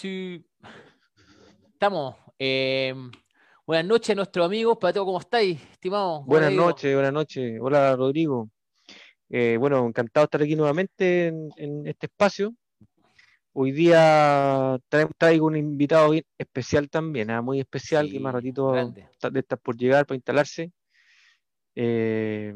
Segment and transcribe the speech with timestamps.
[0.00, 0.42] two.
[1.72, 2.16] Estamos.
[2.38, 2.94] Eh,
[3.66, 4.78] buenas noches nuestros amigos.
[4.80, 6.22] Pateo, ¿cómo estáis, estimado?
[6.24, 7.58] Buenas noches, buenas noches.
[7.60, 8.48] Hola, Rodrigo.
[9.28, 12.54] Eh, bueno, encantado de estar aquí nuevamente en, este espacio.
[13.52, 14.78] Hoy día
[15.18, 17.42] traigo un invitado bien especial también, ¿ah?
[17.42, 20.72] muy especial, que más ratito está, de estar por llegar para instalarse.
[21.74, 22.54] Eh,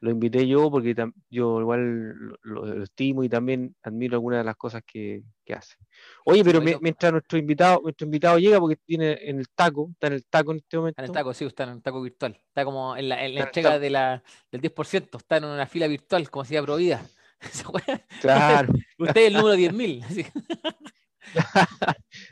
[0.00, 0.94] lo invité yo porque
[1.28, 5.22] yo igual lo, estimo y también admiro algunas de las cosas que,
[5.54, 5.76] hace.
[6.24, 10.12] Oye, pero mientras nuestro invitado, nuestro invitado llega, porque tiene en el taco, está en
[10.12, 11.00] el taco en este momento.
[11.00, 12.38] En el taco, sí, está en el taco virtual.
[12.48, 16.42] Está como en la, entrega de la, del 10%, está en una fila virtual, como
[16.42, 17.02] decía Provida.
[18.20, 18.74] Claro.
[18.98, 19.54] Usted es el número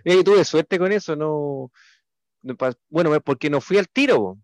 [0.05, 0.24] 10.000.
[0.24, 1.70] tuve suerte con eso, no,
[2.88, 4.38] bueno, porque no fui al tiro.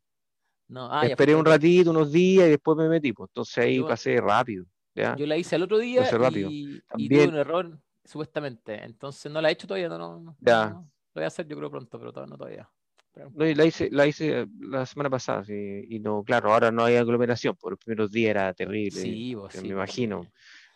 [0.76, 3.12] Ah, Esperé un ratito, unos días y después me metí.
[3.12, 3.28] Pues.
[3.30, 4.64] Entonces ahí pasé rápido.
[4.94, 6.02] Yo la hice el otro día
[6.40, 8.82] y, tuve un error, supuestamente.
[8.84, 9.88] Entonces no la he hecho todavía.
[9.88, 10.70] No, no, ya.
[10.70, 12.70] lo voy a hacer yo creo pronto, pero todavía no todavía.
[13.54, 17.72] la hice, la hice la semana pasada y no, claro, ahora no hay aglomeración, por
[17.72, 20.26] los primeros días era terrible, sí, vos, me imagino.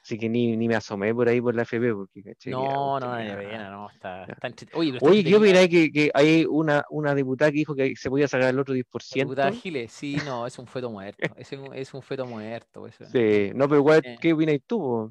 [0.07, 1.93] Así que ni, ni me asomé por ahí por la FP.
[1.93, 6.45] Porque, no, no, no, no, no, está, está Oye, Oye ¿qué opináis que, que hay
[6.49, 8.85] una, una diputada que dijo que se podía sacar el otro 10%?
[9.17, 11.29] La diputada Giles, sí, no, es un feto muerto.
[11.37, 12.87] es, un, es un feto muerto.
[12.87, 13.05] Eso.
[13.07, 14.17] Sí, no, pero igual, eh.
[14.21, 15.11] ¿qué opináis tú?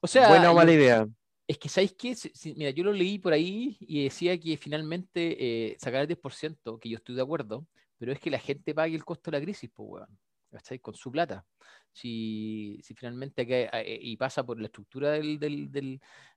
[0.00, 1.06] O sea, buena o mala idea.
[1.46, 2.16] Es que, ¿sabéis qué?
[2.56, 6.88] Mira, yo lo leí por ahí y decía que finalmente eh, sacar el 10%, que
[6.88, 7.64] yo estoy de acuerdo,
[7.96, 10.18] pero es que la gente pague el costo de la crisis, pues, weón.
[10.50, 10.80] ¿Cachai?
[10.80, 11.46] Con su plata
[11.92, 15.70] si, si finalmente eh, y pasa por la estructura del, del,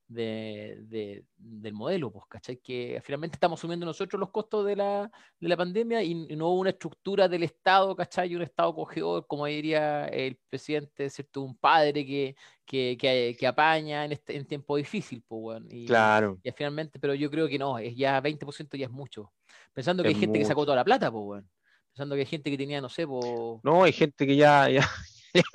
[0.08, 2.58] del, del modelo, pues, ¿cachai?
[2.58, 6.72] Que finalmente estamos asumiendo nosotros los costos de la, de la pandemia y, no una
[6.72, 8.36] estructura del Estado, ¿cachai?
[8.36, 11.42] Un Estado cogedor, como diría el presidente, ¿cierto?
[11.42, 15.86] Un padre que, que, que, que apaña en, este, en tiempo difícil, pues, bueno, y,
[15.86, 16.40] claro.
[16.44, 19.32] Y finalmente, pero yo creo que no, es ya 20% ya es mucho.
[19.74, 21.48] Pensando que hay gente que sacó toda la plata, pues, bueno.
[21.92, 23.26] Pensando que hay gente que tenía, no sé, pues...
[23.64, 24.88] No, hay gente que ya, ya,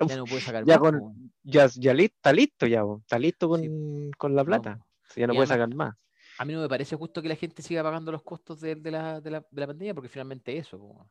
[0.09, 4.35] ya no puede sacar ya, con, ya, ya está listo ya, está listo con, con
[4.35, 4.79] la plata.
[5.17, 5.95] ya no puede sacar más.
[6.39, 8.91] A mí no me parece justo que la gente siga pagando los costos de, de,
[8.91, 11.07] la, de, la, de la, pandemia, porque finalmente eso.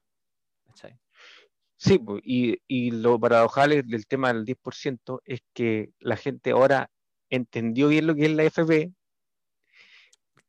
[1.77, 6.89] Sí, y, y lo paradojal del tema del 10% es que la gente ahora
[7.29, 8.91] entendió bien lo que es la FP.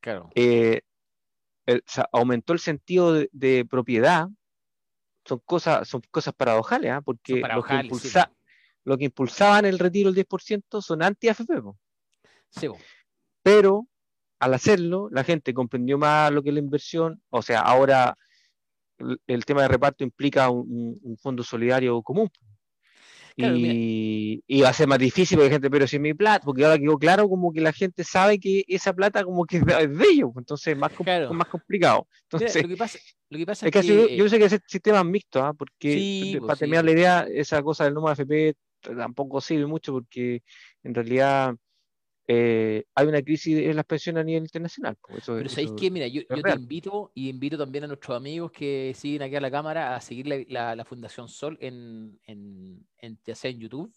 [0.01, 0.31] Claro.
[0.35, 0.81] Eh,
[2.13, 4.29] aumentó el sentido de propiedad
[5.31, 7.01] son cosas, son cosas paradojales, ¿ah?
[7.01, 8.33] porque lo, que impulsa,
[8.85, 11.47] lo, que impulsaban el retiro del 10% son anti-AFP.
[12.51, 12.67] Sí,
[13.43, 13.87] Pero
[14.41, 18.17] al hacerlo, la gente comprendió más lo que es la inversión, o sea, ahora
[18.99, 22.29] el, tema de reparto implica un fondo solidario común
[23.37, 26.79] y, va a ser más difícil porque gente, pero si es mi plata, porque ahora
[26.79, 30.31] quedó claro como que la gente sabe que esa plata como que es de ellos,
[30.33, 30.93] pues, entonces es más,
[31.33, 32.07] más complicado.
[32.25, 35.55] Entonces, lo que pasa, es que, yo, sé que ese sistema es mixto, ¿ah?
[35.55, 40.43] porque para pues, terminar la idea, esa cosa del número FP tampoco sirve mucho porque
[40.83, 41.55] en realidad
[42.33, 44.97] eh, hay una crisis en las pensiones a nivel internacional.
[45.03, 45.91] Pues, Pero ¿sabéis qué?
[45.91, 49.51] Mira, yo, te invito y invito también a nuestros amigos que siguen aquí a la
[49.51, 53.93] cámara a seguir la, Fundación Sol en, en, en, ya sea en YouTube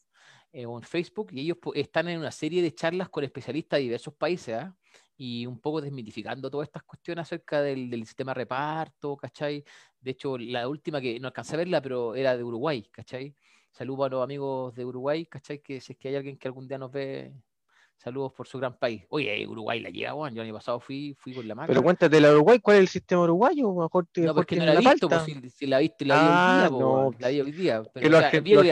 [0.51, 3.83] eh, o en Facebook y ellos están en una serie de charlas con especialistas de
[3.83, 4.75] diversos países ¿ah?
[5.15, 9.63] y un poco desmitificando todas estas cuestiones acerca del, del sistema reparto, ¿cachai?
[10.01, 13.35] De hecho, la última que no alcancé a verla, pero era de Uruguay, ¿cachai?
[13.71, 15.59] Saludos a los amigos de Uruguay, ¿cachai?
[15.59, 17.31] Que si es que hay alguien que algún día nos ve
[17.97, 19.05] Saludos por su gran país.
[19.09, 20.35] Oye, Uruguay la lleva, bueno.
[20.35, 21.67] Yo el año pasado fui, fui con la mano.
[21.67, 23.73] Pero cuéntate la Uruguay, ¿cuál es el sistema uruguayo?
[23.73, 25.23] Mejor te, no, porque no la he visto, pues,
[25.53, 27.83] si, la viste la vi hoy día, ah, la vi hoy día.
[27.93, 28.65] Pero, los, argentinos,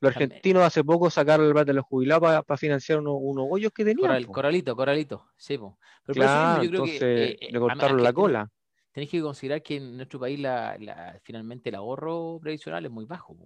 [0.00, 3.70] los argentinos hace poco sacaron el plata de los jubilados para financiar unos, unos hoyos
[3.72, 4.24] que tenían.
[4.24, 5.78] corralito, corralito, sí, po.
[6.04, 8.50] Pero claro, yo creo entonces que, eh, le cortaron la cola.
[8.90, 13.04] Tenéis que considerar que en nuestro país la, la, finalmente el ahorro previsional es muy
[13.04, 13.36] bajo.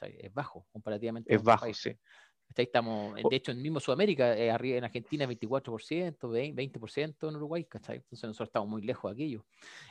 [0.00, 1.34] Es bajo comparativamente.
[1.34, 1.96] Es bajo, sí.
[2.56, 7.96] Estamos, de hecho, en mismo Sudamérica, eh, arriba en Argentina 24%, 20%, en Uruguay, ¿cachai?
[7.96, 9.44] Entonces nosotros estamos muy lejos de aquello.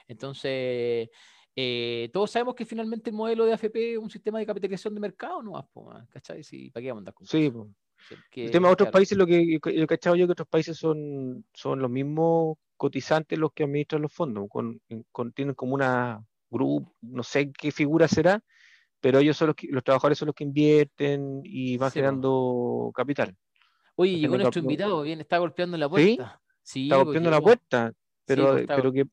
[0.07, 1.09] Entonces,
[1.55, 4.99] eh, todos sabemos que finalmente el modelo de AFP es un sistema de capitalización de
[4.99, 5.69] mercado, ¿no?
[6.09, 6.43] ¿Cachai?
[6.43, 7.51] Sí, ¿Para qué vamos a andar con Sí,
[8.35, 11.45] el tema de otros países, lo que yo he cachado yo que otros países son,
[11.53, 14.81] son los mismos cotizantes los que administran los fondos, con,
[15.35, 18.43] tienen como una grupo, no sé qué figura será,
[19.01, 23.36] pero ellos son los, que, los trabajadores son los que invierten y van generando capital.
[23.95, 26.42] Oye, llegó nuestro invitado, bien, está golpeando la puerta.
[26.63, 27.92] Sí, está golpeando la puerta,
[28.25, 29.06] pero, pues, pero que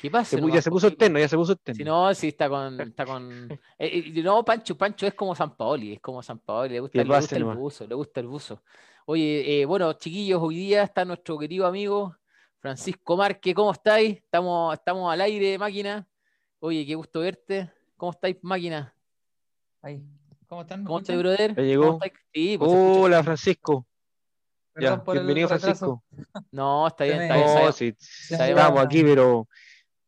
[0.00, 0.38] ¿Qué pasa?
[0.52, 1.76] ya se puso el terno, ya se puso el terno.
[1.76, 2.80] Si no, sí está con.
[2.80, 3.48] Está con...
[3.78, 7.00] Eh, eh, no, Pancho, Pancho es como San Paoli, es como San Paoli, le gusta,
[7.00, 8.62] el, le gusta el buzo, le gusta el buzo.
[9.06, 12.16] Oye, eh, bueno, chiquillos, hoy día está nuestro querido amigo
[12.58, 13.54] Francisco Márquez.
[13.54, 14.16] ¿Cómo estáis?
[14.16, 16.06] Estamos, estamos al aire, máquina.
[16.58, 17.70] Oye, qué gusto verte.
[17.96, 18.94] ¿Cómo estáis, máquina?
[19.80, 20.02] Ahí.
[20.46, 20.84] ¿Cómo están?
[20.84, 21.54] ¿Cómo estás, brother?
[21.56, 21.98] Ya llegó.
[22.32, 23.86] Sí, pues, Hola, Francisco.
[24.74, 25.48] Perdón Ya, por el bienvenido.
[25.48, 26.04] Francisco.
[26.52, 27.46] No, está bien, está bien.
[27.54, 29.48] No, sí, estamos aquí, pero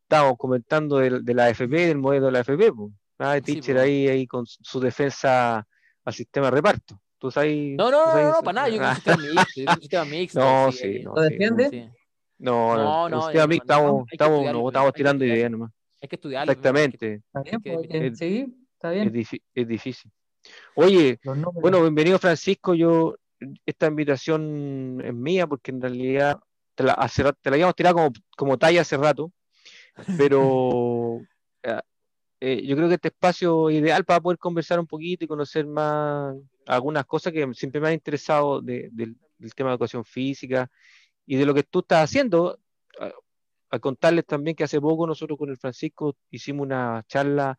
[0.02, 2.72] estamos comentando de, la AFP, del modelo de la AFP.
[2.72, 2.92] Pues.
[3.18, 3.84] Ah, el Sí, teacher pues.
[3.86, 5.66] ahí, ahí con su defensa
[6.04, 7.00] al sistema de reparto.
[7.16, 7.74] ¿Tú sabes?
[7.76, 8.68] No, no, tú no, no, para nada.
[8.68, 9.16] Yo creo
[9.54, 10.40] que un sistema mixto.
[10.40, 10.44] un sistema.
[10.66, 11.14] No, sí, no.
[11.14, 11.70] ¿Lo sí, defiende?
[11.70, 11.90] sí.
[12.38, 13.74] No, no, No, el no, sistema no, mixto, no,
[14.12, 15.70] estamos, estamos, estamos tirando ideas nomás.
[16.00, 16.52] Hay que estudiarlo.
[16.52, 19.26] Exactamente, que- pues, que- eh, sí, está es, bien.
[19.54, 20.10] es difícil.
[20.74, 21.18] Oye.
[21.60, 22.74] Bueno, bienvenido Francisco.
[22.74, 23.16] Yo,
[23.66, 26.38] esta invitación es mía porque en realidad
[26.74, 29.32] te la, hace te la habíamos tirado como, como talla hace rato,
[30.16, 31.20] pero
[31.64, 31.80] eh,
[32.40, 35.66] eh, yo creo que este espacio es ideal para poder conversar un poquito y conocer
[35.66, 36.36] más
[36.66, 40.70] algunas cosas que siempre me han interesado de- del, del tema de educación física
[41.26, 42.58] y de lo que tú estás haciendo.
[43.70, 47.58] A, contarles también que hace poco nosotros con el Francisco hicimos una charla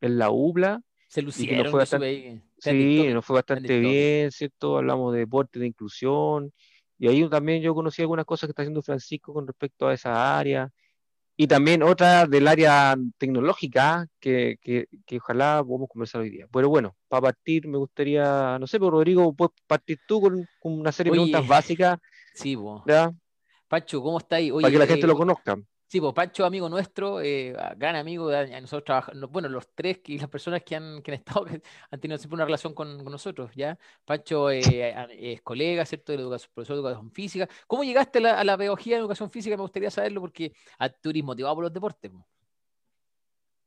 [0.00, 1.62] en la UBLA Se y lucieron.
[1.62, 4.78] nos fue bastante, Sí, nos fue bastante bien, ¿cierto?
[4.78, 6.52] Hablamos de deporte, de inclusión,
[6.98, 10.38] y ahí también yo conocí algunas cosas que está haciendo Francisco con respecto a esa
[10.38, 10.70] área,
[11.36, 16.46] y también otra del área tecnológica que, que, que ojalá podamos conversar hoy día.
[16.52, 20.78] Pero bueno, para partir me gustaría, no sé, pero Rodrigo, puedes partir tú con, con
[20.78, 21.30] una serie de Oye.
[21.30, 21.98] preguntas básicas,
[22.34, 22.84] Sí, po.
[22.86, 23.10] ¿ya?
[23.70, 24.50] Pancho, ¿cómo estáis?
[24.50, 25.56] Oye, para que la gente eh, lo conozca.
[25.86, 30.18] Sí, pues Pancho, amigo nuestro, eh, gran amigo, de- nosotros trabajamos, bueno, los tres y
[30.18, 33.12] las personas que han, que han estado, que han tenido siempre una relación con, con
[33.12, 33.78] nosotros, ¿ya?
[34.04, 34.94] Pancho eh,
[35.34, 36.12] es colega, ¿cierto?
[36.12, 37.48] De la educación, profesor de educación física.
[37.68, 39.56] ¿Cómo llegaste a la, a la pedagogía de educación física?
[39.56, 42.10] Me gustaría saberlo porque a tú eres motivado por los deportes.
[42.10, 42.26] po.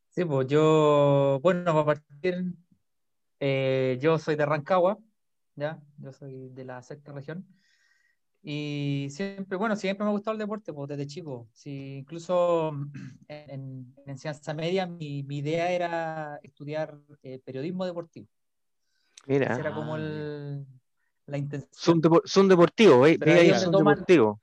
[0.10, 2.54] Sí, pues yo, bueno, para partir,
[3.40, 5.00] eh, yo soy de Rancagua,
[5.56, 5.82] ¿ya?
[5.98, 7.46] Yo soy de la sexta región.
[8.46, 11.48] Y siempre, bueno, siempre me ha gustado el deporte, pues desde chico.
[11.54, 12.72] Sí, incluso
[13.30, 18.28] en, en- en enseñanza media, mi, mi idea era estudiar eh, periodismo deportivo.
[19.28, 20.66] Mira, Esa era como Ah, el,
[21.28, 21.70] la intención.
[21.72, 23.10] son, depor- son deportivos,
[23.72, 24.38] toman- deportivos.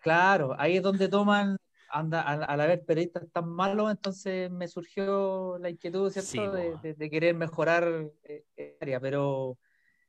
[0.00, 1.56] Claro, ahí es donde toman,
[1.90, 6.30] anda, al, al haber periodistas tan malos, entonces me surgió la inquietud, ¿cierto?
[6.30, 9.58] Sí, de, de- de querer mejorar eh, área, pero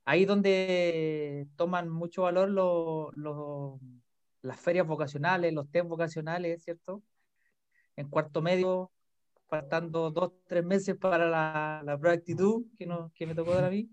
[0.10, 3.80] ahí donde toman mucho valor los-
[4.42, 7.04] las ferias vocacionales, los test vocacionales, ¿cierto?
[7.96, 8.92] En cuarto medio,
[9.50, 13.56] faltando dos, tres meses para la, la prueba de actitud que, no, que me tocó
[13.56, 13.90] dar a mí,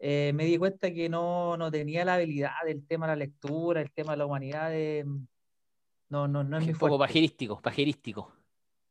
[0.00, 3.80] eh, me di cuenta que no, no tenía la habilidad del tema de la lectura,
[3.82, 5.06] el tema de la humanidad, de-
[6.08, 8.32] no, no, no es mi Un poco pajerístico, pajerístico.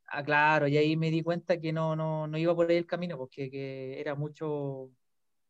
[0.07, 2.85] Ah, claro, y ahí me di cuenta que no, no, no iba por ahí el
[2.85, 4.91] camino, porque que era mucho,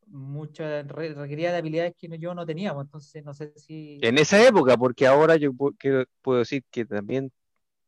[0.08, 4.00] mucho, re- requería de habilidades que yo no tenía, pues, entonces no sé si...
[4.02, 7.32] En esa época, porque ahora yo puedo decir que también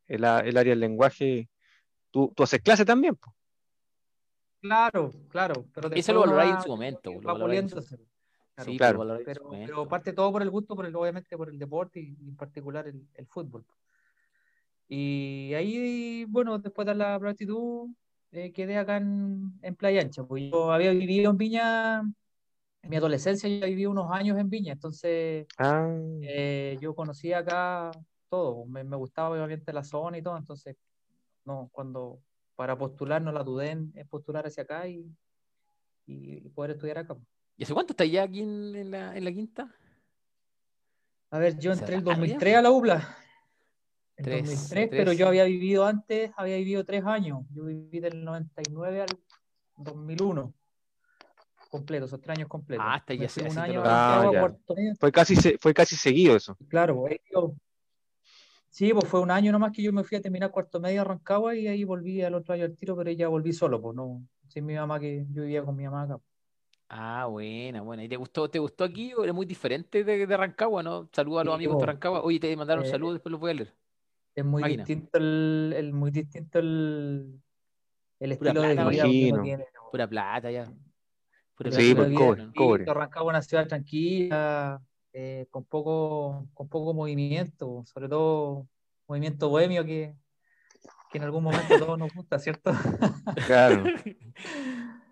[0.08, 1.50] el, el área del lenguaje,
[2.12, 3.34] tú, tú haces clase también, po.
[4.60, 8.08] Claro, claro, pero Eso lo valoráis en su momento, lo va valoráis en su- puliéndose.
[8.56, 9.04] Claro, Sí, claro.
[9.04, 9.68] lo en su pero, momento.
[9.68, 12.36] pero parte todo por el gusto, por el, obviamente por el deporte y, y en
[12.36, 13.64] particular el, el fútbol.
[14.90, 17.90] Y ahí, bueno, después de la actitud,
[18.32, 20.24] eh, quedé acá en, en Playa Ancha.
[20.24, 24.74] Pues yo había vivido en Viña, en mi adolescencia yo viví unos años en Viña,
[24.74, 25.88] entonces Ah,
[26.22, 27.92] eh, yo conocía acá
[28.30, 30.76] todo, me, me gustaba obviamente la zona y todo, entonces
[31.46, 32.20] no, cuando
[32.56, 35.06] para postular no la dudé en, en postular hacia acá y,
[36.06, 37.16] y poder estudiar acá.
[37.56, 39.74] ¿Y hace cuánto estás ya aquí en, en la, en la quinta?
[41.30, 42.60] A ver, yo entré el rato ya, 2003 po.
[42.60, 43.18] a la UBLA.
[44.18, 44.90] En Tres, 2003, tres.
[44.90, 47.44] pero yo había vivido antes, había vivido tres años.
[47.54, 49.08] Yo viví del 99 al
[49.78, 50.54] 2001.
[51.70, 52.84] Completo, esos tres años completos.
[52.88, 54.56] Ah, hasta ya un año Ah, ya.
[55.00, 56.58] fue casi, fue casi seguido eso.
[56.68, 57.54] Claro, ahí yo-
[58.70, 61.04] Sí, pues fue un año nomás que yo me fui a terminar cuarto medio a
[61.04, 64.22] Rancagua y ahí volví al otro año al tiro, pero ya volví solo, pues no,
[64.48, 66.20] sin mi mamá que yo vivía con mi mamá acá.
[66.90, 68.04] Ah, buena, buena.
[68.04, 71.10] ¿Y te gustó, te gustó aquí o era muy diferente de, de Rancagua, no?
[71.12, 71.86] Saludos a los Sí, amigos de po.
[71.92, 72.22] Rancagua.
[72.22, 73.74] Oye, te mandaron Eh, saludos, después los voy a leer.
[74.38, 74.84] Es muy Máquina.
[74.84, 77.42] distinto el, el- muy distinto el,
[78.20, 79.44] el Pura estilo de plata, vida que uno imagino.
[79.44, 79.66] tiene.
[79.74, 79.90] ¿no?
[79.92, 80.72] Pura plata ya.
[81.56, 82.84] Pura Sí, estilo pues, de vida cobre, cobre.
[82.84, 84.80] Es una ciudad tranquila,
[85.12, 88.68] eh, con poco, con poco movimiento, sobre todo
[89.08, 90.14] movimiento bohemio que,
[91.12, 92.72] que en algún momento todos nos gusta, ¿cierto?
[93.48, 93.84] Claro.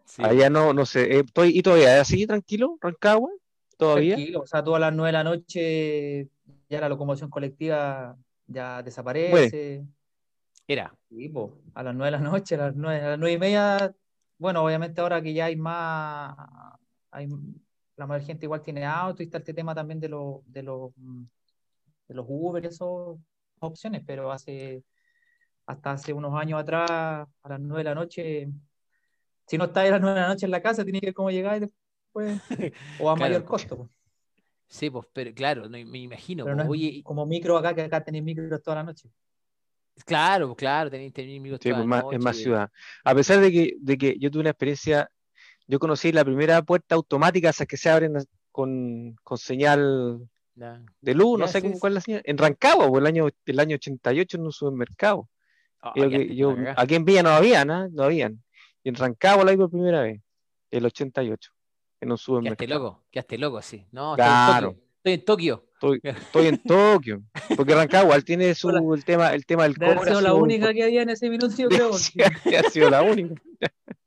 [0.08, 0.24] Sí.
[0.24, 1.18] Allá no, no sé.
[1.18, 3.32] eh, estoy, ¿Y todavía así tranquilo, Rancagua?
[3.76, 4.16] ¿Todavía?
[4.16, 6.30] Tranquilo, o sea, tú a las nueve de la noche
[6.70, 8.16] ya la locomoción colectiva
[8.48, 9.86] ya desaparece.
[10.68, 10.96] Era.
[11.10, 13.40] Sí, po, a las nueve de la noche, a las nueve, a las nueve y
[13.40, 13.96] media,
[14.38, 16.36] bueno, obviamente ahora que ya hay más,
[17.12, 17.30] hay
[17.96, 20.92] la mayor gente igual tiene auto y está este tema también de, los de, los
[22.08, 22.88] de los Uber esas
[23.60, 24.84] opciones, pero hace
[25.66, 28.48] hasta hace unos años atrás, a las nueve de la noche,
[29.48, 31.14] si no estás a las nueve de la noche en la casa, tienes que ver
[31.14, 32.42] cómo llegar y después,
[33.00, 33.90] o a mayor costo.
[34.68, 34.78] Pues.
[34.78, 36.44] Sí, pues, pero claro, me imagino.
[36.46, 39.10] Pero pues, no oye, como micro acá, que acá tenéis micros toda la noche.
[40.06, 42.16] Claro, claro, tenéis, tenéis micros Sí, toda pues la más, noche.
[42.18, 42.72] es más ciudad.
[43.04, 45.10] A pesar de que, de que yo tuve una experiencia,
[45.68, 48.14] yo conocí la primera puerta automática, esas que se abren
[48.52, 52.38] con, con señal de luz, no Ya, sé sí, cómo, cuál es la señal, en
[52.38, 55.30] Rancagua, pues, el año, el año 88 en un supermercado.
[55.82, 57.88] Ah, Yo yo- aquí en Villa no habían, ¿ah?
[57.92, 58.44] No habían.
[58.84, 60.22] Y en Rancagua la vi por primera vez,
[60.72, 61.52] el 88,
[62.06, 62.80] en un Quedaste supermercado.
[62.84, 63.86] loco, quedaste loco, sí.
[63.92, 64.76] No, Claro.
[64.98, 65.66] estoy en Tokio.
[65.74, 67.22] Estoy, estoy en Tokio,
[67.58, 70.10] porque Rancagua tiene su, el tema, el tema del haber cobre.
[70.10, 71.94] sido ha la única que había en ese minuto, yo creo.
[71.98, 72.20] Sí,
[72.56, 73.36] ha sido la única.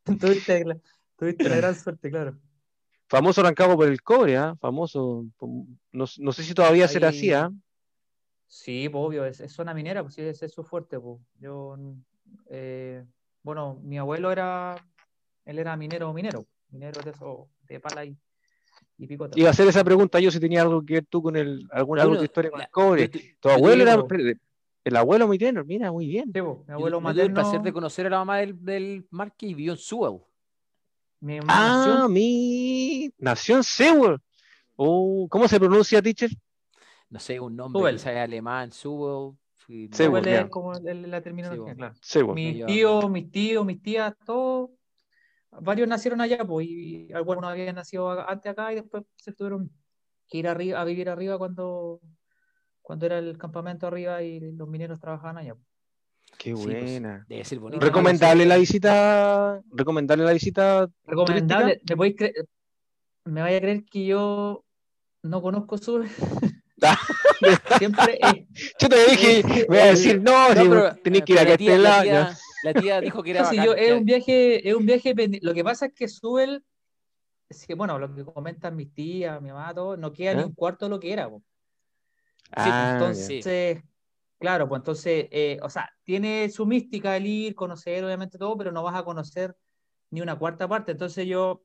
[0.04, 0.78] tuviste, la-
[1.16, 2.38] tuviste una gran suerte, claro.
[3.08, 4.54] Famoso Rancagua por el cobre, ¿ah?
[4.60, 5.24] Famoso.
[5.92, 7.50] No, no sé si todavía será Ahí- así, ¿ah?
[8.46, 10.98] Sí, pues, obvio, es, es zona minera, pues sí, ese es su fuerte.
[10.98, 11.20] Pues.
[11.38, 11.76] Yo,
[12.50, 13.04] eh,
[13.42, 14.76] bueno, mi abuelo era,
[15.44, 18.16] él era minero, minero, minero de eso, de pala y,
[18.98, 19.38] y picota.
[19.38, 21.98] Iba a hacer esa pregunta yo si tenía algo que ver tú con el, algún,
[21.98, 23.08] algo Bueno, historia con la- el cobre.
[23.08, 24.04] tu- abuelo era
[24.84, 26.30] el abuelo minero, mira, muy bien.
[26.32, 29.46] Sí, mi abuelo tuve el materno, placer de conocer a la mamá del, del Marque
[29.46, 30.20] y vivió en Sewell.
[31.20, 34.18] mi Ah, nación, mi nació en Sewell.
[34.76, 36.30] Oh, ¿Cómo se pronuncia, teacher?
[37.10, 39.34] No sé, un nombre, alemán, Sewell.
[39.90, 41.94] Sewell, es como la terminología, claro.
[42.00, 42.34] Sewell.
[42.34, 44.70] Mis tíos, mis tíos, mis tías, todos,
[45.50, 49.70] varios nacieron allá, pues, y algunos habían nacido antes acá y después se tuvieron
[50.28, 52.00] que ir arriba, a vivir arriba cuando,
[52.82, 55.54] cuando era el campamento arriba y los mineros trabajaban allá.
[55.54, 55.66] pues.
[56.38, 57.24] Qué sí, pues, buena.
[57.28, 57.80] debe ser bonito.
[57.80, 61.96] Recom- Recomendable la visita, recomendable la visita Recomendable, ¿me
[63.24, 64.64] me vaya a creer que yo
[65.22, 66.04] no conozco sur?
[67.78, 68.18] Siempre
[68.78, 71.44] Yo te dije, voy a decir, no, No, si pero- tenés que ir a
[71.82, 72.30] lado.
[72.62, 75.54] La tía dijo que era Sí, bacán, yo- es un viaje, es un viaje Lo
[75.54, 76.64] que pasa es que Subel,
[77.48, 80.44] es que, bueno, lo que comentan mis tías, mi mamá, todo, no queda ni ¿Eh?
[80.46, 81.30] un cuarto de lo que era.
[82.56, 82.92] Ah.
[82.94, 83.82] Entonces,
[84.38, 88.72] claro, pues entonces, eh, o sea, tiene su mística el ir, conocer, obviamente todo, pero
[88.72, 89.56] no vas a conocer
[90.10, 90.92] ni una cuarta parte.
[90.92, 91.62] Entonces yo,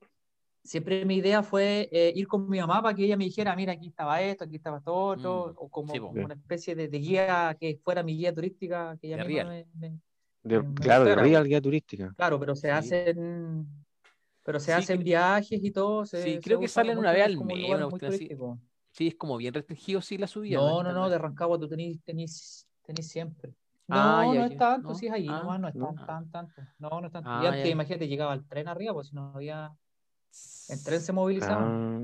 [0.63, 3.73] siempre mi idea fue eh, ir con mi mamá para que ella me dijera, mira,
[3.73, 6.99] aquí estaba esto, aquí estaba esto otro, Mm, o como sí, una especie de, de
[6.99, 9.99] guía que fuera mi guía turística, que ella me- me-
[10.43, 12.13] De- claro, de Real Guía Turística.
[12.15, 12.73] Claro, pero se Sí.
[12.73, 13.67] hacen,
[14.43, 16.05] pero se Sí, hacen cre- viajes y todo.
[16.05, 17.57] se- Sí, se creo que usa salen una vez al mes.
[18.91, 20.57] Sí, es como bien restringido, sí, la subida.
[20.57, 23.53] No, no, no, de Rancagua tú tenés, tenés, tenés siempre.
[23.87, 24.95] No, Ah, ya, no ya, es tanto, no.
[24.95, 25.95] si es ahí, Ah, nomás no es no.
[25.95, 26.61] tan, tan, tanto.
[26.79, 27.29] No, no es tanto.
[27.29, 27.71] Ah, y antes, ya.
[27.71, 29.71] imagínate, llegaba el tren arriba, pues si no había,
[30.69, 31.73] en tren se movilizaban.
[31.73, 31.99] Ah,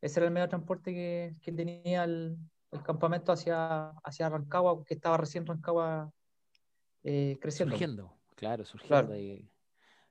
[0.00, 2.36] Ese era el medio de transporte que, que tenía el,
[2.72, 6.10] el campamento hacia, hacia Rancagua, que estaba recién Rancagua
[7.04, 7.72] eh, creciendo.
[7.74, 8.88] Surgiendo, claro, surgiendo.
[9.06, 9.12] Claro.
[9.14, 9.48] ahí.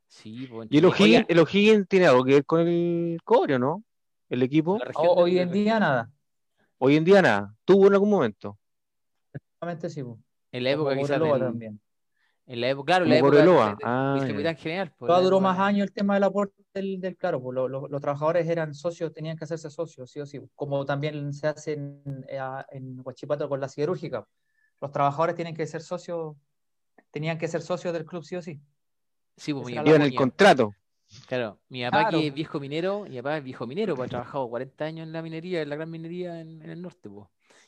[0.08, 3.60] Sí, pues, y el O'Higgins, el O'Higgins tiene algo que ver con el cobre, ¿o
[3.60, 3.84] ¿no?
[4.30, 4.78] El equipo.
[4.96, 6.12] hoy en día nada.
[6.78, 7.56] Hoy en día nada.
[7.66, 8.58] Tuvo en algún momento.
[9.60, 10.04] Solamente sí.
[10.04, 10.18] pues.
[10.52, 11.80] En la época quizás también.
[12.46, 14.94] En la época, claro, en la época del- Ah, capitán general.
[14.98, 17.70] pues, la duró época- más años el tema del aporte del, del claro, pues, lo-
[17.70, 21.48] lo- los trabajadores eran socios, tenían que hacerse socios, sí o sí, como también se
[21.48, 22.40] hace en, eh,
[22.72, 24.28] en Huachipato con la siderúrgica.
[24.82, 26.36] Los trabajadores tienen que ser socios,
[27.14, 28.60] tenían que ser socios del club sí o sí.
[29.38, 30.74] Sí, pues, mi papá en el contrato.
[31.28, 34.10] Claro, mi papá Claro, que es viejo minero, mi papá es viejo minero, pues ha
[34.10, 37.28] trabajado 40 años en la minería, en la gran minería en, en el norte, pues.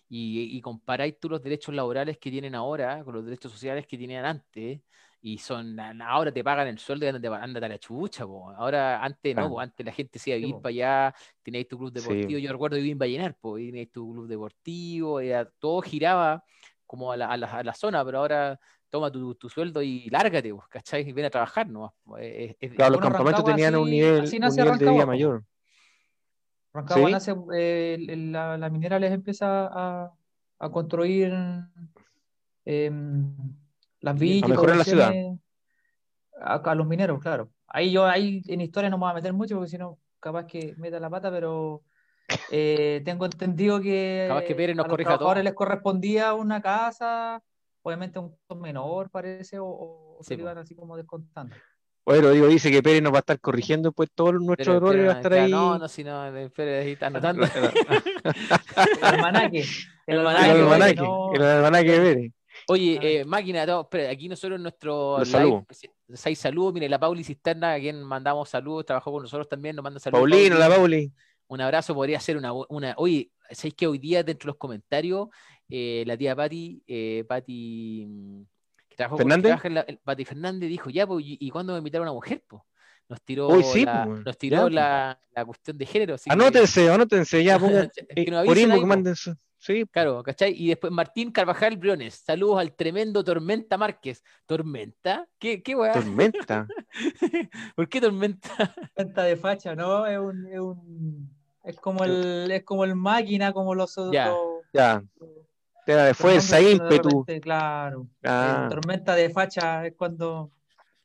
[0.10, 3.98] Y, y comparáis tú los derechos laborales que tienen ahora con los derechos sociales que
[4.00, 4.82] tenían antes,
[5.22, 8.50] y son, ahora te pagan el sueldo y ándate a la chucha, po.
[8.50, 9.50] Ahora, antes no, Ah.
[9.50, 10.62] po, antes la gente se iba a Sí, vivir po.
[10.64, 12.00] para allá, teníais tu club Sí.
[12.00, 16.44] deportivo, yo recuerdo vivir en Vallenar, pues, teníais tu club deportivo, era- todo giraba
[16.88, 18.60] como a la, a la- a la zona, pero ahora
[18.96, 21.08] toma tu, tu sueldo y lárgate, pues, ¿cachai?
[21.10, 21.92] Y ven a trabajar nomás.
[22.06, 25.08] pues, es- es- Claro, los campamentos tenían un nivel, un nivel de vida po.
[25.08, 25.44] mayor.
[26.74, 27.14] Rancagua ¿Sí?
[27.14, 27.98] nace, eh,
[28.32, 30.14] la, la minera les empieza a,
[30.60, 31.34] a construir
[32.66, 33.36] em,
[34.00, 35.14] las villas y mejorar la ciudad.
[36.42, 37.50] A, a los mineros, claro.
[37.68, 40.46] Ahí yo ahí en historia no me voy a meter mucho porque si no, capaz
[40.48, 41.82] que meta la pata, pero
[42.52, 45.04] eh, tengo entendido que Capaz que Pérez nos a los todo.
[45.04, 47.42] trabajadores les correspondía una casa,
[47.86, 51.56] obviamente un costo menor, parece, o, o Sí, se iban así como descontando.
[52.04, 55.00] Bueno, digo, dice que Pérez nos va a estar corrigiendo pues todos nuestros pero- errores,
[55.02, 55.52] pero, va a estar ahí.
[55.52, 57.46] No, no, si no, ahí está anotando.
[58.26, 59.60] El almanaque.
[60.08, 62.32] El El almanaque, almanaque, no- el almanaque de Pérez.
[62.68, 63.06] Oye, Ah.
[63.06, 65.64] eh, máquina, no, espera, aquí nosotros en nuestro Los live, saludos.
[65.68, 65.82] pues,
[66.14, 69.84] seis saludos, mire, la Pauli Cisterna, a quien mandamos saludos, trabajó con nosotros también, nos
[69.84, 70.22] manda saludos.
[70.22, 71.08] Paulino, la Pauli.
[71.08, 71.14] Pauli.
[71.48, 75.28] Un abrazo podría ser una, una oye, ¿sabéis que hoy día dentro de los comentarios
[75.70, 78.42] eh, la tía Patti, eh, Patti, mm,
[78.90, 79.50] que trabajó con- ¿Fernández?
[79.50, 82.16] trabaja en la- Patti Fernández dijo, ya, pues, ¿y, y cuándo me invitaron a una
[82.18, 82.44] mujer?
[82.48, 82.62] Pues?
[83.08, 84.74] Nos tiró, Uy, sí, la, pues, nos tiró pues.
[84.74, 86.16] la, la cuestión de género.
[86.16, 89.84] así que- Anótense, anótense, ya pongan que nos eh, por avisen ahí, manden su- Sí,
[89.92, 90.54] Claro, ¿cachai?
[90.56, 94.24] Y después Martín Carvajal Briones, saludos al tremendo Tormenta Márquez.
[94.46, 95.28] ¿Tormenta?
[95.40, 95.92] ¿Qué, qué weá?
[95.92, 96.68] tormenta.
[97.76, 98.76] ¿Por qué Tormenta?
[98.94, 100.06] Cuenta de facha, ¿no?
[100.06, 104.14] Es un, es un- es como el, es como el máquina, como los otros.
[104.14, 104.32] Ya.
[104.74, 105.30] Ya, los-
[105.86, 107.10] te da de fuerza, de ímpetu.
[107.10, 108.08] repente, claro.
[108.24, 108.68] Ah.
[108.70, 110.52] Tormenta de facha es cuando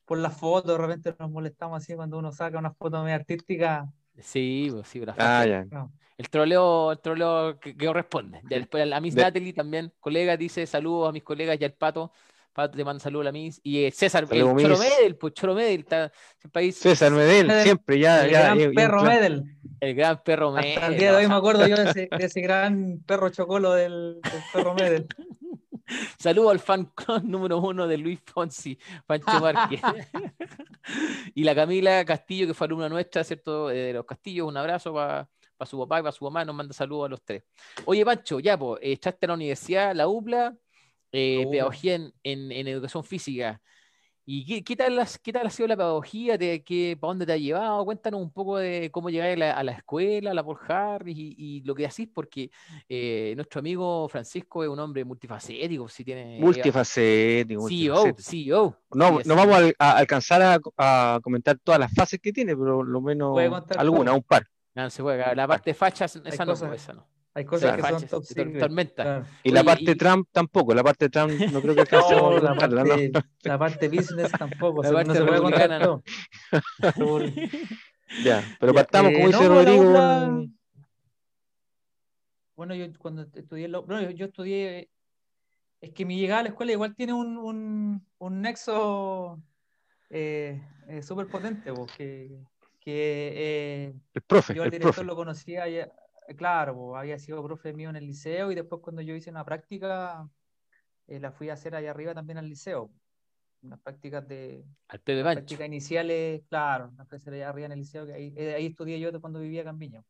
[0.05, 3.87] por las fotos de repente nos molestamos así cuando uno saca una foto medio artística.
[4.19, 5.45] Sí, pues sí, la Ah, facha.
[5.47, 5.65] ya.
[5.65, 5.91] no.
[6.17, 8.41] El troleo, el troleo que, que corresponde.
[8.49, 11.73] Ya después la Miss De- Natalie también, colega, dice saludos a mis colegas y al
[11.73, 12.11] pato.
[12.53, 13.59] Pato te manda saludos a la Miss.
[13.63, 14.53] Y eh, César, el Choro.
[14.77, 16.11] Medel, pues Choro Medel, está
[16.43, 18.39] el país, César Medel, El- siempre, ya, el ya.
[18.41, 19.43] gran ya- ya perro entra- Medel.
[19.79, 20.93] el gran perro Hasta Medel.
[20.93, 24.19] el día de hoy me acuerdo yo de ese, de ese gran perro chocolo del,
[24.21, 25.07] del perro Medel.
[26.19, 29.81] Saludos al fan club número uno de Luis Fonsi, Pancho Márquez.
[31.35, 33.69] y la Camila Castillo, que fue alumna nuestra, ¿cierto?
[33.71, 35.27] Eh, De los Castillos, un abrazo para
[35.65, 37.43] su papá y para su mamá, nos manda saludos a los tres.
[37.85, 40.55] Oye, Pancho, ya, pues, echaste a la universidad, la UPLA,
[41.11, 41.51] eh, UPLA.
[41.51, 43.61] pedagogía en, en- en educación física.
[44.23, 46.37] ¿Y qué, qué tal, has- qué tal ha sido la pedagogía?
[46.37, 47.83] ¿Te- qué- ¿Para dónde te ha llevado?
[47.85, 51.17] Cuéntanos un poco de cómo llegáis a la, a la escuela, a la Paul Harris
[51.17, 52.51] y, y lo que hacís, porque
[52.87, 56.39] eh, nuestro amigo Francisco es un hombre multifacético, si tiene...
[56.39, 57.67] Multifacético.
[57.67, 58.21] CEO, multifacético.
[58.21, 58.77] CEO.
[58.93, 62.55] No, Sí, no vamos a, a alcanzar a, a comentar todas las fases que tiene,
[62.55, 63.37] pero lo menos
[63.75, 64.15] alguna, todo.
[64.15, 64.45] un par.
[64.75, 67.07] No, se puede, la parte facha, esa no, esa no.
[67.33, 67.77] Hay cosas Claro.
[67.77, 68.59] que son top Fachas, tor- secret.
[68.59, 69.03] tormenta.
[69.03, 69.25] claro.
[69.43, 72.55] Y la parte y- Trump tampoco, la parte Trump no creo que No, a la
[72.55, 73.11] parte,
[73.43, 74.83] la parte business tampoco.
[74.83, 76.01] La se- parte no se puede contar.
[78.25, 80.47] Ya, pero Ya, partamos, eh, como dice Rodrigo,
[82.57, 84.89] Bueno, yo cuando estudié, lo- no, yo, estudié,
[85.79, 89.41] es que mi llegada a la escuela igual tiene un, un, un nexo
[90.09, 92.37] eh, eh, súper potente, porque
[92.81, 95.07] que, eh, el profe, yo al el director profe.
[95.07, 95.89] lo conocía, ya-
[96.37, 99.45] claro, po, había sido profe mío en el liceo y después cuando yo hice una
[99.45, 100.29] práctica,
[101.07, 102.91] eh, la fui a hacer allá arriba también al liceo,
[103.61, 105.41] unas prácticas de, Al Pepe Pancho.
[105.41, 108.99] prácticas iniciales, claro, las prácticas allá arriba en el liceo, que ahí, eh, ahí estudié
[108.99, 110.03] yo cuando vivía Viña.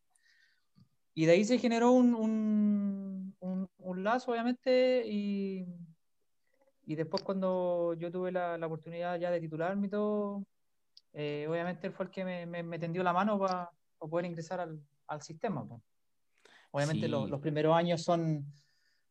[1.14, 5.66] Y de ahí se generó un, un, un- un lazo, obviamente, y,
[6.86, 10.44] y después cuando yo tuve la, la oportunidad ya de titularme y todo,
[11.14, 13.70] eh, obviamente él fue el que me, me- me tendió la mano para
[14.00, 15.68] poder ingresar al, al sistema.
[15.68, 15.84] po.
[16.72, 17.12] Obviamente Sí.
[17.12, 18.46] los, los primeros años son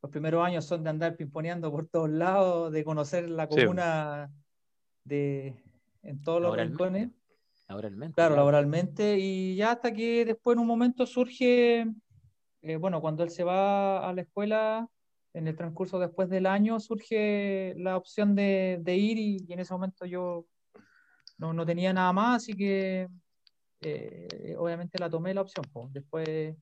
[0.02, 3.60] los primeros años son de andar pimponeando por todos lados, de conocer la Sí.
[3.60, 4.30] comuna
[5.04, 5.62] de
[6.02, 7.10] en todos los rincones.
[7.68, 8.14] Laboralmente.
[8.14, 11.86] Claro, laboralmente, y ya hasta que después en un momento surge,
[12.62, 14.88] eh, bueno, cuando él se va a la escuela,
[15.34, 19.60] en el transcurso después del año, surge la opción de, de ir y, y en
[19.60, 20.46] ese momento yo
[21.38, 23.06] no, no tenía nada más, así que
[23.82, 25.64] eh, obviamente la tomé la opción.
[25.72, 25.88] po.
[25.92, 26.56] Después,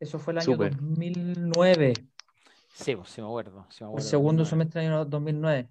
[0.00, 0.76] eso fue el año Súper.
[0.76, 1.92] 2009,
[2.74, 3.66] Sí, pues, sí me acuerdo.
[3.70, 4.48] sí me el segundo 2009.
[4.50, 5.68] semestre del año 2009.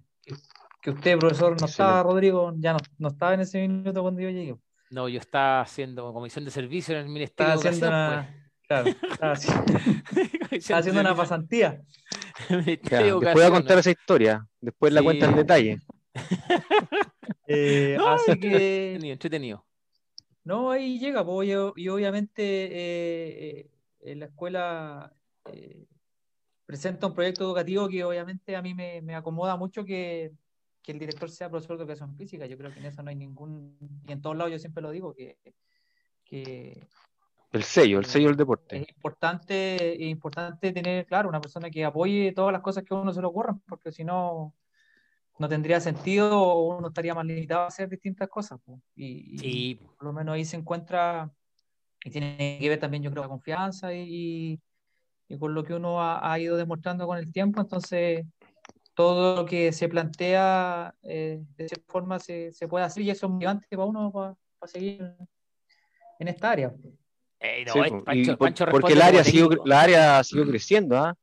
[0.82, 4.30] Que, usted, profesor, no estaba, Rodrigo, ya no, no estaba en ese minuto cuando yo
[4.30, 4.56] llegué.
[4.90, 7.90] No, yo estaba haciendo comisión de servicio en el Ministerio Estaba de Educación.
[7.90, 10.52] una, claro, estaba haciendo, pues.
[10.52, 11.82] estaba haciendo una pasantía.
[12.48, 15.78] de después voy a contar esa historia, después la cuenta en detalle.
[17.46, 18.46] Eh, No, así que,
[18.94, 19.66] Entretenido, entretenido.
[20.44, 22.70] no, ahí llega, pues, y, y obviamente eh,
[23.60, 23.70] eh,
[24.16, 25.12] la escuela
[25.46, 25.86] eh,
[26.66, 30.32] presenta un proyecto educativo que obviamente a mí me, me acomoda mucho que,
[30.82, 32.46] que el director sea profesor de educación física.
[32.46, 34.90] Yo creo que en eso no hay ningún, y en todos lados yo siempre lo
[34.90, 35.36] digo, que,
[36.24, 36.88] que
[37.52, 38.76] El sello, el sello del deporte.
[38.76, 42.96] es importante, es importante tener, claro, una persona que apoye todas las cosas que a
[42.96, 44.54] uno se le ocurran, porque si no,
[45.38, 48.58] no tendría sentido o uno estaría más limitado a hacer distintas cosas.
[48.94, 51.30] Y, por lo menos ahí se encuentra,
[52.04, 54.60] y tiene que ver también, yo creo, la confianza y,
[55.28, 58.24] y con lo que uno ha, ha ido demostrando con el tiempo, entonces
[58.94, 63.26] todo lo que se plantea eh, de cierta forma se, se puede hacer y eso
[63.26, 65.14] es motivante para uno para, para seguir
[66.18, 66.68] en esta área.
[66.68, 69.64] No, Sí, Pancho- por- porque el área, técnico.
[69.64, 70.96] la área siguió creciendo.
[70.98, 71.14] ¿ah?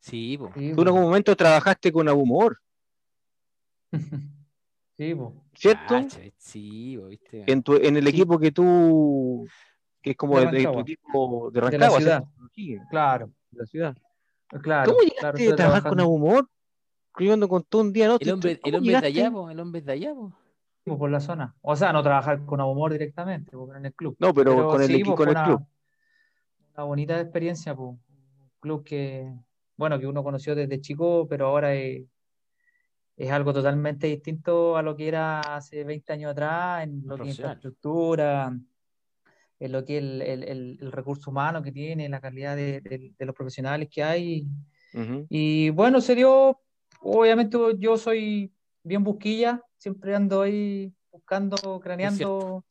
[0.00, 0.50] Sí, po.
[0.54, 2.58] Sí, Tú en algún momento trabajaste con Abumor,
[4.96, 5.32] Sí, po.
[5.54, 5.94] ¿cierto?
[5.94, 7.44] Cacha, sí, viste.
[7.46, 9.46] En, tu, en el equipo que tú,
[10.04, 10.82] que es como De de, de tu Rancagua.
[10.82, 12.24] equipo de la Rancagua, ciudad.
[12.90, 13.96] claro, de la ciudad.
[14.62, 14.92] claro.
[14.92, 16.02] ¿Cómo llegaste claro, a trabajar con trabajando.
[16.04, 16.48] Abumor?
[17.18, 18.18] Yo ando con todo un día, ¿no?
[18.20, 20.98] El hombre, el ¿Cómo hombre es de allá, el hombre es de allá, po.
[20.98, 21.56] por la zona.
[21.62, 24.16] O sea, no trabajar con humor directamente, pero en el club.
[24.18, 25.66] No, pero, con el, sí, equipo, con el una, club.
[26.74, 27.90] una bonita experiencia, pues.
[27.90, 28.00] Un
[28.60, 29.32] club que,
[29.76, 32.04] bueno, que uno conoció desde chico, pero ahora es,
[33.16, 37.28] es algo totalmente distinto a lo que era hace 20 años atrás, en lo que
[37.30, 37.56] es Profesional.
[37.56, 38.58] infraestructura,
[39.60, 42.80] en lo que es el, el- el- el recurso humano que tiene, la calidad de,
[42.80, 44.46] de- de los profesionales que hay.
[45.28, 46.60] Y bueno, se dio,
[47.00, 52.64] obviamente yo soy bien busquilla, siempre ando ahí buscando, craneando,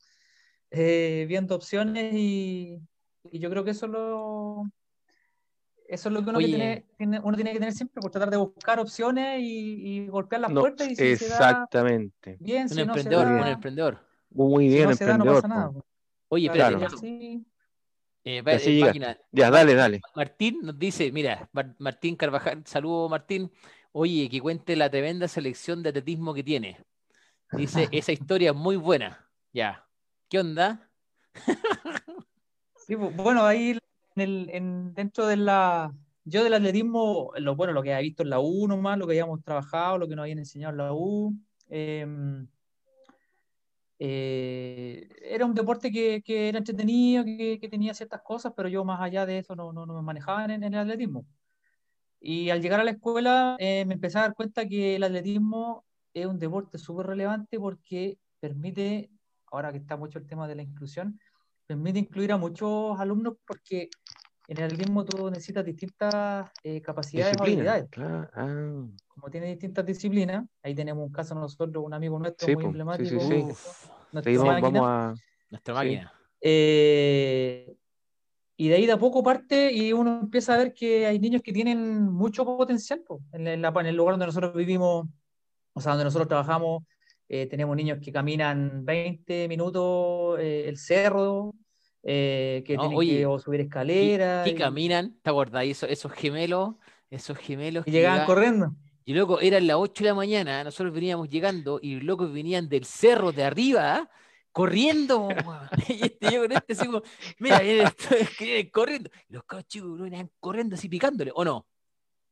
[0.70, 2.78] eh, viendo opciones y,
[3.30, 4.64] y yo creo que eso es lo,
[5.88, 8.30] eso es lo que uno, que tiene, tiene- uno tiene que tener siempre, por tratar
[8.30, 12.36] de buscar opciones y, y golpear las No, puertas y si se da exactamente.
[12.40, 13.98] bien, Un si no se emprendedor, da, un emprendedor.
[14.30, 15.42] Muy si bien, no se da, no emprendedor.
[15.42, 15.72] pasa nada.
[16.34, 17.46] Oye, Claro, espérate, y así-
[18.24, 20.00] eh, así eh, Ya, dale, dale.
[20.16, 23.50] Martín nos dice, mira, Mar- Martín Carvajal, saludo Martín,
[23.92, 26.78] oye, que cuente la tremenda selección de atletismo que tiene.
[27.52, 29.30] Dice, esa historia es muy buena.
[29.52, 29.86] Ya.
[30.28, 30.90] ¿Qué onda?
[32.86, 33.78] Sí, bu- bueno, ahí
[34.16, 35.92] en el, en, dentro de la.
[36.24, 39.12] Yo del atletismo, lo bueno, lo que había visto en la U nomás, lo que
[39.12, 41.34] habíamos trabajado, lo que nos habían enseñado en la U.
[41.68, 42.46] em,
[43.98, 48.84] eh, era un deporte que, que era entretenido, que, que tenía ciertas cosas, pero yo
[48.84, 51.26] más allá de eso no, no, no me manejaba en, en el atletismo.
[52.20, 55.84] Y al llegar a la escuela eh, me empecé a dar cuenta que el atletismo
[56.12, 59.10] es un deporte súper relevante porque permite,
[59.50, 61.20] ahora que está mucho el tema de la inclusión,
[61.66, 63.90] permite incluir a muchos alumnos porque
[64.48, 67.72] en el atletismo tú necesitas distintas eh, capacidades o Disciplina.
[67.72, 67.90] habilidades.
[67.90, 68.30] Claro.
[68.34, 72.64] Ah, Como tiene distintas disciplinas, ahí tenemos un caso nosotros, un amigo nuestro Sí, muy
[72.64, 73.26] emblemático, sí, sí.
[73.26, 74.80] Vamos, máquina.
[74.80, 75.14] vamos a.
[75.50, 75.78] nuestra Sí.
[75.78, 76.12] máquina.
[76.40, 77.76] Eh,
[78.56, 81.42] y de ahí de a poco parte y uno empieza a ver que hay niños
[81.42, 83.02] que tienen mucho potencial.
[83.06, 83.20] po.
[83.32, 85.06] En, la- el lugar donde nosotros vivimos,
[85.74, 86.82] o sea, donde nosotros trabajamos,
[87.28, 91.54] eh, tenemos niños que caminan 20 minutos eh, el cerro,
[92.02, 95.64] eh, que No, tienen oye, que o subir escaleras y, caminan, ¿te acordás?
[95.64, 96.74] Eso- esos gemelos,
[97.10, 98.76] esos gemelos y que llegaban llegaban- corriendo.
[99.04, 102.68] Y loco, eran las 8 de la mañana, nosotros veníamos llegando y los locos venían
[102.68, 104.08] del cerro de arriba,
[104.52, 105.28] corriendo.
[105.88, 107.02] Y este, yo con este así como,
[107.38, 107.86] mira, vienen
[108.72, 109.10] corriendo.
[109.28, 111.66] Y los cabros chicos venían corriendo así picándole, ¿o no?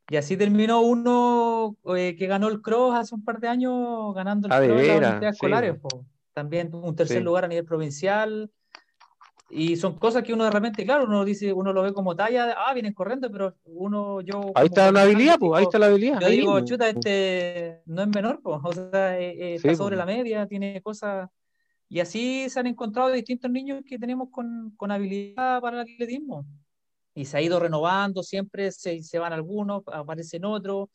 [0.09, 4.47] Y así terminó uno eh, que ganó el cross hace un par de años, ganando
[4.49, 5.79] el Ah, de cross en las sí, Escolares.
[5.79, 6.07] po.
[6.33, 7.25] También tuvo un tercer Sí.
[7.25, 8.51] lugar a nivel provincial.
[9.55, 12.55] Y son cosas que uno de repente, claro, uno dice, uno lo ve como talla,
[12.57, 14.51] ah, vienen corriendo, pero uno, yo.
[14.55, 15.59] Ahí está la habilidad, pues.
[15.59, 16.21] Ahí está la habilidad.
[16.21, 16.67] Yo ahí digo, mismo.
[16.67, 18.59] chuta, este no es menor, pues.
[18.65, 19.99] O sea, eh, eh, está Sí, sobre po.
[20.01, 21.29] la media, tiene cosas.
[21.87, 26.47] Y así se han encontrado distintos niños que tenemos con, con habilidad para el atletismo.
[27.15, 30.88] Y se ha ido renovando, siempre se, se van algunos, aparecen otros.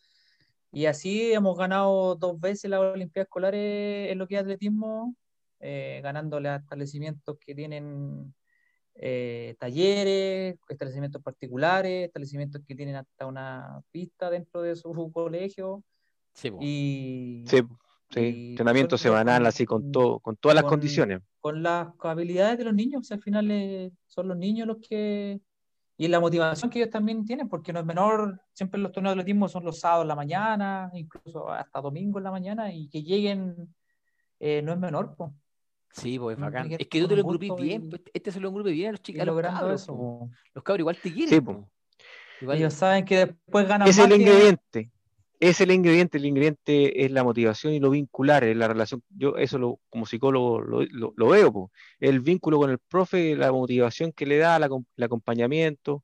[0.71, 5.15] Y así hemos ganado dos veces las Olimpiadas Escolares en lo que es atletismo,
[5.59, 8.33] eh, ganándole a establecimientos que tienen
[8.99, 15.83] eh, talleres, establecimientos particulares, establecimientos que tienen hasta una pista dentro de su colegio.
[16.33, 16.51] Sí.
[16.59, 17.61] Y Sí,
[18.11, 18.19] sí.
[18.19, 21.21] y Entrenamiento semanal, así con todo, con todas las con- condiciones.
[21.39, 24.77] con las habilidades de los niños, o sea, al final eh, son los niños los
[24.77, 25.39] que...
[25.99, 29.21] Y la motivación que ellos también tienen, porque no es menor, siempre los torneos de
[29.21, 33.01] atletismo son los sábados en la mañana, incluso hasta domingo en la mañana, y que
[33.01, 33.73] lleguen
[34.39, 35.33] eh, no es menor, po.
[35.91, 36.69] Sí, pues Uno bacán.
[36.69, 38.89] que Es que tú te lo gusto bien, y- pues, este se lo agrupé bien
[38.89, 40.19] a los chicos, a los logrando cabros, eso, po.
[40.19, 40.29] po.
[40.53, 41.53] Los cabros igual te quieren, Sí, po.
[41.61, 41.69] po.
[42.41, 44.91] Igual- Ellos saben que después ganan Ese es más el que- ingrediente.
[45.39, 49.03] Es el ingrediente, el ingrediente es la motivación y lo vincular, es la relación.
[49.09, 51.71] Yo eso lo, como psicólogo lo, lo- lo veo, po.
[51.99, 56.03] el vínculo con el profe, la motivación que le da, la el acompañamiento,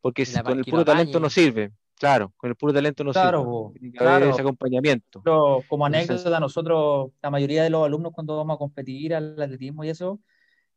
[0.00, 1.22] porque si con el que puro talento apañe.
[1.22, 3.50] no sirve, claro, con el puro talento no Claro, sirve.
[3.52, 4.30] po, Tiene que haber claro.
[4.32, 5.22] ese acompañamiento.
[5.22, 9.84] Pero como anécdota, nosotros, la mayoría de los alumnos cuando vamos a competir al atletismo
[9.84, 10.20] y eso,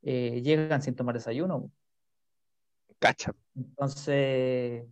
[0.01, 1.62] eh, llegan sin tomar desayuno.
[1.62, 1.71] po.
[2.99, 3.34] Cacha.
[3.55, 4.86] Entonces,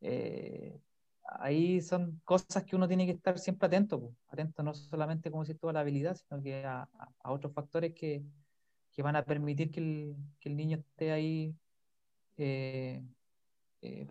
[0.00, 0.80] eh,
[1.24, 4.14] ahí son cosas que uno tiene que estar siempre atento, po.
[4.28, 6.88] atento no solamente, como si toda la habilidad, sino que a
[7.24, 8.22] otros factores que,
[8.92, 11.54] que van a permitir que el, que el niño esté ahí
[12.36, 13.02] eh,
[13.82, 14.06] eh.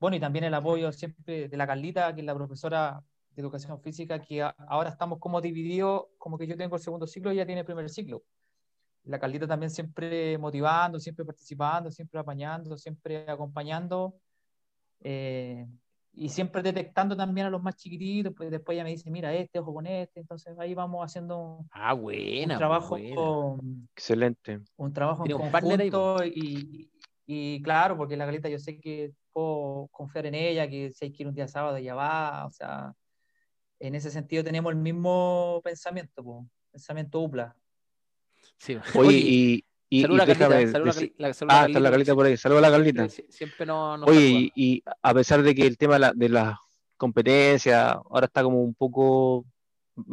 [0.00, 3.80] Bueno, y también el apoyo siempre de la Carlita, que es la profesora de educación
[3.80, 7.36] física, que a- ahora estamos como divididos, como que yo tengo el segundo ciclo y
[7.36, 8.22] ella tiene el primer ciclo.
[9.04, 14.14] La Carlita también siempre motivando, siempre participando, siempre apañando, siempre acompañando
[15.00, 15.66] eh,
[16.14, 18.32] y siempre detectando también a los más chiquititos.
[18.34, 20.20] Pues después ella me dice, mira, este, ojo con este.
[20.20, 23.60] Entonces ahí vamos haciendo un, Ah, buena, un trabajo, buena.
[23.94, 24.60] Excelente.
[24.76, 26.90] un trabajo en un conjunto y,
[27.26, 31.12] y claro, porque la Carlita yo sé que puedo confiar en ella, que si hay
[31.12, 32.92] que ir un día sábado ella va, o sea,
[33.80, 36.46] en ese sentido tenemos el mismo pensamiento, po.
[36.70, 37.56] pensamiento UPLA.
[38.58, 38.76] Sí.
[38.94, 42.36] Oye, y, y, saluda y saluda decir- la, saluda Ah, está la Carlita por ahí.
[42.36, 43.08] Saludos a la Carlita.
[43.08, 46.28] Siempre no, nos Oye, y, y a pesar de que el tema de la, de
[46.28, 46.60] la
[46.96, 49.44] competencia ahora está como un poco,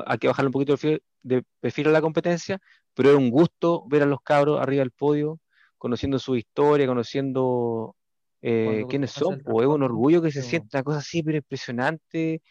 [0.06, 2.60] hay que bajarle un poquito de perfil, de perfil a la competencia,
[2.94, 5.40] pero es un gusto ver a los cabros arriba del podio,
[5.82, 7.96] conociendo su historia, conociendo
[8.40, 11.38] eh, quiénes son, pues es un orgullo que se sí, siente una cosa así, pero
[11.38, 12.44] impresionante,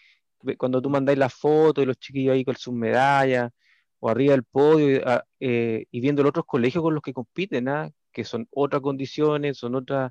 [0.58, 3.52] cuando tú mandáis las fotos y los chiquillos ahí con sus medallas,
[4.00, 7.12] o arriba del podio, y, ah, eh, y viendo los otros colegios con los que
[7.12, 7.88] compiten, ¿ah?
[8.10, 10.10] que son otras condiciones, son otras...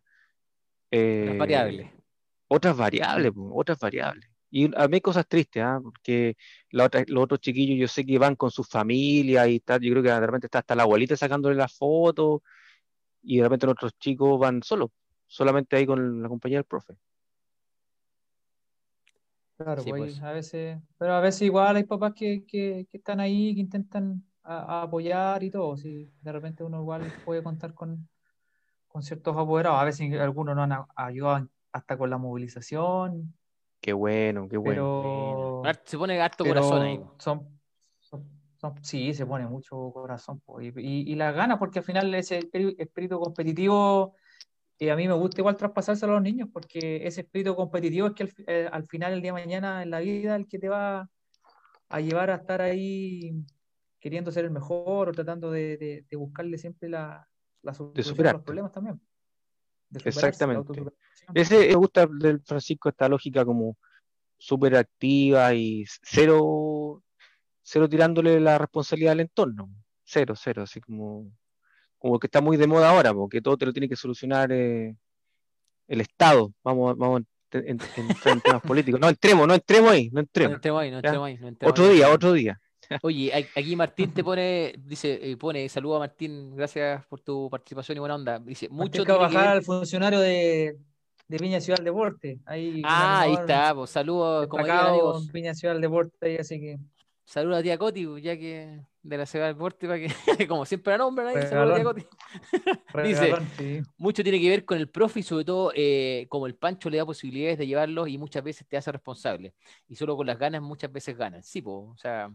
[0.89, 1.91] Eh, variables.
[2.47, 4.29] otras variables, po, otras variables.
[4.49, 5.81] Y a mí hay cosas tristes, ¿ah?
[5.83, 6.37] porque
[6.71, 9.91] la otra- los otros chiquillos yo sé que van con sus familias y tal, yo
[9.91, 12.43] creo que de repente está hasta la abuelita sacándole la foto
[13.21, 14.89] y de repente los otros chicos van solos,
[15.27, 16.95] solamente ahí con la compañía del profe.
[19.57, 20.21] Claro, Sí, pues, pues.
[20.23, 24.23] a veces, pero a veces igual hay papás que, que, que están ahí, que intentan
[24.43, 25.75] a- a apoyar y todo.
[25.75, 28.07] Si de repente uno igual puede contar con,
[28.87, 29.81] con ciertos apoderados.
[29.81, 33.33] A veces algunos nos han ayudado hasta con la movilización,
[33.81, 34.81] Qué bueno, qué bueno.
[35.61, 36.99] pero, Se pone harto pero corazón ahí.
[37.19, 37.58] son,
[38.59, 40.39] son- sí, se pone mucho corazón.
[40.41, 42.39] po, y, y, y las ganas, porque al final ese
[42.77, 44.15] espíritu, competitivo,
[44.79, 48.13] eh, a mí me gusta igual traspasárselo a los niños, porque ese espíritu competitivo es
[48.13, 50.69] que al, eh, al final, el día de mañana en la vida, el que te
[50.69, 51.09] va
[51.89, 53.33] a llevar a estar ahí
[53.99, 57.27] queriendo ser el mejor o tratando de, de- de buscarle siempre la,
[57.63, 59.01] la solución a los problemas también.
[60.05, 60.71] Exactamente.
[61.33, 63.75] Ese me gusta del Francisco esta lógica como
[64.37, 67.03] súper activa y cero,
[67.71, 69.69] cero tirándole la responsabilidad al entorno.
[70.03, 71.31] Cero, cero, así como,
[71.99, 74.95] como que está muy de moda ahora, porque todo te lo tiene que solucionar eh,
[75.87, 76.51] el Estado.
[76.63, 77.89] Vamos, vamos a en- en- entrar
[78.37, 78.99] en temas políticos.
[78.99, 80.59] No entremos, no entremos ahí, no No entremos.
[80.81, 81.93] ahí, no entremos ahí, no entremos Otro ahí.
[81.95, 82.59] día, otro día.
[83.03, 87.97] Oye, a- aquí Martín te pone, dice, eh, pone, saluda Martín, gracias por tu participación
[87.97, 88.39] y buena onda.
[88.39, 90.75] Dice, mucho ver- el funcionario de,
[91.27, 92.39] de Viña Ciudad del Deporte.
[92.47, 96.59] Ahí, Ah, ahí está, pues saludos, como digan amigos, Viña Ciudad del Deporte, ahí, así
[96.59, 96.79] que
[97.29, 100.07] saludos a tía Coti, pues, ya que de la ciudad del deporte, para que,
[100.47, 101.83] como siempre la nombran ahí, saludos a tía.
[101.83, 102.05] Coti.
[103.07, 103.81] Dice, sí.
[103.97, 106.97] mucho tiene que ver con el profe y sobre todo eh, como el Pancho le
[106.97, 109.53] da posibilidades de llevarlos y muchas veces te hace responsable.
[109.87, 111.43] Y solo con las ganas muchas veces ganan.
[111.43, 112.33] Sí, pues, o sea,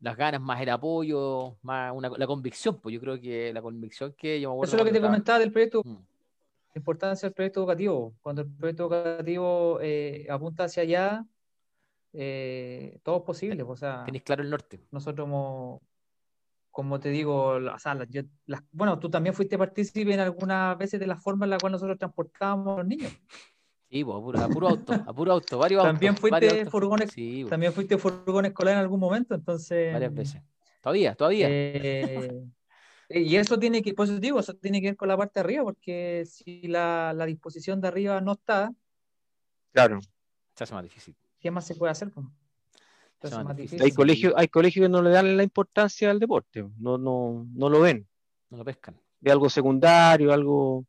[0.00, 4.14] las ganas más el apoyo, más una, la convicción, pues yo creo que la convicción
[4.18, 5.94] que yo me acuerdo Eso es lo que te comentaba del proyecto, Mm,
[6.74, 8.14] la importancia del proyecto educativo.
[8.20, 11.24] Cuando el proyecto educativo eh, apunta hacia allá,
[12.14, 13.64] eh, todo es posible.
[13.64, 14.80] pues, O sea, Tenéis claro el norte.
[14.90, 15.82] nosotros como,
[16.70, 20.98] como te digo, o sea, yo- las- bueno, tú también fuiste partícipe en algunas veces
[21.00, 23.12] de la forma en la cual nosotros transportábamos a los niños.
[23.90, 26.20] Sí, pues, a puro, a puro auto, a puro auto, varios También autos.
[26.20, 26.72] fuiste varios autos.
[26.72, 29.92] furgones- Sí, pues, También fuiste furgón escolar en algún momento, entonces...
[29.92, 30.42] varias veces.
[30.80, 31.46] Todavía, todavía.
[31.50, 32.44] Eh,
[33.10, 36.24] y eso tiene que, digo, eso tiene que ver con la parte de arriba, porque
[36.26, 38.72] si la, la disposición de arriba no está,
[39.72, 39.98] Claro.
[40.56, 41.16] Se hace más difícil.
[41.44, 42.10] ¿Qué más se puede hacer?
[42.10, 42.24] pues?
[43.20, 43.82] Hace más más difícil.
[43.82, 47.68] Hay colegios, hay colegios que no le dan la importancia al deporte, no, no, no
[47.68, 48.08] lo ven.
[48.48, 48.98] No lo pescan.
[49.20, 50.86] De algo secundario, algo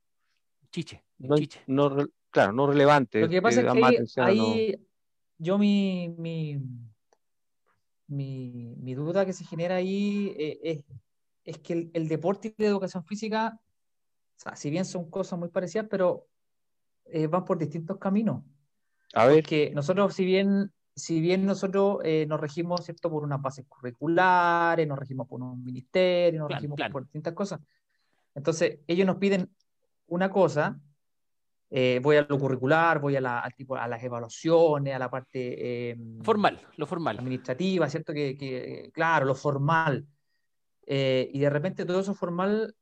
[0.71, 1.61] Chiche, no, chiche.
[1.67, 3.19] no re- claro, no relevante.
[3.19, 4.87] Lo que pasa es da que ahí, atención
[5.37, 6.57] yo mi, mi,
[8.07, 10.83] mi, mi duda que se genera ahí eh, es,
[11.43, 15.37] es que el, el deporte y la educación física, o sea, si bien son cosas
[15.37, 16.27] muy parecidas, pero
[17.05, 18.41] eh, van por distintos caminos.
[19.15, 23.41] A ver, que nosotros, si bien, si bien nosotros eh, nos regimos, ¿cierto?, por unas
[23.41, 26.91] bases curriculares, nos regimos por un ministerio, nos Plan, regimos plan.
[26.91, 27.62] por distintas cosas.
[28.36, 29.49] Entonces, ellos nos piden
[30.08, 30.80] una cosa,
[31.69, 35.10] eh, voy a lo curricular, voy a, la, al tipo, a las evaluaciones, a la
[35.10, 37.17] parte eh, Formal, lo formal.
[37.17, 38.13] administrativa, ¿cierto?
[38.13, 40.06] Que, que, claro, lo formal.
[40.86, 42.75] Eh, y de repente todo eso formal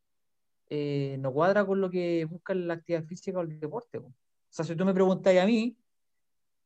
[0.69, 4.01] eh, no cuadra con lo que busca la actividad física o el deporte.
[4.01, 4.07] po.
[4.07, 4.13] O
[4.49, 5.77] sea, si tú me preguntáis a mí,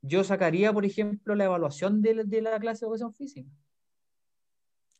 [0.01, 3.49] yo sacaría, por ejemplo, la evaluación de, la- de la clase de educación física.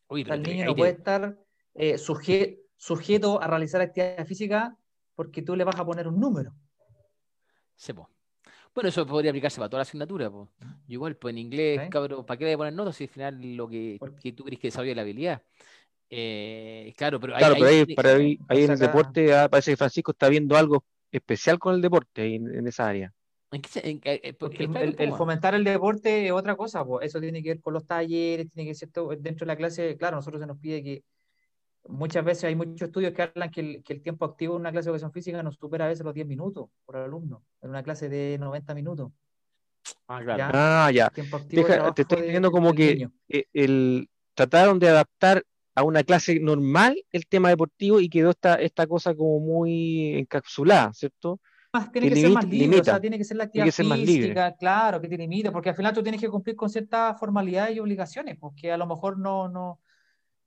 [0.10, 1.38] Uy, el niño no puede estar
[1.73, 4.77] eh, suje- sujeto a realizar actividad física
[5.15, 6.53] porque tú le vas a poner un número.
[7.75, 8.10] Sí, po.
[8.73, 10.49] Bueno, eso podría aplicarse para toda la asignatura, po.
[10.88, 11.89] Igual, pues en inglés, ¿Sí?
[11.89, 13.99] cabrón, ¿para qué le voy a poner notas si al final lo que,
[14.36, 15.41] tú crees que desarrolla la habilidad?
[16.10, 19.49] Eh, claro, pero ahí, claro, pero ahí, tiene- para ahí, ahí en el deporte ah,
[19.49, 23.13] parece que Francisco está viendo algo especial con el deporte en esa área.
[23.51, 25.17] ¿En qué se- en- eh, Porque el, más.
[25.17, 27.07] fomentar el deporte es otra cosa, pues.
[27.07, 29.95] Eso tiene que ver con los talleres, tiene que ser todo- dentro de la clase,
[29.97, 31.03] claro, nosotros se nos pide que
[31.88, 34.71] muchas veces hay muchos estudios que hablan que el, que el tiempo activo en una
[34.71, 37.81] clase de educación física nos supera a veces los 10 minutos por alumno, en una
[37.83, 39.12] clase de 90 minutos.
[40.07, 40.38] Ah, claro.
[40.38, 40.51] ¿ya?
[40.53, 41.12] Ah, ya.
[41.47, 43.07] Deja- te estoy diciendo como que
[43.53, 45.43] el, trataron de adaptar
[45.75, 50.91] a una clase normal el tema deportivo y quedó esta, esta cosa como muy encapsulada,
[50.93, 51.39] ¿cierto?
[51.91, 55.07] Tiene que, ser más libre, o sea, tiene que ser la actividad física, claro, que
[55.07, 58.71] te limita, porque al final tú tienes que cumplir con ciertas formalidades y obligaciones, porque
[58.71, 59.79] a lo mejor no, no,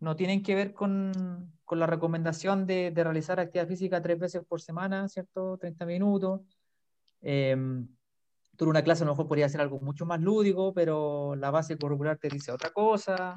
[0.00, 4.42] no tienen que ver con, con la recomendación de, de, realizar actividad física tres veces
[4.46, 5.58] por semana, ¿cierto?
[5.58, 6.40] 30 minutos.
[7.22, 7.56] Eh,
[8.60, 11.50] tú en una clase a lo mejor podría ser algo mucho más lúdico, pero la
[11.50, 13.34] base curricular te dice otra cosa.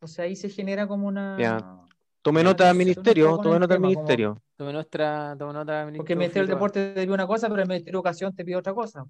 [0.00, 1.86] O sea, ahí se genera como una...
[2.24, 4.42] Tome nota del ministerio, tome nota del ministerio.
[4.56, 7.68] Tome nuestra, tome nota Porque el Ministerio del Deporte te pide una cosa, pero el
[7.68, 9.04] Ministerio de Educación te pide otra cosa.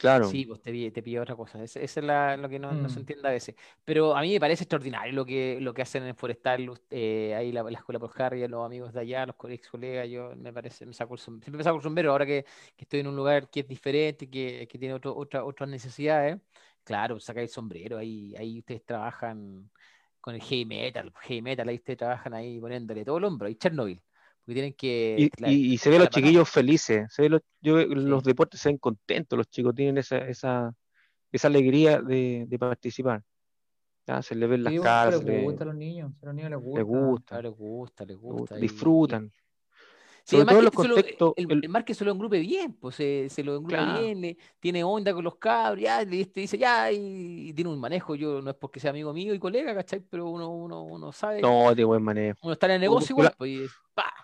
[0.00, 0.28] Claro.
[0.28, 1.62] Sí, pues te pide, te pide otra cosa.
[1.62, 2.98] Eso, es lo que no, se mm.
[2.98, 3.54] entiende a veces.
[3.84, 7.52] Pero a mí me parece extraordinario lo que, lo que hacen en Forestal, eh, ahí
[7.52, 10.84] la, la, escuela por Harry, los amigos de allá, los ex colegas, yo me parece,
[10.84, 12.44] me saco el siempre me saco el sombrero ahora que,
[12.76, 16.40] que, estoy en un lugar que es diferente, que, que tiene otro, otra, otras necesidades.
[16.82, 19.70] Claro, saca el sombrero, ahí, ahí ustedes trabajan
[20.20, 23.56] con el heavy metal, heavy metal, ahí ustedes trabajan ahí poniéndole todo el hombro, y
[23.56, 24.02] Chernobyl.
[24.40, 25.30] Porque tienen que.
[25.46, 29.48] Y, se ve los chiquillos felices, se ve los, los deportes se ven contentos, los
[29.48, 30.74] chicos tienen esa, esa,
[31.30, 33.22] esa alegría de, de participar.
[34.22, 35.22] Se les ven las caras.
[35.22, 36.78] Les gusta a los niños, a los niños les gusta.
[36.78, 38.56] Les gusta, les gusta, les gusta.
[38.56, 39.32] Disfrutan.
[40.28, 43.56] Sí, además los contextos, el, el, el, se lo engrupe bien, pues se, se lo
[43.56, 48.14] engrupe bien, tiene onda con los cabros, ya, le dice ya, y, tiene un manejo,
[48.14, 50.00] yo no es porque sea amigo mío y colega, ¿cachai?
[50.00, 51.40] Pero uno, uno, uno sabe.
[51.40, 52.38] No, tiene buen manejo.
[52.42, 53.70] Uno está en el negocio igual, pues,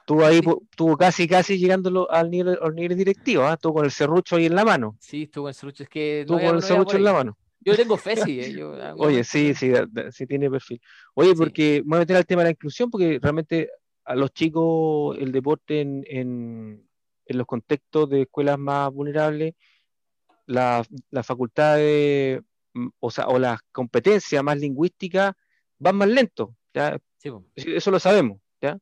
[0.01, 3.55] Estuvo ahí, estuvo casi, casi llegando al nivel, al nivel directivo, ¿ah?
[3.55, 4.99] Estuvo con el serrucho ahí en la mano.
[5.01, 6.21] Sí, estuvo con el serrucho, es que.
[6.21, 7.39] Estuvo con el serrucho en la mano.
[7.61, 8.41] Yo tengo fe, sí.
[8.41, 8.63] Eh,
[8.99, 9.73] Oye, sí, sí,
[10.11, 10.83] sí tiene perfil.
[11.15, 13.71] Oye, porque me voy a meter al tema de la inclusión, porque realmente
[14.05, 16.89] a los chicos el deporte en, en,
[17.27, 19.55] los contextos de escuelas más vulnerables,
[20.47, 22.43] la, la facultad de,
[22.75, 25.33] mm, o, sea, o las competencias más lingüísticas
[25.79, 26.55] van más lento.
[26.75, 26.99] ¿ya?
[27.55, 28.41] Eso lo sabemos.
[28.61, 28.79] ¿ya?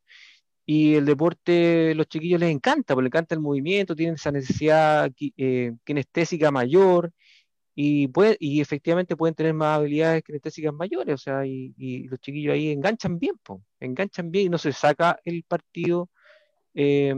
[0.66, 5.10] Y el deporte, los chiquillos les encanta, porque les encanta el movimiento, tienen esa necesidad
[5.36, 7.12] eh, kinestésica mayor
[7.74, 12.54] y, puede, y efectivamente pueden tener más habilidades kinestésicas mayores, o sea, y, los chiquillos
[12.54, 13.34] ahí enganchan bien,
[13.80, 16.10] enganchan bien y no se saca el partido
[16.74, 17.14] eh,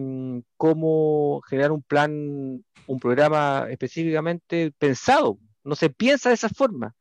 [0.56, 6.94] cómo generar un plan, un programa específicamente pensado, no se piensa de esa forma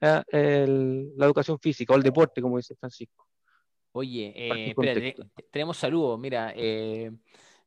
[0.00, 3.26] la educación física o el deporte, como dice Francisco.
[3.92, 4.74] Oye, eh,
[5.50, 7.12] tenemos saludos, mira, eh,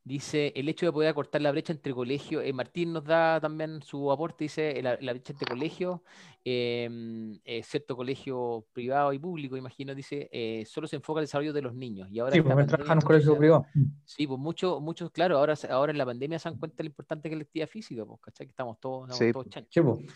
[0.08, 3.82] Dice, el hecho de poder acortar la brecha entre colegios, eh, Martín nos da también
[3.82, 6.00] su aporte, dice, la, brecha entre colegios,
[6.42, 11.52] em, eh, cierto colegio privado y público, imagino, dice, eh, solo se enfoca el desarrollo
[11.52, 12.08] de los niños.
[12.10, 13.66] Y ahora sí, pues trabajan en un colegio privado.
[14.06, 16.88] Sí, pues muchos, muchos, claro, ahora, ahora en la pandemia se dan cuenta de lo
[16.88, 18.46] importante que es la actividad física, pues, ¿cachai?
[18.46, 19.84] Que estamos todos, estamos todos chanchos.
[19.84, 20.14] Pues.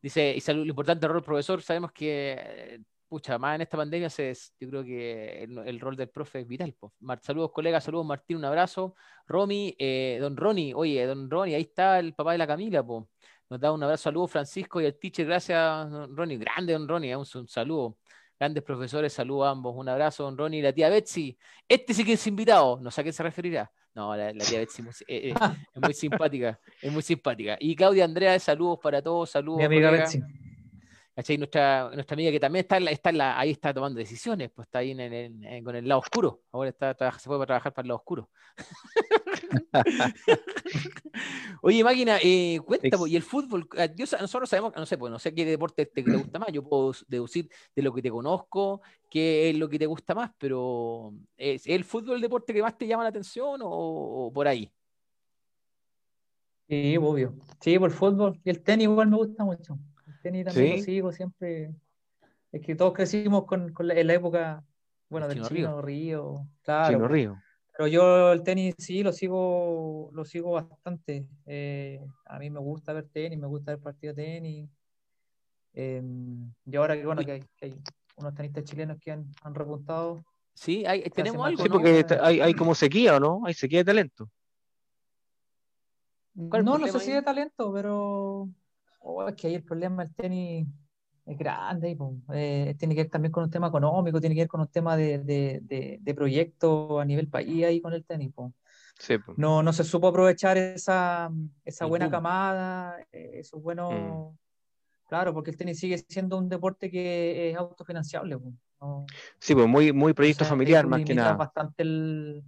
[0.00, 4.32] Dice, y salud, lo importante rol profesor, sabemos que pucha, más en esta pandemia se,
[4.58, 6.74] yo creo que el, rol del profe es vital.
[7.20, 8.94] Saludos colegas, saludos Martín, un abrazo.
[9.26, 13.08] Romy, eh, don Ronnie, oye, don Ronnie, ahí está el papá de la Camila, po.
[13.48, 17.12] nos da un abrazo, saludos Francisco y el teacher, gracias don Ronnie, grande don Ronnie,
[17.12, 17.98] eh, un, saludo.
[18.38, 21.38] Grandes profesores, saludos a ambos, un abrazo don Ronnie y la tía Betsy.
[21.68, 23.70] Este sí que es invitado, no sé a qué se referirá.
[23.94, 27.56] No, la, tía Betsy eh, es muy simpática, es muy simpática.
[27.60, 29.58] Y Claudia Andrea, saludos para todos, saludos.
[29.58, 30.20] Mi amiga Betsy.
[31.16, 34.90] Nuestra, nuestra amiga que también está, está la, ahí está tomando decisiones, pues está ahí
[34.90, 36.42] en, con el lado oscuro.
[36.50, 38.28] Ahora está, se puede trabajar para el lado oscuro.
[41.62, 43.86] Oye, máquina, eh, cuenta, pues, y el fútbol, ah,
[44.20, 47.48] nosotros sabemos, no sé, pues no sé qué deporte te, gusta más, yo puedo deducir
[47.76, 51.84] de lo que te conozco, qué es lo que te gusta más, pero ¿es el
[51.84, 54.72] fútbol el deporte que más te llama la atención o, por ahí?
[56.68, 57.36] Sí, obvio.
[57.60, 58.40] Sí, por el fútbol.
[58.42, 59.78] Y el tenis igual me gusta mucho
[60.24, 61.70] tenis también lo sigo siempre.
[62.50, 64.64] Es que todos crecimos con, con la, en la época,
[65.08, 66.46] bueno, del Chino Río.
[66.62, 66.94] claro.
[66.94, 67.38] Chino Río.
[67.76, 71.26] Pero yo el tenis sí lo sigo, lo sigo bastante.
[71.44, 74.70] Eh, a mí me gusta ver tenis, me gusta ver partidos de tenis.
[75.74, 77.74] Em, y ahora que bueno, que hay,
[78.16, 80.24] unos tenistas chilenos que han, han repuntado.
[80.54, 81.62] Sí, hay, tenemos algo.
[81.62, 83.42] Sí, porque hay, hay como sequía, ¿o no?
[83.44, 84.30] Hay sequía de talento.
[86.34, 88.48] No, no sé si de talento, pero
[89.06, 90.66] Oh, es que ahí el problema del tenis
[91.26, 91.96] es grande,
[92.32, 94.96] eh, tiene que ver también con un tema económico, tiene que ver con un tema
[94.96, 98.32] de, de, de, proyecto a nivel país ahí con el tenis.
[99.36, 101.30] no, no se supo aprovechar esa,
[101.64, 103.92] esa buena camada, eh, esos buenos...
[103.92, 104.38] Mm.
[105.06, 108.38] Claro, porque el tenis sigue siendo un deporte que es autofinanciable.
[109.38, 111.34] sí, pues muy, muy proyecto familiar más que nada.
[111.34, 112.42] Bastante el...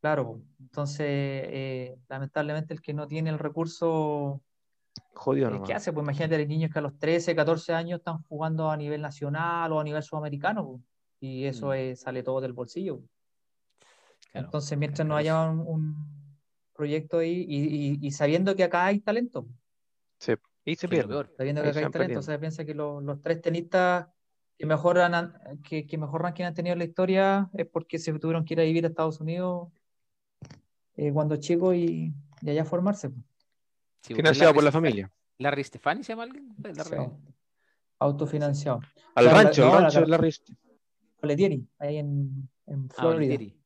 [0.00, 4.42] Claro, entonces eh, lamentablemente el que no tiene el recurso
[5.18, 5.70] jodido, ¿Qué nomás.
[5.72, 5.92] hace?
[5.92, 9.72] Pues imagínate, los niños que a los 13, 14 años están jugando a nivel nacional
[9.72, 10.82] o a nivel sudamericano, pues,
[11.20, 11.72] y eso Mm.
[11.74, 13.00] es- sale todo del bolsillo.
[14.32, 14.46] Claro.
[14.46, 16.36] Entonces, mientras no haya un, un
[16.74, 17.58] proyecto ahí y,
[17.92, 19.46] y- y sabiendo que acá hay talento,
[20.18, 20.32] Sí,
[20.64, 21.36] y se que es lo pierde.
[21.36, 22.20] sabiendo que acá hay talento, perdiendo.
[22.20, 24.08] o sea, piensa que los, los tres tenistas
[24.56, 28.12] que mejor, han, que, que mejor ranking han tenido en la historia es porque se
[28.18, 29.68] tuvieron que ir a vivir a Estados Unidos
[30.96, 32.12] eh, cuando chicos y,
[32.42, 33.10] y allá formarse.
[33.10, 33.24] pues.
[34.08, 35.10] Sí, Financiado por la familia.
[35.38, 36.54] ¿Larry Stefani se llama alguien?
[36.62, 37.32] Larry- Sí.
[38.00, 38.80] Autofinanciado.
[39.14, 40.34] Al Claro, la- rancho, no, al la rancho de Larry.
[41.22, 43.16] Letieri, ahí en, en Ah, Florida.
[43.18, 43.60] Olivieri.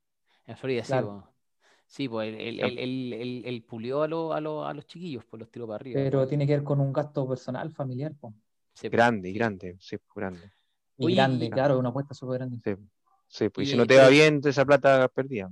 [0.47, 1.07] En Florida, Claro.
[1.07, 1.13] sí.
[1.27, 1.33] po.
[1.87, 4.87] Sí, pues él, él, él- él- él- él pulió a, los a, los a los
[4.87, 6.01] chiquillos, pues los tiró para arriba.
[6.03, 6.29] Pero pues.
[6.31, 8.13] tiene que ver con un gasto personal, familiar.
[8.19, 8.35] pues.
[8.73, 8.93] Sí, pues.
[8.93, 10.51] Grande, grande, sí, pues, grande.
[10.97, 12.57] Y Oye, grande, y- claro, una apuesta súper grande.
[12.65, 12.83] Sí,
[13.29, 15.51] sí, pues, y si no te va bien, esa plata perdida.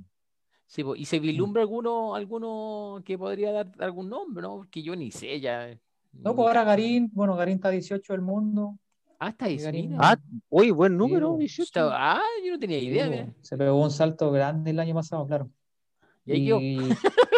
[0.70, 4.68] Sí, y se vislumbra alguno, alguno que podría dar algún nombre, ¿no?
[4.70, 5.76] Que yo ni sé ya.
[6.12, 6.62] No, pues ahora.
[6.62, 8.78] Garín, bueno, Garín está 18 del mundo.
[9.18, 9.98] Ah, está ahí, y Garín- mira.
[10.00, 10.16] Ah,
[10.48, 11.38] uy, buen número, po.
[11.38, 11.64] 18.
[11.64, 13.26] Está- ah, yo no tenía idea, Sí, mira.
[13.26, 15.50] po, Se pegó un salto grande el año pasado, claro.
[16.24, 16.60] Y ahí quedó.
[16.60, 16.78] Y,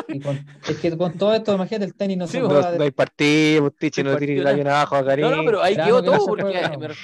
[0.08, 2.40] y con- es que con todo esto, imagínate, el tenis no Sí, se.
[2.40, 5.24] No, juega de- no hay partido, Tiche, No no tiene la bien abajo a Garín.
[5.24, 6.88] No, no, pero ahí quedó que no todo porque juega, me no.
[6.88, 6.94] re-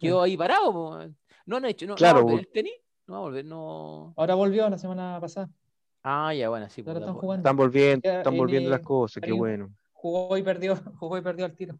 [0.00, 0.72] quedó ahí parado.
[0.72, 0.98] po.
[1.46, 2.48] No, no, ha hecho, no, Claro, no va a volver po.
[2.48, 2.72] el tenis.
[3.06, 4.14] No va a volver, no.
[4.16, 5.48] Ahora volvió la semana pasada.
[6.08, 6.82] Ah, ya, bueno, sí.
[6.82, 7.40] Ahora pues, están jugando.
[7.40, 9.70] Están volviendo, Ya, están en, volviendo eh, las cosas, qué bueno.
[9.92, 11.76] Jugó y perdió, jugó y perdió al tiro.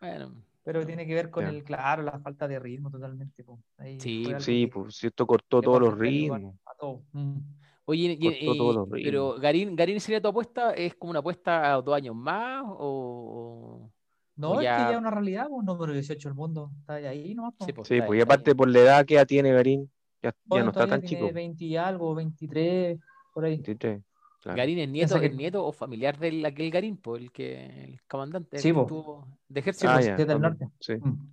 [0.00, 0.32] Bueno,
[0.64, 1.50] Pero tiene que ver con Ya.
[1.50, 3.44] el, claro, la falta de ritmo totalmente.
[3.78, 6.54] Ahí Sí, Sí, que pues si esto cortó le todos los ritmos.
[6.66, 7.02] a todo.
[7.12, 7.36] Mm.
[7.84, 9.40] Oye, y- Cortó todos y- los pero ritmos.
[9.40, 13.88] Garín, Garín sería tu apuesta, ¿es como una apuesta a dos años más o...?
[14.36, 16.70] No, O es que ya- ya es una realidad, pues, número 18 del mundo.
[16.80, 17.54] Está ahí nomás.
[17.64, 19.90] Sí, pues, Sí, pues y aparte por la edad que ya tiene Garín,
[20.22, 21.32] ya, ya no está tan tiene chico.
[21.34, 22.98] 20 y algo, 23,
[23.40, 23.56] por ahí.
[23.56, 24.02] 23,
[24.42, 24.56] claro.
[24.56, 28.00] Garín es nieto, que- es nieto o familiar del aquel Garín, pues, el que el
[28.08, 28.80] comandante el Sí, que po.
[28.82, 29.90] estuvo de Sí, ejército.
[29.90, 30.68] Ah, pues, ya, que es del norte.
[30.80, 30.94] sí.
[30.96, 31.30] Mm,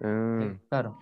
[0.00, 0.54] Ah.
[0.68, 0.98] claro.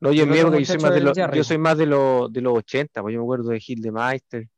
[0.00, 1.44] No, yo El porque yo soy más de Jarry, yo po.
[1.44, 4.48] soy más de los de los 80, pues yo me acuerdo de Gildemeister,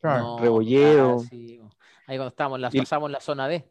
[0.00, 0.22] Claro.
[0.22, 1.16] No, Rebolledo.
[1.20, 1.70] ah, sí, po.
[2.06, 3.64] Ahí cuando estábamos, en la, Y- pasamos en la zona B.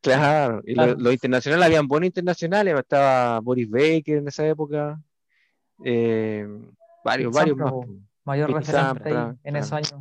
[0.00, 0.96] claro, y Claro.
[0.98, 5.00] los, internacionales habían buenos internacionales, estaba Boris Baker en esa época,
[5.84, 6.46] eh,
[7.04, 7.72] varios, varios más.
[8.24, 9.92] Mayor Pete referente ahí en esos años.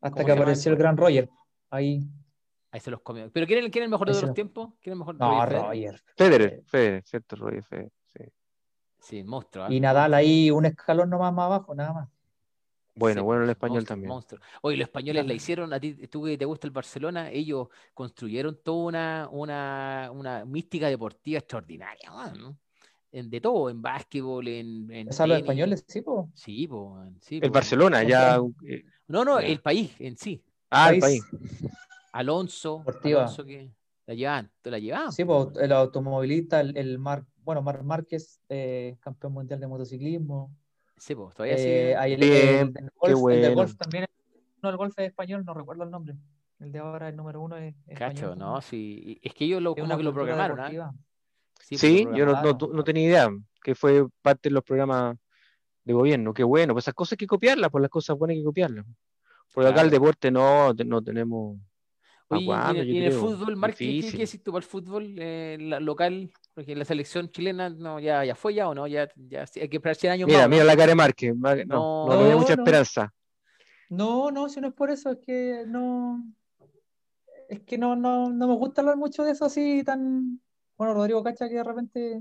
[0.00, 1.28] Hasta ¿Cómo que apareció el gran Roger.
[1.70, 2.02] Ahí.
[2.70, 3.30] Ahí se los comió.
[3.32, 4.68] ¿Pero quién, es- quién es el mejor de los lo- tiempos?
[4.80, 5.14] ¿Quién es el mejor?
[5.16, 5.62] No, Roger Federer?
[5.66, 6.02] Roger.
[6.16, 8.24] Federer, Federer, cierto, Roger Federer, sí.
[8.98, 9.64] Sí, monstruo.
[9.64, 9.72] ¿ah?
[9.72, 12.08] Y Nadal ahí un escalón nomás más abajo, nada más.
[12.94, 14.08] Bueno, Sí, bueno el español monstruo, también.
[14.08, 14.40] monstruo.
[14.62, 15.36] Oye, los españoles la Claro.
[15.36, 20.44] hicieron, a ti, tú que te gusta el Barcelona, ellos construyeron toda una, una, una
[20.44, 22.56] mística deportiva extraordinaria, ¿no?
[23.12, 25.36] En, de todo, en básquetbol, en, en los tenis.
[25.38, 26.28] españoles, sí, po.
[26.34, 27.50] Sí, po, sí, El.
[27.50, 28.38] Barcelona, ya.
[28.66, 29.46] Eh, No, no, Ya.
[29.46, 30.42] el país en sí.
[30.70, 31.22] ah, el país.
[32.12, 33.22] Alonso, Deportiva.
[33.22, 33.70] Alonso que
[34.06, 35.12] la llevaban, te la llevaban.
[35.12, 40.50] Sí, po, el automovilista, el, el Mar, bueno, Mar Márquez, eh, campeón mundial de motociclismo.
[40.96, 41.96] Sí, po, todavía Eh, sigue.
[41.96, 43.54] ahí el, Bien, el del golf, el de bueno.
[43.54, 44.06] golf también.
[44.62, 46.16] No, el golf es español, no recuerdo el nombre.
[46.58, 48.60] El de ahora, el número uno es Cacho, español ¿no?
[48.62, 50.92] Sí, es que ellos lo, Es como una que lo programaron, ¿ah?
[51.60, 53.30] Sí, pues, Sí, yo no, no, no tenía idea
[53.62, 55.16] que fue parte de los programas
[55.84, 56.32] de gobierno.
[56.34, 58.84] Qué bueno, pues esas cosas hay que copiarlas, pues las cosas buenas hay que copiarlas.
[59.52, 59.90] Porque acá el Claro.
[59.90, 61.58] deporte no, no tenemos
[62.28, 65.14] Oye, y en y en el fútbol, Marc, ¿qué, qué, decís tú para el fútbol
[65.18, 66.30] eh, la- local?
[66.54, 69.76] Porque la selección chilena no, ya, ya fue ya o no, ya, ya hay que
[69.76, 70.46] esperar 100 años Mira, más.
[70.46, 70.68] ¿o mira no?
[70.70, 71.36] la cara de Márquez.
[71.36, 72.62] Ma- No, No, no, no, mucha no.
[72.62, 73.14] esperanza.
[73.88, 76.24] No, no, si no es por eso, es que no.
[77.48, 80.40] Es que no, no, no me gusta hablar mucho de eso así tan.
[80.76, 82.20] Bueno, Rodrigo Cacha que de repente.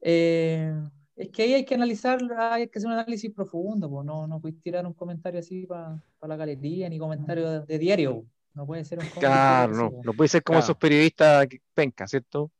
[0.00, 0.72] eh,
[1.16, 4.38] es que ahí hay que analizar, hay que hacer un análisis profundo, pues no, no
[4.38, 8.24] puedes tirar un comentario así para la galería, ni comentario de, de diario.
[8.52, 10.04] No puede ser un comentario Claro, así, no, pues.
[10.06, 10.64] no puede ser como Claro.
[10.64, 12.50] esos periodistas que penca, ¿cierto?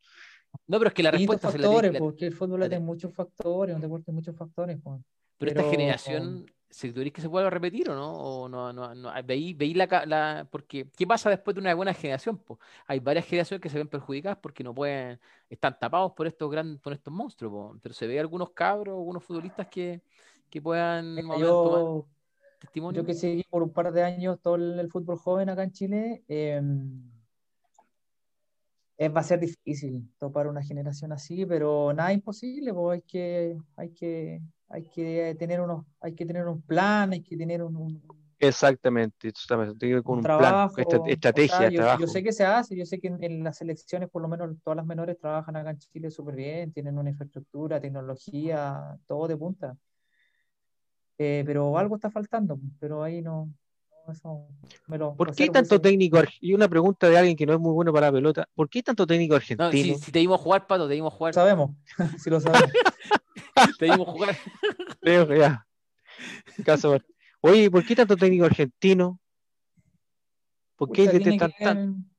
[0.67, 2.81] No, pero es que la respuesta se la factores, tiene- la- porque el fútbol tiene
[2.81, 4.79] muchos factores, un deporte de muchos factores.
[4.83, 5.01] pues.
[5.39, 6.47] Pero esta pero- generación,
[6.93, 9.73] tú dices que se vuelve a repetir o no, o no, no, no, veí, veí
[9.75, 12.37] la, la- porque ¿qué pasa después de una buena generación?
[12.39, 12.59] po?
[12.87, 15.19] Hay varias generaciones que se ven perjudicadas porque no pueden,
[15.49, 17.79] están tapados por estos grandes, por estos monstruos, po.
[17.83, 20.03] pero se ve algunos cabros, algunos futbolistas que,
[20.51, 22.07] que puedan yo,
[22.61, 23.01] testimonio.
[23.03, 25.73] Yo que seguí por un par de años todo el, el fútbol joven acá en
[25.73, 26.61] Chile, eh,
[29.09, 33.91] va a ser difícil topar una generación así, pero nada imposible, pues hay que, hay
[33.91, 38.03] que, hay que tener unos, hay que tener un plan, hay que tener un, un-
[38.39, 41.69] Exactamente, esto está- tiene que ver con un un trabajo, plan, estra- o sea, estrategia,
[41.71, 42.01] yo, trabajo.
[42.01, 44.51] yo sé que se hace, yo sé que en, en las selecciones, por lo menos
[44.63, 49.37] todas las menores trabajan acá en Chile súper bien, tienen una infraestructura, tecnología, todo de
[49.39, 49.77] punta.
[51.19, 53.51] Eh, pero algo está faltando, pero ahí no,
[54.07, 54.47] eso
[54.87, 56.19] me lo ¿Por qué reservo tanto técnico?
[56.43, 58.47] Y una pregunta de alguien que no es muy bueno para la pelota.
[58.55, 59.71] ¿Por qué tanto técnico No, argentino?
[59.71, 61.33] si, si te dimos jugar, Pato, te dimos jugar.
[61.33, 61.71] sabemos,
[62.19, 62.71] sí lo sabemos.
[63.79, 64.37] Te dimos jugar.
[65.01, 65.67] Creo que ya.
[66.65, 66.99] Caso-
[67.41, 69.21] Oye, ¿por qué tanto técnico argentino?
[70.77, 72.11] ¿Por qué tiene tan- que tan- ver-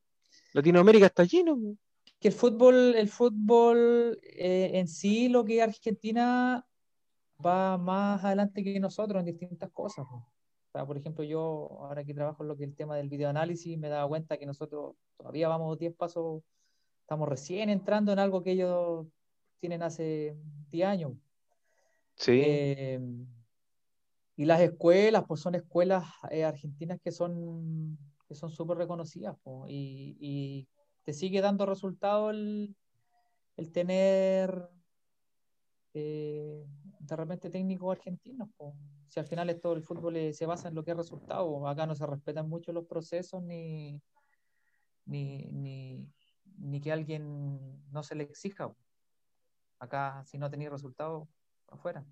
[0.54, 1.58] Latinoamérica está lleno?
[2.20, 6.66] que el fútbol, el fútbol eh, en sí, lo que es Argentina
[7.46, 10.06] va más adelante que nosotros en distintas cosas.
[10.10, 10.26] O
[10.72, 13.78] sea, por ejemplo, yo ahora que trabajo en lo que es el tema del videoanálisis,
[13.78, 16.42] me he dado cuenta que nosotros todavía vamos 10 pasos,
[17.02, 19.06] estamos recién entrando en algo que ellos
[19.60, 20.36] tienen hace
[20.72, 21.12] 10 años.
[22.18, 22.42] Sí.
[22.44, 23.00] Eh,
[24.36, 27.98] y las escuelas, pues son escuelas eh, argentinas que son
[28.28, 29.38] que son súper reconocidas,
[29.70, 30.68] y, y
[31.04, 32.76] te sigue dando resultado el,
[33.56, 34.68] el tener
[35.94, 36.66] eh,
[37.00, 38.50] de repente técnicos argentinos.
[39.08, 41.86] Si al final esto el fútbol eh, se basa en lo que es resultado, acá
[41.86, 44.02] no se respetan mucho los procesos ni,
[45.06, 46.06] ni, ni,
[46.58, 48.76] ni que alguien no se le exija.
[49.80, 51.30] Acá, si no tenéis resultados,
[51.70, 52.04] afuera.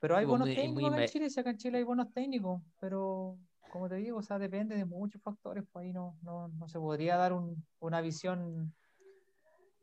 [0.00, 1.84] Pero hay pues, buenos muy- técnicos muy acá en Chile, si acá en Chile hay
[1.84, 3.38] buenos técnicos, pero
[3.70, 6.78] como te digo, o sea, depende de muchos factores, pues ahí no, no, no se
[6.78, 8.74] podría dar un- una visión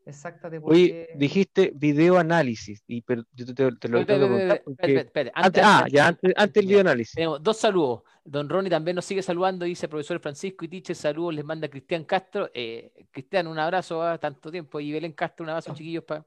[0.06, 1.18] exacta de por Oye, qué.
[1.18, 2.82] dijiste video análisis.
[2.86, 6.64] Y pero yo te, te- te lo tengo que preguntar ah, ya antes, antes el
[6.64, 6.68] Ya.
[6.68, 7.14] video análisis.
[7.14, 8.02] Tenemos dos saludos.
[8.24, 12.04] Don Ronnie también nos sigue saludando, dice profesor Francisco y Tiche, saludos, les manda Cristian
[12.04, 12.50] Castro.
[12.54, 14.80] Eh, Cristian, un abrazo a tanto tiempo.
[14.80, 16.24] Y Belén Castro, un abrazo, chiquillos, para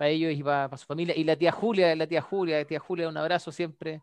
[0.00, 1.16] ellos y para su familia.
[1.16, 4.02] Y la tía Julia, la tía Julia, la tía Julia, un abrazo siempre.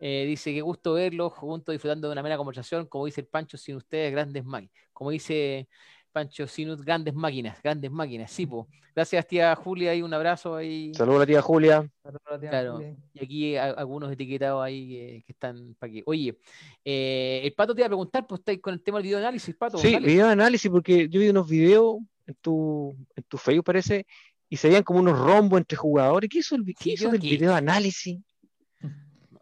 [0.00, 2.86] Eh, dice, qué gusto verlos, juntos disfrutando de una mera conversación.
[2.86, 4.74] Como dice el Pancho, sin ustedes, grandes máquinas.
[4.92, 5.68] Como dice
[6.10, 8.30] Pancho, sin grandes máquinas, grandes máquinas.
[8.30, 8.66] Sí, po.
[8.94, 10.92] Gracias, tía Julia, y un abrazo ahí.
[10.94, 11.90] Saludos a la tía Julia.
[12.02, 12.72] Saludos a la tía Claro.
[12.74, 12.96] Julia.
[13.14, 16.02] Y aquí a- algunos etiquetados ahí que, que están para que.
[16.04, 16.36] Oye,
[16.84, 19.78] eh, el pato te iba a preguntar, pues estáis con el tema del videoanálisis, pato.
[19.78, 20.06] Sí, dale.
[20.06, 24.04] video análisis, porque yo vi unos videos en tu, en tu Facebook, parece,
[24.52, 26.28] y se veían como unos rombos entre jugadores.
[26.28, 28.20] ¿Qué hizo el, Sí, qué hizo del video análisis?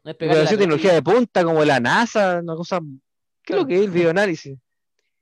[0.04, 2.78] No es tecnología de punta como la NASA, una cosa.
[3.42, 4.56] ¿Qué es lo que es el video análisis?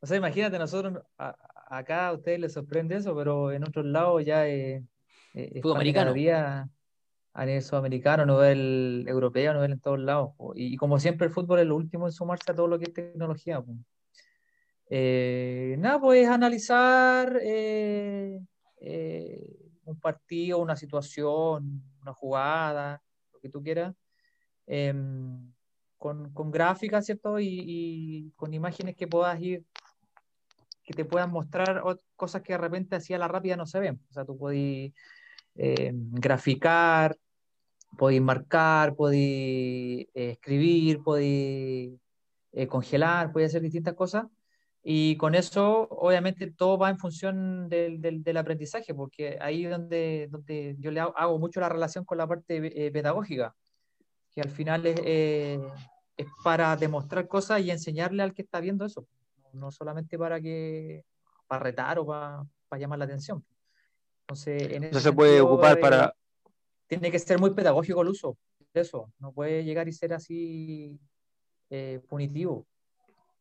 [0.01, 1.35] O sea, imagínate, nosotros a-
[1.71, 4.85] acá a ustedes les sorprende eso, pero en otros lados ya eh,
[5.33, 6.13] eh, Fútbol americano.
[6.13, 6.69] día
[7.33, 10.33] a nivel sudamericano, a nivel europeo, a nivel en todos lados.
[10.37, 10.53] po.
[10.55, 12.93] Y, como siempre el fútbol es lo último en sumarse a todo lo que es
[12.93, 13.65] tecnología.
[14.91, 18.39] Eh, nada, pues analizar eh,
[18.81, 19.58] eh,
[19.89, 23.95] un partido, una situación, una jugada, lo que tú quieras,
[24.67, 25.53] em,
[25.97, 27.39] con, con gráficas, ¿cierto?
[27.41, 29.65] Y, y con imágenes que puedas ir,
[30.85, 31.83] que te puedan mostrar
[32.17, 34.01] cosas que de repente así a la rápida no se ven.
[34.11, 34.93] O sea, tú podés
[35.55, 37.19] eh, graficar,
[37.99, 41.91] podés marcar, podés eh, escribir, podés
[42.53, 44.25] eh, congelar, podés hacer distintas cosas.
[44.83, 49.71] Y con eso, obviamente, todo va en función del, del, del aprendizaje, porque ahí es
[49.71, 53.55] donde, donde yo le hago, hago mucho la relación con la parte eh, pedagógica,
[54.31, 55.61] que al final es, eh,
[56.17, 59.07] es para demostrar cosas y enseñarle al que está viendo eso,
[59.53, 61.05] no solamente para que
[61.47, 63.45] para retar o para, para llamar la atención.
[64.23, 66.15] Entonces, en ese se puede sentido, ocupar eh, para.
[66.87, 68.37] tiene que ser muy pedagógico el uso
[68.75, 71.01] de eso, no puede llegar y ser así
[71.71, 72.67] eh, punitivo.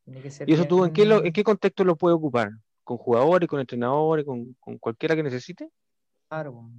[0.07, 2.15] Tiene que ser ¿Y eso tú en qué, lo- en bien- qué contexto lo puedes
[2.15, 2.49] ocupar?
[2.85, 5.69] ¿Con jugadores, con entrenadores, con, con cualquiera que necesite?
[6.29, 6.69] Claro,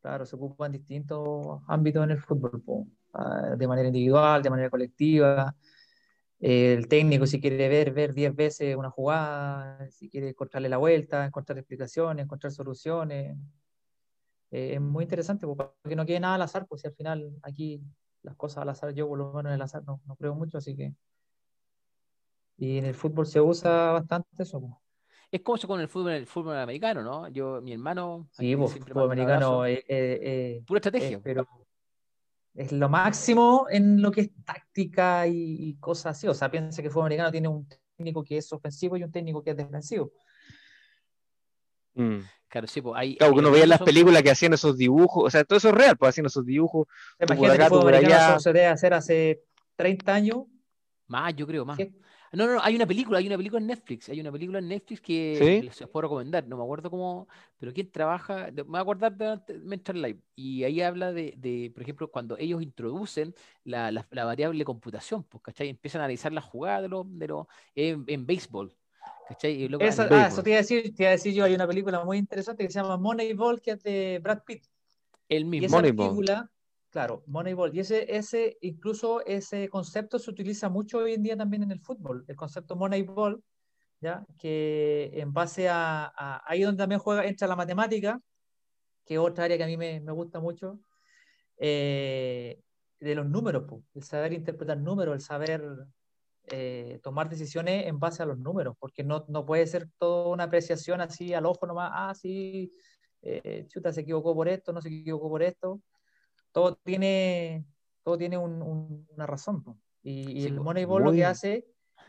[0.00, 2.86] claro, se ocupa en distintos ámbitos en el fútbol, po.
[3.12, 5.54] Ah, de manera individual, de manera colectiva.
[6.40, 10.78] Eh, el técnico, si quiere ver, ver 10 veces una jugada, si quiere encontrarle la
[10.78, 13.36] vuelta, encontrar explicaciones, encontrar soluciones.
[14.50, 16.94] Eh, es muy interesante, po, para que no quede nada al azar, pues si al
[16.94, 17.82] final aquí
[18.22, 20.58] las cosas al azar, yo por lo menos en el azar no, no creo mucho,
[20.58, 20.94] así que.
[22.56, 24.80] Y en el fútbol se usa bastante eso.
[25.30, 27.28] Es como eso con el fútbol, el fútbol americano, ¿no?
[27.28, 28.28] Yo, mi hermano.
[28.30, 29.66] Sí, fútbol americano abrazo.
[29.66, 31.20] eh, Pura es, estrategia.
[31.22, 31.48] pero
[32.54, 36.28] es lo máximo en lo que es táctica y, y cosas así.
[36.28, 39.10] O sea, piensa que el fútbol americano tiene un técnico que es ofensivo y un
[39.10, 40.12] técnico que es defensivo.
[41.94, 42.20] Mm.
[42.48, 43.16] Claro, sí, pues hay.
[43.16, 45.56] Claro, que hay uno veía en las películas que hacían esos dibujos, o sea, todo
[45.56, 46.86] eso es real, pues hacían esos dibujos.
[47.18, 48.32] Imagínate acá, el fútbol por americano allá.
[48.34, 49.42] eso se debe hacer hace
[49.74, 50.36] 30 años.
[51.06, 51.76] Más, yo creo, más.
[51.76, 51.92] ¿Qué?
[52.36, 55.00] No, no, hay una película, hay una película en Netflix, hay una película en Netflix
[55.00, 55.66] que ¿Sí?
[55.66, 57.28] les puedo recomendar, no me acuerdo cómo,
[57.58, 61.34] pero quién trabaja, de- me voy a acordar de, mientras live, y ahí habla de,
[61.36, 65.68] de, por ejemplo, cuando ellos introducen la, la- la variable computación, pues, ¿cachai?
[65.68, 68.74] Empiezan a analizar las jugadas de los, de los, en, en béisbol,
[69.28, 69.52] ¿cachai?
[69.62, 71.54] Y luego analizan- ah, eso te iba a decir, te iba a decir yo, hay
[71.54, 74.64] una película muy interesante que se llama Moneyball, que es de Brad Pitt.
[75.28, 75.66] el Y mismo.
[75.66, 76.08] esa Moneyball.
[76.08, 76.50] película
[76.94, 77.74] Claro, Moneyball.
[77.74, 81.80] Y ese, ese, incluso ese concepto se utiliza mucho hoy en día también en el
[81.80, 82.24] fútbol.
[82.28, 83.42] El concepto Moneyball,
[84.00, 84.24] ¿ya?
[84.38, 86.12] que en base a,
[86.46, 88.20] ahí donde también juega, entra la matemática,
[89.04, 90.78] que es otra área que a mí me, me gusta mucho,
[91.56, 92.60] eh,
[93.00, 95.64] de los números, el saber interpretar números, el saber
[96.46, 100.44] eh, tomar decisiones en base a los números, porque no, no, puede ser toda una
[100.44, 102.70] apreciación así al ojo nomás, ah, sí,
[103.20, 105.80] eh, chuta, se equivocó por esto, no se equivocó por esto
[106.54, 107.66] todo tiene,
[108.04, 109.64] todo tiene una razón.
[110.02, 111.66] Y, el Moneyball lo que hace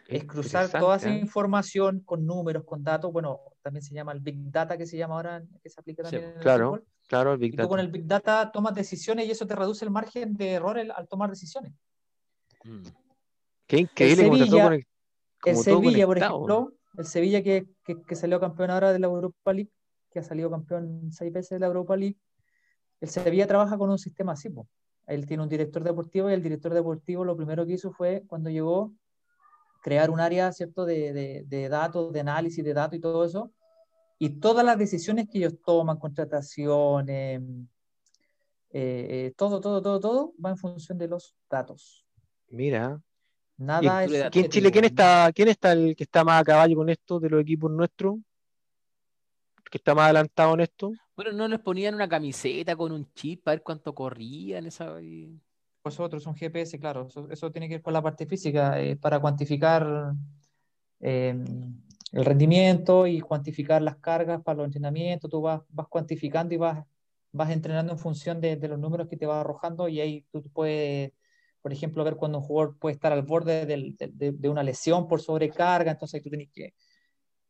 [0.07, 1.17] es cruzar toda esa ¿eh?
[1.17, 3.11] información con números, con datos.
[3.11, 6.25] Bueno, también se llama el Big Data, que se llama ahora, que se aplica también
[6.25, 7.67] en el Claro, claro, el Big y Data.
[7.67, 11.07] con el Big Data tomas decisiones y eso te reduce el margen de error al
[11.07, 11.73] tomar decisiones.
[12.63, 12.83] Mm.
[13.65, 14.27] Qué increíble.
[14.27, 14.79] El Sevilla,
[15.45, 19.53] el Sevilla por ejemplo, el Sevilla que, que, que, salió campeón ahora de la Europa
[19.53, 19.71] League,
[20.11, 22.17] que ha salido campeón seis veces de la Europa League,
[23.01, 24.49] el Sevilla trabaja con un sistema así.
[25.07, 28.49] Él tiene un director deportivo y el director deportivo lo primero que hizo fue, cuando
[28.49, 28.93] llegó,
[29.81, 30.85] crear un área ¿cierto?
[30.85, 33.51] De, de, datos, de análisis de datos y todo eso.
[34.17, 37.41] Y todas las decisiones que ellos toman, contrataciones,
[38.71, 42.05] eh, todo, todo, todo, todo, va en función de los datos.
[42.49, 42.99] Mira.
[43.57, 46.75] Nada es ¿Aquí en Chile quién está, quién está el que está más a caballo
[46.75, 48.15] con esto de los equipos nuestros?
[49.69, 50.93] ¿Que está más adelantado en esto?
[51.15, 54.65] Bueno, no les ponían una camiseta con un chip para ver cuánto corrían.
[54.65, 54.95] Esa...
[55.83, 60.13] Vosotros, un GPS, claro, eso, tiene que ver con la parte física, eh, para cuantificar
[60.99, 61.45] em,
[62.11, 65.29] el rendimiento y cuantificar las cargas para los entrenamientos.
[65.29, 66.83] Tú vas, vas cuantificando y vas,
[67.31, 71.11] vas entrenando en función de, los números que te va arrojando y ahí tú puedes,
[71.61, 75.91] por ejemplo, ver cuando un jugador puede estar al borde de, una lesión por sobrecarga,
[75.91, 76.73] entonces tú tienes que...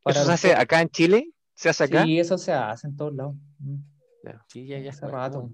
[0.05, 1.29] ¿Eso se hace acá en Chile?
[1.55, 2.03] ¿Se hace acá?
[2.03, 3.35] Sí, eso se hace en todos lados.
[3.59, 3.77] Mm.
[4.47, 4.91] Sí, ya, ya.
[4.91, 5.49] Hace rato.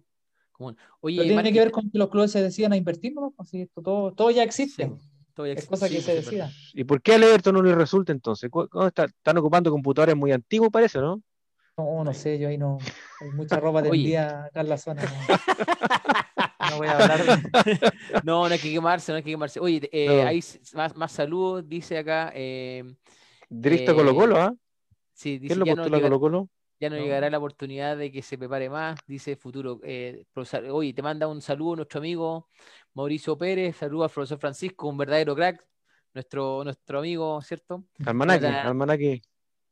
[1.00, 3.34] Oye, tiene que ver con que los clubes se decidan a invertir, ¿no?
[3.38, 4.92] Así, todo, todo ya existe.
[5.34, 5.76] todo ya existe.
[5.76, 6.52] Es cosa que se decida.
[6.74, 8.50] ¿Y por qué al Everton no le resulta entonces?
[8.86, 11.22] Está, están ocupando computadores muy antiguos, parece, ¿no?
[11.78, 12.78] No, no sé, yo ahí no.
[13.22, 15.04] Hay mucha ropa de día acá en la zona.
[16.70, 17.22] No, voy a hablar.
[18.24, 19.60] no, no hay que quemarse, no hay que quemarse.
[19.60, 20.44] Oye, eh, hay
[20.74, 22.32] más, más saludos, dice acá.
[22.36, 22.84] Eh,
[23.50, 24.54] Directo Colo Colo, ¿ah?
[25.22, 26.50] Sí, dice, lo ya no, llegar, Colo Colo?
[26.80, 29.80] ya no, llegará la oportunidad de que se prepare más, dice futuro.
[29.84, 30.26] Eh,
[30.72, 32.48] oye, te manda un saludo nuestro amigo
[32.96, 35.64] Mauricio Pérez, saludo al profesor Francisco, un verdadero crack,
[36.16, 37.84] nuestro, nuestro amigo, ¿cierto?
[38.04, 39.22] Almanaque, almanaque.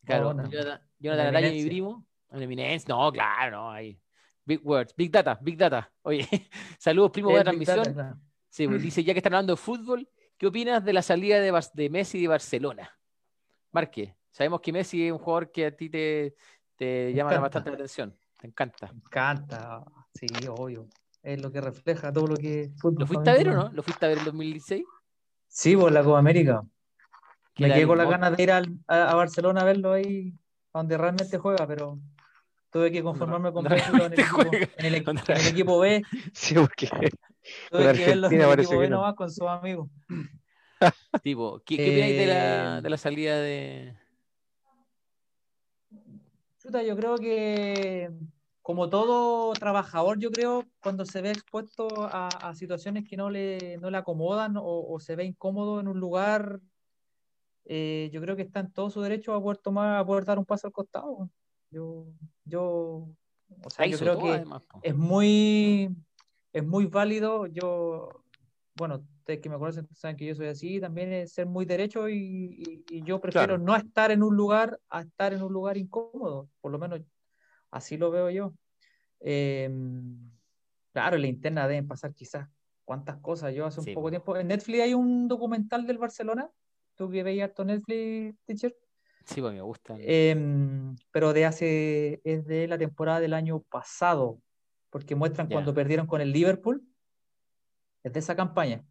[0.06, 2.06] Claro, no Araya, mi primo.
[2.30, 4.00] Eminencia, no, claro, no, ahí.
[4.46, 5.92] Big words, big data, big data.
[6.04, 6.28] Oye,
[6.78, 8.20] saludos, primo, de transmisión.
[8.50, 11.52] Sí, pues, dice, ya que están hablando de fútbol, ¿qué opinas de la salida de,
[11.74, 12.96] de Messi de Barcelona?
[13.72, 16.36] Marque, sabemos que Messi es un jugador que a ti te,
[16.76, 18.18] te llama bastante la atención.
[18.40, 18.88] Te encanta.
[18.94, 20.88] Me encanta, sí, obvio.
[21.22, 22.72] Es lo que refleja todo lo que.
[22.98, 23.70] ¿Lo fuiste a ver o no?
[23.74, 24.86] ¿Lo fuiste a ver en 2016?
[25.48, 26.64] Sí, por la Copa América.
[27.58, 30.34] Me quedé con las ganas de ir a, a, Barcelona a verlo ahí,
[30.74, 32.00] donde realmente juega, pero
[32.70, 36.02] tuve que conformarme con verlo en el, equipo, en, el, en el, equipo, B.
[36.34, 36.88] Sí, porque.
[37.70, 39.90] Tuve que verlo en el equipo B nomás con sus amigos.
[41.24, 43.98] Tipo, ¿qué, qué opináis de la, eh, de la salida de,
[46.72, 48.12] yo creo que
[48.62, 53.90] como todo trabajador, yo creo, cuando se ve expuesto a, situaciones que no le, no
[53.90, 56.60] le acomodan o, se ve incómodo en un lugar,
[57.66, 60.38] eh, yo creo que está en todo su derecho a poder tomar, a poder dar
[60.38, 61.30] un paso al costado.
[61.72, 62.06] Yo,
[62.46, 63.10] yo,
[63.64, 64.44] o sea, yo creo que
[64.84, 65.90] es muy,
[66.54, 67.48] es muy válido.
[67.48, 68.24] Yo,
[68.76, 69.04] bueno,
[69.38, 73.22] que me conocen saben que yo soy así, también es ser muy derecho y, yo
[73.22, 77.02] prefiero no estar en un lugar a estar en un lugar incómodo, por lo menos
[77.70, 78.54] así lo veo yo.
[79.20, 80.32] Em,
[80.92, 82.48] claro, en la interna deben pasar quizás
[82.84, 83.54] cuántas cosas.
[83.54, 86.50] Yo hace un poco tiempo, en Netflix hay un documental del Barcelona,
[86.96, 88.76] tú que veías tu Netflix, teacher.
[89.26, 89.96] Sí, pues me gusta.
[90.00, 94.42] Em, pero de hace, es de la temporada del año pasado,
[94.90, 96.84] porque muestran cuando perdieron con el Liverpool,
[98.04, 98.84] es de esa campaña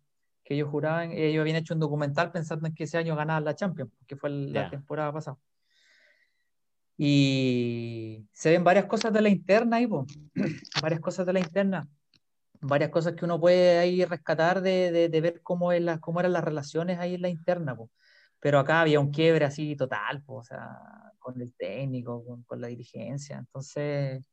[0.48, 3.54] que ellos juraban, ellos habían hecho un documental pensando en que ese año ganaban la
[3.54, 5.36] Champions, que fue la temporada pasada.
[6.96, 9.86] Y se ven varias cosas de la interna ahí,
[10.82, 11.86] varias cosas de la interna,
[12.62, 16.32] varias cosas que uno puede ahí rescatar de, de, ver cómo, es la, cómo eran
[16.32, 17.76] las relaciones ahí en la interna.
[18.40, 20.78] Pero acá había un quiebre así total, o sea,
[21.18, 23.36] con el técnico, con, con la dirigencia.
[23.36, 24.24] Entonces,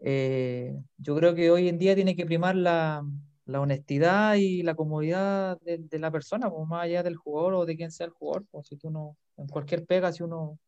[0.00, 3.04] eh, yo creo que hoy en día tiene que primar la,
[3.50, 7.76] la honestidad y la comodidad de, la persona, pues, más allá del jugador o de
[7.76, 8.44] quien sea el jugador.
[8.50, 10.58] Pues, si tú no, en cualquier pega, si uno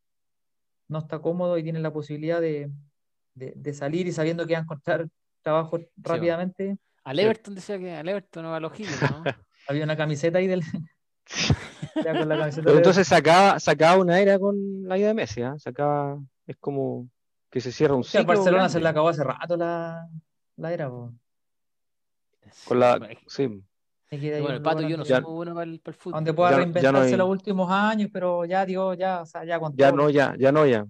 [0.88, 2.70] no está cómodo y tiene la posibilidad de,
[3.72, 5.08] salir y sabiendo que va a encontrar
[5.42, 6.76] trabajo rápidamente.
[7.04, 9.22] Al Everton decía que al Everton o a los Giles, ¿no?
[9.68, 10.62] Había una camiseta ahí del.
[12.04, 14.56] ya con la camiseta Pero de- entonces sacaba, sacaba una era con
[14.88, 15.54] la ida de Messi, ¿ah?
[15.56, 17.08] Sacaba, es como
[17.48, 18.34] que se cierra un O sea, ciclo.
[18.34, 20.08] Barcelona se grande le acabó hace rato la,
[20.56, 21.12] la era, po.
[22.66, 25.54] Con la, Bueno, sí, Bueno, el pato lugar yo no donde- soy Ya- muy bueno
[25.54, 26.14] para el, para el fútbol.
[26.16, 29.26] donde pueda Ya- ya no reinventarse hay- los últimos años, pero ya, digo, ya, o
[29.26, 30.86] sea, ya con ya todo no, ya, ya no, ya.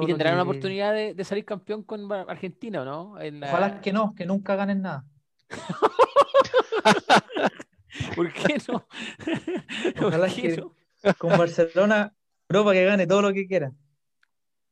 [0.00, 3.20] Y tendrán que- una oportunidad de, de salir campeón con Argentina, ¿o no?
[3.20, 5.04] En la- Ojalá que no, que nunca ganen nada.
[8.16, 8.86] ¿Por qué no?
[9.96, 10.72] ¿Por Ojalá qué que- no?
[11.18, 12.12] Con Barcelona,
[12.48, 13.72] Europa que gane todo lo que quiera.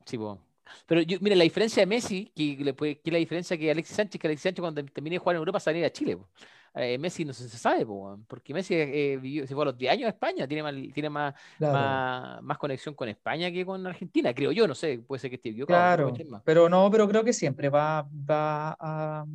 [0.07, 0.41] Sí, po.
[0.87, 3.97] Pero yo, mira, la diferencia de Messi, que, le puede- que la diferencia que Alexis
[3.97, 6.17] Sánchez, que Alexis Sánchez cuando termine de jugar en Europa va a Chile.
[6.17, 6.29] po.
[6.75, 9.93] Eh, Messi no se, sabe, po, porque Messi eh, vivió- se fue a los 10
[9.93, 13.87] años a España, tiene más, tiene más, Claro, más, más conexión con España que con
[13.87, 16.13] Argentina, creo yo, no sé, puede ser que esté equivocado.
[16.15, 16.41] claro.
[16.45, 19.27] Pero no, pero creo que siempre va, va a,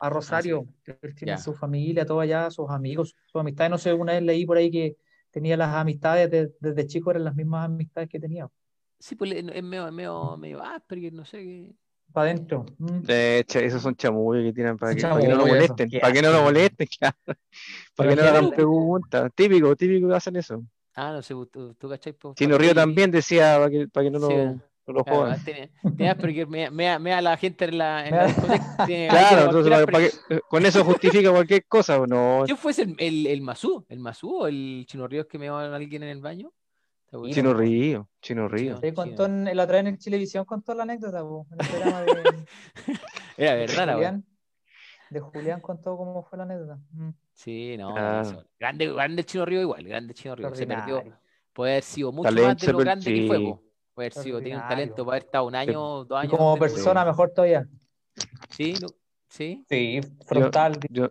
[0.00, 0.66] a Rosario.
[0.84, 1.38] Él tiene Ya.
[1.38, 3.70] su familia, todo allá, sus amigos, sus amistades.
[3.70, 4.96] No sé, una vez leí por ahí que
[5.30, 8.48] tenía las amistades de- desde chico, eran las mismas amistades que tenía.
[8.98, 11.72] Sí, pues le- es medio, medio, medio Asperger, no sé qué.
[12.12, 12.64] Para adentro.
[12.78, 13.00] Mm.
[13.06, 16.12] Eh, cha- esos son chamullos que tiran para que, para que no lo molesten, para
[16.12, 17.16] que no lo molesten, claro.
[17.94, 19.30] Para que no le hagan preguntas.
[19.34, 20.62] Típico, típico que hacen eso.
[20.94, 22.12] Ah, no sé, tú, tú cachai.
[22.14, 25.18] po, Chino Río también decía para que, para que no lo, Sí, no lo Claro,
[25.20, 25.44] jodan.
[25.44, 28.14] tiene, tiene Asperger, me, me, me a la gente en la, en
[29.08, 32.42] Claro, entonces para- para que- con eso justifica cualquier cosa, ¿o no.
[32.46, 33.84] ¿Quién fue ese, el, el, el Masú?
[33.88, 36.50] ¿El Masú o el Chino Ríos que me va a alguien en el baño?
[37.30, 38.78] Chino Río, Chino Río.
[38.80, 42.00] Te contó en, la otra vez en Chilevisión contó la anécdota, po, en el programa
[42.02, 42.46] de,
[43.38, 43.94] Era de verdad, weá.
[43.94, 44.24] Julián.
[45.10, 46.78] De Julián contó cómo fue la anécdota.
[46.92, 47.08] Mm.
[47.32, 48.20] Sí, no.
[48.20, 48.44] Eso.
[48.60, 50.54] Grande, grande Chino Río igual, grande Chino Río.
[50.54, 51.02] Se perdió.
[51.54, 53.44] Puede haber sido mucho Talento, más de lo grande que fue, sí.
[53.44, 53.62] po.
[53.94, 56.36] Puede haber sido, tenía un talento para haber estado un año, dos Y años.
[56.36, 57.66] como de- persona, mejor todavía.
[58.50, 58.88] Sí, no-
[59.28, 60.78] sí, Sí, frontal.
[60.90, 61.10] Yo-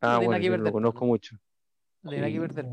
[0.00, 1.36] Ah, tiene bueno, yo lo conozco mucho.
[2.02, 2.72] no tiene nada que perder.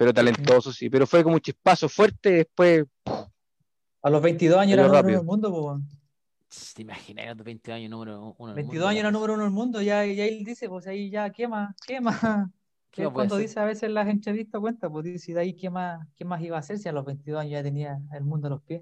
[0.00, 0.88] Pero talentoso, sí.
[0.88, 2.86] Pero fue como un chispazo fuerte, después.
[3.04, 5.18] A los 22 años era número uno rápido.
[5.18, 5.78] del mundo, po.
[6.74, 8.54] ¿Te imaginas a los 20 años número uno?
[8.54, 11.10] del 22 mundo, años era número uno del mundo, ya, ya él dice, pues ahí
[11.10, 11.76] ya, ¿qué más?
[11.86, 12.18] ¿Qué más?
[12.90, 16.00] ¿Qué cuando dice a veces en las entrevistas, cuenta, pues dice, de ahí, ¿qué más,
[16.16, 18.50] qué más iba a hacer si a los 22 años ya tenía el mundo a
[18.52, 18.80] los pies?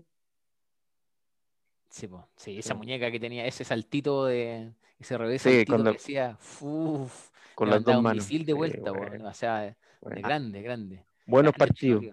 [1.91, 2.29] Sí, po.
[2.37, 2.79] sí, esa Sí.
[2.79, 7.71] muñeca que tenía ese saltito de ese revés Sí, saltito cuando- que hacía, uf, Con
[7.71, 8.23] las dos un manos.
[8.25, 10.21] misil de Sí, vuelta, po, bueno, o sea, bueno.
[10.23, 11.05] grande, grande.
[11.29, 12.05] Buenos partidos.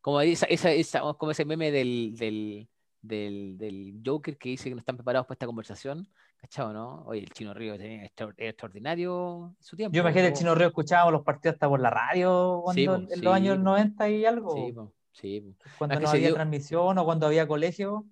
[0.00, 2.68] Como esa, esa, esa- como ese meme del, del,
[3.02, 6.06] del, del Joker que dice que no están preparados para esta conversación,
[6.36, 7.02] ¿cachado, no?
[7.06, 8.04] Oye, el Chino Río tenía
[8.36, 9.94] extraordinario su tiempo.
[9.94, 13.06] Yo imagino el tuvo- Chino Río escuchábamos los partidos hasta por la radio Sí, cuando,
[13.08, 13.62] po, en sí, los años po.
[13.64, 15.70] 90 y algo, Sí, po, sí, po.
[15.78, 18.06] cuando que no había dio- transmisión o cuando había colegio,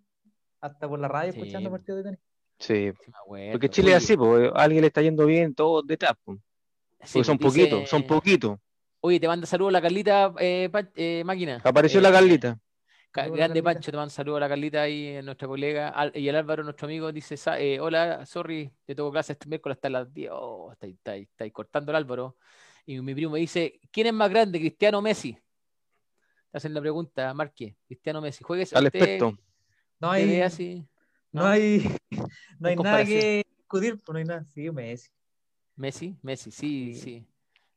[0.61, 2.20] hasta por la radio Sí, escuchando partidos de tenis.
[2.59, 2.92] Sí.
[3.53, 6.38] Porque Chile es así, pues, a alguien le está yendo bien, todos detrás, pues.
[7.05, 8.59] sí, Porque son dice- poquitos, son poquitos.
[9.01, 11.61] Oye, te manda saludos la Carlita eh, Pa- eh, Máquina.
[11.64, 12.61] Apareció Eh, la Carlita.
[13.12, 13.62] Grande Carlita.
[13.62, 15.88] Pancho, te mando saludos a la Carlita ahí, eh, nuestra colega.
[15.88, 19.76] Al- y el Álvaro, nuestro amigo, dice: eh, Hola, sorry, te tengo clase este miércoles
[19.76, 20.30] hasta las 10.
[20.32, 22.36] Oh, está, ahí- está, ahí- está ahí cortando el Álvaro.
[22.86, 25.32] Y mi primo me dice: ¿Quién es más grande, Cristiano o Messi?
[26.51, 27.76] Te hacen la pregunta, Marque.
[27.86, 28.44] Cristiano Messi.
[28.44, 29.38] Juegues Al usted, experto.
[30.01, 30.86] No hay, así.
[31.32, 31.49] no ¿no?
[31.49, 31.82] hay,
[32.61, 34.44] no hay nada que discutir, pues no hay nada.
[34.44, 35.11] Sí, Messi.
[35.76, 37.01] Messi, Messi, sí, Sí.
[37.01, 37.26] sí.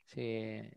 [0.05, 0.71] sí.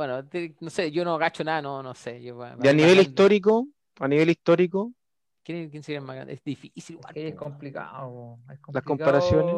[0.00, 2.22] Bueno, te- no sé, yo no agacho nada, no, no sé.
[2.22, 4.94] Yo, Y a nivel histórico, a nivel histórico,
[5.42, 6.32] ¿Quién, quién sería el más grande?
[6.32, 6.98] Es difícil.
[7.14, 8.82] Es complicado, es Las complicado.
[8.82, 9.54] comparaciones.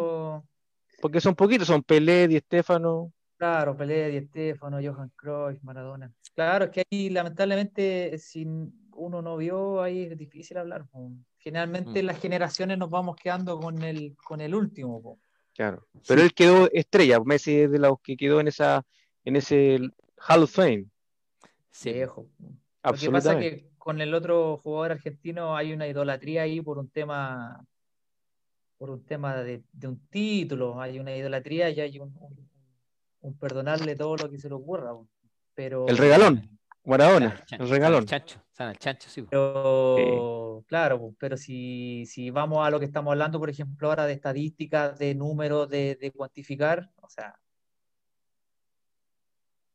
[1.00, 3.12] porque son poquitos, son Pelé, Di Stéfano.
[3.36, 6.12] Claro, Pelé, Di Stéfano, Johan Cruyff, Maradona.
[6.34, 8.44] Claro, es que ahí lamentablemente si
[8.94, 10.88] uno no vio, ahí es difícil hablar.
[10.88, 11.08] po.
[11.38, 12.06] Generalmente Mm.
[12.06, 15.00] las generaciones nos vamos quedando con el, con el último.
[15.00, 15.20] po.
[15.54, 15.86] Claro.
[16.08, 18.84] Pero él quedó estrella, Messi es de los que quedó en esa,
[19.24, 19.78] en ese
[20.28, 20.86] Hall of Fame.
[21.70, 22.28] Sí, Viejo.
[22.84, 26.78] Lo que pasa es que con el otro jugador argentino hay una idolatría ahí por
[26.78, 27.64] un tema,
[28.78, 32.50] por un tema de, de un título, hay una idolatría y hay un, un-
[33.20, 34.92] un perdonarle todo lo que se le ocurra.
[35.54, 38.00] Pero, El regalón, Maradona, el regalón.
[38.02, 39.24] el chancho, el chancho, sí.
[39.30, 44.14] Pero, claro, pero si, si vamos a lo que estamos hablando, por ejemplo, ahora de
[44.14, 47.38] estadísticas, de números, de, de cuantificar, o sea,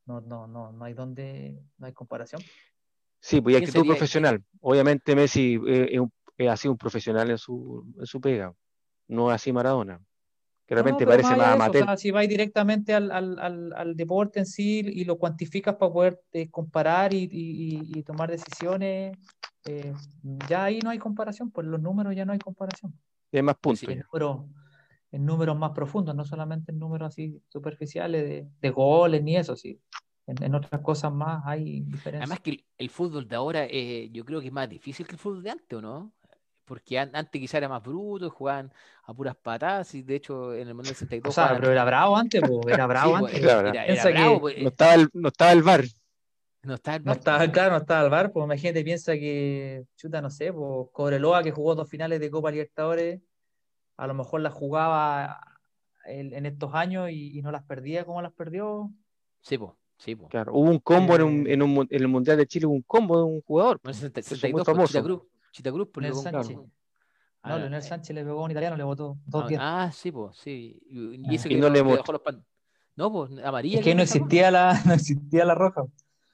[0.07, 2.41] no, no, no, no hay donde, no hay comparación.
[3.19, 4.43] Sí, pues y ¿Quién actitud sería- profesional.
[4.61, 5.99] Obviamente Messi eh,
[6.37, 8.53] eh, ha sido un profesional en su, en su pega,
[9.07, 9.99] no así Maradona,
[10.65, 11.83] que de No, parece más más o amateur.
[11.85, 15.91] sea, si vais directamente al, al, al, al deporte en sí y lo cuantificas para
[15.91, 19.17] poder eh, comparar y, y- y- y tomar decisiones,
[19.65, 19.93] eh,
[20.47, 22.93] ya ahí no hay comparación, por los números ya no hay comparación.
[23.33, 23.79] Hay más puntos.
[23.81, 24.47] Sí, El número,
[25.11, 29.55] en números más profundos, no solamente en números así superficiales de, de goles ni eso,
[29.55, 29.81] sí.
[30.27, 32.23] En, en, otras cosas más hay diferencias.
[32.29, 35.13] Además que el, el fútbol de ahora eh, yo creo que es más difícil que
[35.13, 36.13] el fútbol de antes, ¿o no?
[36.65, 40.67] Porque an, antes quizá era más bruto, jugaban a puras patadas y de hecho en
[40.67, 41.31] el Mundial 62...
[41.31, 41.61] O sea, jugaban...
[41.61, 43.41] pero era bravo antes, po, era bravo Sí, antes.
[43.41, 45.85] era, era, era bravo, que pues, No estaba el, no estaba el bar.
[46.63, 47.51] no estaba el No bar, estaba, pues.
[47.51, 51.51] claro, no estaba al bar, pues imagínate, piensa que, chuta, no sé, pues Cobreloa que
[51.51, 53.21] jugó dos finales de Copa Libertadores,
[53.97, 55.39] a lo mejor las jugaba
[56.05, 58.91] en, en estos años y, y no las perdía como las perdió.
[59.41, 60.29] Sí, pues, sí, pues.
[60.29, 62.75] Claro, hubo un combo en, un, Eh, en, un en el Mundial de Chile, hubo
[62.75, 63.79] un combo de un jugador.
[63.83, 64.91] Bueno, 60 Eso es 62 muy pues, famoso.
[64.93, 65.21] Chita Cruz,
[65.51, 66.55] Chita Cruz, pues, Leonel Sánchez.
[66.55, 66.63] pongo-
[67.43, 69.61] No, Ah, Leonel eh, Sánchez le pegó a un italiano, le botó dos Ah, días.
[69.63, 70.79] ah, sí, pues, sí.
[70.89, 71.33] Y, y Ah.
[71.33, 72.43] eso Y que no le dejó los pan...
[72.95, 73.79] No, pues, amarilla.
[73.79, 75.83] Es que no existía la, no existía la roja.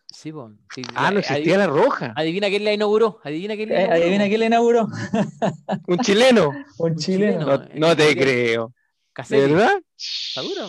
[0.08, 0.52] Sí, pues.
[0.76, 2.14] sí, Ah, no eh, existía la roja.
[2.16, 3.20] Adivina quién la inauguró.
[3.24, 4.02] Adivina quién la Eh, inauguró.
[4.04, 4.88] adivina quién le inauguró.
[5.88, 6.52] Un chileno.
[6.78, 7.46] Un chileno.
[7.46, 8.68] No, No, en te creo.
[8.68, 8.74] ¿De
[9.14, 9.54] Caselli.
[9.54, 9.82] verdad?
[9.96, 10.68] ¿Seguro?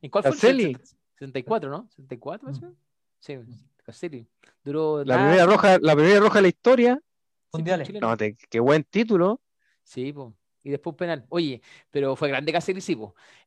[0.00, 0.30] ¿En cuál fue?
[0.30, 0.76] el Caselli.
[1.18, 1.88] 64, ¿no?
[1.90, 2.66] 64, parece?
[2.66, 2.74] Mm.
[3.20, 3.38] Sí,
[3.84, 4.26] Caselli.
[4.64, 6.94] Duró La nada, primera roja, la primera roja de la historia.
[6.96, 7.00] sí,
[7.50, 7.92] pues, Mundiales.
[8.00, 9.40] No, te- qué buen título.
[9.82, 10.32] Sí, pues.
[10.64, 11.26] Y después un penal.
[11.28, 11.60] Oye,
[11.90, 12.96] pero fue grande Caselli, sí.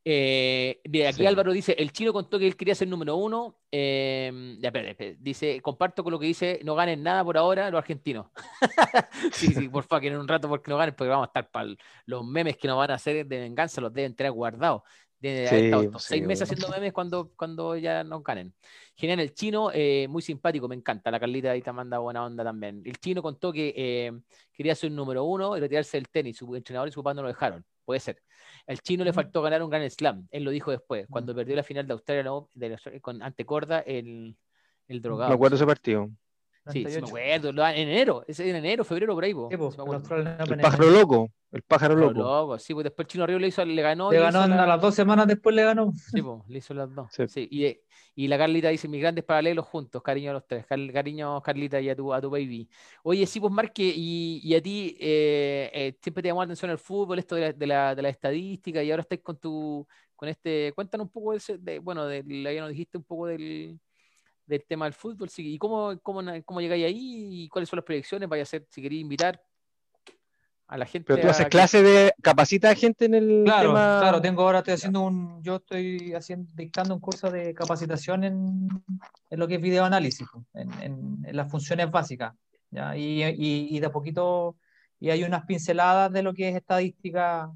[0.06, 1.26] Eh, de aquí Sí.
[1.26, 3.60] Álvaro dice, el chino contó que él quería ser número uno.
[3.72, 5.18] Eh, ya, espérate.
[5.20, 8.28] Dice, comparto con lo que dice, no ganen nada por ahora los argentinos.
[9.34, 11.50] sí, sí, por favor, que en un rato porque no ganen, porque vamos a estar
[11.52, 11.70] para
[12.06, 14.84] los memes que nos van a hacer de venganza, los deben tener guardados.
[15.20, 18.54] Deben haber Sí, estado estos sí, seis meses haciendo memes cuando, cuando ya no ganen.
[18.96, 21.10] Genial, el chino, eh, muy simpático, me encanta.
[21.10, 22.84] La Carlita ahí te manda buena onda también.
[22.86, 24.12] El chino contó que eh,
[24.54, 26.38] quería ser número uno y retirarse del tenis.
[26.38, 27.66] Su entrenador y su papá no lo dejaron.
[27.84, 28.22] Puede ser.
[28.68, 30.28] Al chino le faltó ganar un Grand Slam.
[30.30, 33.46] Él lo dijo después, cuando perdió la final de Australia no, de la- con, ante
[33.46, 34.36] Corda, el,
[34.88, 35.30] el drogado.
[35.30, 36.10] Me acuerdo ese partido.
[36.68, 37.08] Sí, sí, me 98.
[37.08, 37.68] acuerdo.
[37.70, 39.32] En enero, en enero, febrero, por ahí.
[39.32, 41.32] Sí, pues, el El pájaro loco.
[41.52, 42.20] El pájaro loco.
[42.20, 44.12] loco, sí, pues después el Chino Río le, hizo, le ganó.
[44.12, 45.94] Le ganó la- a las dos semanas después le ganó.
[45.94, 47.08] Sí, po, le hizo las dos.
[47.12, 47.28] Sí.
[47.28, 50.92] Sí, Y, y la Carlita dice, mis grandes paralelos juntos, cariño a los tres, Car-
[50.92, 52.70] cariño Carlita y a tu, a tu baby.
[53.04, 56.70] Oye, sí, pues Marque, y, y a ti eh, eh, siempre te llamó la atención
[56.70, 59.88] el fútbol, esto de la, de la, de la estadística, y ahora estáis con tu,
[60.16, 62.24] con este, cuéntanos un poco de, ese- de- bueno, de,
[62.54, 63.80] ya nos dijiste un poco del,
[64.46, 67.86] del tema del fútbol, sí, y cómo, cómo, cómo llegáis ahí, y cuáles son las
[67.86, 69.42] proyecciones, vaya a ser, si queréis invitar
[70.68, 71.06] a la gente.
[71.08, 72.14] Pero tú haces que- clases de.
[72.22, 73.98] capacita a gente en el Claro, tema.
[74.00, 78.68] claro, tengo ahora estoy haciendo un, yo estoy haciendo, dictando un curso de capacitación en,
[79.30, 82.34] en lo que es videoanálisis, en, en- en las funciones básicas,
[82.72, 82.96] ¿ya?
[82.98, 84.58] Y, y- y de a poquito,
[85.00, 87.50] y hay unas pinceladas de lo que es estadística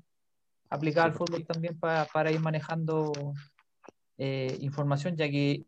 [0.69, 3.11] aplicada al fútbol también para, para ir manejando
[4.17, 5.65] eh, información, ya que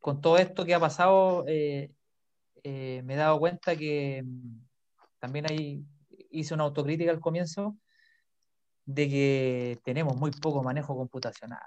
[0.00, 1.90] con todo esto que ha pasado, eh,
[2.62, 4.60] eh, me he dado cuenta que mm,
[5.18, 5.82] también hay,
[6.30, 7.76] hice una autocrítica al comienzo
[8.84, 11.60] de que tenemos muy poco manejo computacional.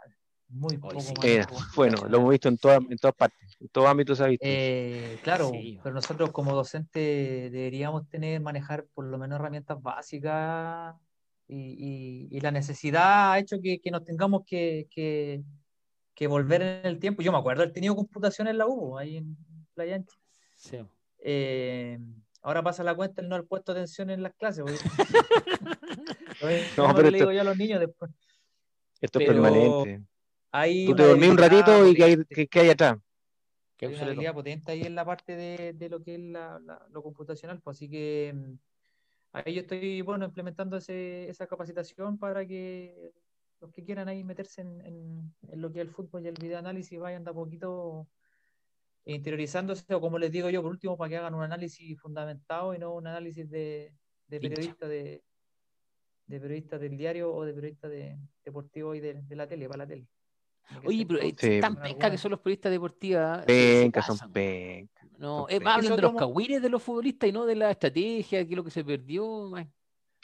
[0.49, 1.13] Muy poco sí.
[1.17, 3.55] manejo Eh, bueno, lo hemos visto en, toda- en todas partes.
[3.59, 4.45] En todos ámbitos se ha visto.
[4.47, 5.79] Eh, claro, Sí.
[5.81, 10.95] pero nosotros como docentes deberíamos tener, manejar por lo menos herramientas básicas
[11.47, 15.41] y, y- y la necesidad ha hecho que, que nos tengamos que, que-
[16.13, 17.21] que volver en el tiempo.
[17.21, 19.37] Yo me acuerdo haber tenido computación en la U, ahí en
[19.73, 20.17] Playa Ancha.
[20.57, 20.77] Sí.
[21.23, 21.97] Eh,
[22.41, 24.63] ahora pasa la cuenta el no haber puesto atención en las clases.
[24.63, 24.77] porque-
[26.77, 28.11] No, pero le esto- digo yo a los niños después.
[28.99, 30.03] Esto es pero permanente.
[30.51, 32.97] Hay Tú te una dormís un ratito y ¿qué hay, qué- qué hay atrás?
[33.77, 34.11] Qué Hay una obsoleto.
[34.11, 37.61] habilidad potente ahí en la parte de, de lo que es la- la- lo computacional,
[37.61, 38.53] pues así que mm,
[39.33, 43.11] ahí yo estoy, bueno, implementando ese- esa capacitación para que
[43.59, 46.35] los que quieran ahí meterse en, en- en lo que es el fútbol y el
[46.35, 48.07] videoanálisis vayan de a poquito
[49.05, 52.79] interiorizándose, o como les digo yo, por último, para que hagan un análisis fundamentado y
[52.79, 53.93] no un análisis de,
[54.27, 55.23] de periodista de,
[56.27, 59.79] de periodista del diario o de periodista de, deportivo y de, de la tele, para
[59.79, 60.07] la tele.
[60.81, 61.59] Que Oye, pero es Sí.
[61.59, 64.17] tan penca que son los periodistas se Pencas, pasan.
[64.17, 65.07] son pencas.
[65.17, 65.75] No, son eh, pencas.
[65.75, 68.63] hablan de los cagüines de los futbolistas y no de la estrategia, qué es lo
[68.63, 69.51] que se perdió.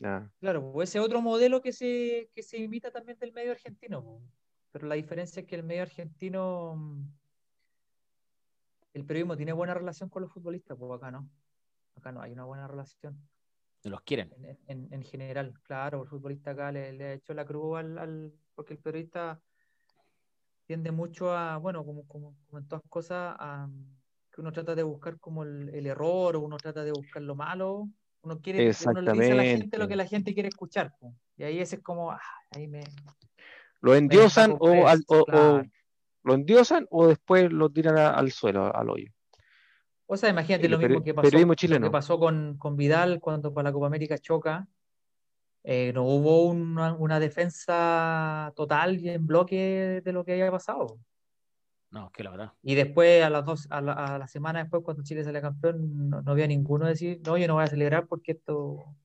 [0.03, 4.21] Ah, Claro, pues ese otro modelo que se, que se imita también del medio argentino.
[4.71, 7.16] Pero la diferencia es que el medio argentino, mm,
[8.93, 11.29] el periodismo tiene buena relación con los futbolistas, pues acá no.
[11.95, 13.17] Acá no hay una buena relación
[13.83, 14.33] los quieren.
[14.41, 15.53] en, en- en general.
[15.63, 19.39] Claro, el futbolista acá le, le ha hecho la cruz al, al- porque el periodista
[20.65, 23.69] tiende mucho a, bueno, como, como, como en todas cosas, a
[24.31, 27.35] que uno trata de buscar como el, el error o uno trata de buscar lo
[27.35, 27.87] malo.
[28.21, 28.59] Uno quiere,
[28.91, 30.93] uno le dice a la gente lo que la gente quiere escuchar.
[30.99, 31.13] po.
[31.37, 32.19] Y ahí ese es como, ah,
[32.55, 32.81] ahí me,
[33.79, 35.63] ¿Lo endiosan o, o- o- claro.
[36.27, 39.11] Lo endiosan o después lo tiran a- al suelo, al hoyo?
[40.05, 43.53] O sea, imagínate El lo mismo que pasó, lo que pasó con, con Vidal cuando
[43.53, 44.67] para la Copa América choca
[45.63, 50.97] eh, no hubo una, una defensa total y en bloque de lo que había pasado.
[51.91, 52.53] No, que la verdad.
[52.61, 56.09] Y después, a las dos, a la, a la semana después, cuando Chile sale campeón,
[56.09, 58.95] no, no había ninguno decir, no, yo no voy a celebrar porque esto,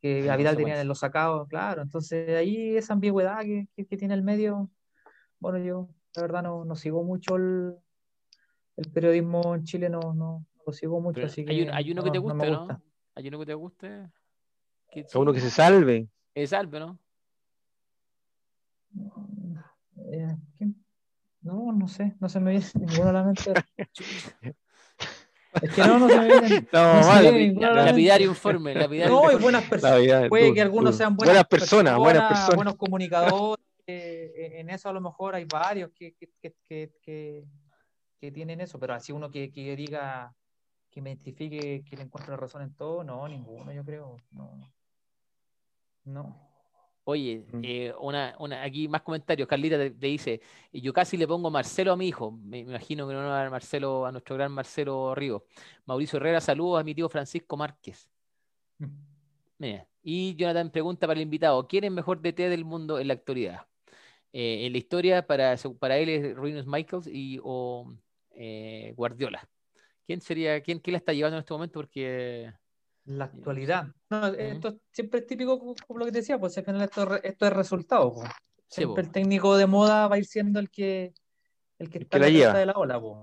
[0.00, 0.86] que a Vidal tenía consecuencias.
[0.86, 1.82] los sacados, claro.
[1.82, 4.70] Entonces, ahí esa ambigüedad que, que, que tiene el medio,
[5.38, 7.74] bueno, yo la verdad no, no sigo mucho el,
[8.76, 11.74] el periodismo en Chile, no, no, no lo sigo mucho, Pero así hay, que un-
[11.74, 12.58] hay uno que no- te guste, ¿no?
[12.58, 12.80] gusta.
[13.16, 14.10] Hay uno que te guste.
[14.90, 16.08] Que uno que se salve.
[16.34, 16.98] Es Alpe, ¿no?
[20.12, 20.84] Eh, ¿quién?
[21.42, 23.52] No, no sé, no se me viene ninguno a la mente.
[25.62, 26.68] Es que no, no se me viene.
[26.72, 27.90] No, No se vale, viene la mente.
[27.90, 30.28] Lapidario informe, No, y buenas personas.
[30.28, 32.56] Puede que algunos sean buenas, personas, buenas personas.
[32.56, 33.64] buenos comunicadores.
[33.86, 36.30] Eh, en eso a lo mejor hay varios que, que,
[36.68, 40.34] que, que, tienen eso, pero así uno que, que diga,
[40.90, 44.16] que me identifique, que le encuentre razón en todo, no, ninguno, yo creo.
[44.30, 44.72] No.
[46.04, 46.50] No.
[47.06, 47.60] Oye, Mm.
[47.62, 49.46] eh, una, una, aquí más comentarios.
[49.46, 50.40] Carlita te, te dice,
[50.72, 52.30] yo casi le pongo Marcelo a mi hijo.
[52.30, 55.42] Me, me imagino que no va a Marcelo, a nuestro gran Marcelo Ríos.
[55.84, 58.08] Mauricio Herrera, saludos a mi tío Francisco Márquez.
[59.58, 63.14] Mira, Y Jonathan pregunta para el invitado, ¿quién es mejor DT del mundo en la
[63.14, 63.66] actualidad?
[64.36, 67.94] Eh, en la historia, para, para él es Rinus Michaels y o
[68.30, 69.48] eh, Guardiola.
[70.06, 71.78] ¿Quién sería, quién, quién la está llevando en este momento?
[71.80, 72.52] Porque
[73.04, 73.88] La actualidad.
[74.10, 77.46] No, esto siempre es típico como lo que te decía, pues al final esto, esto
[77.46, 78.12] es resultado.
[78.12, 78.28] pues.
[78.68, 79.06] Sí, Siempre po.
[79.06, 81.14] el técnico de moda va a ir siendo el que
[81.78, 82.58] el que El está que la en la lleva.
[82.58, 83.14] de la ola, pues.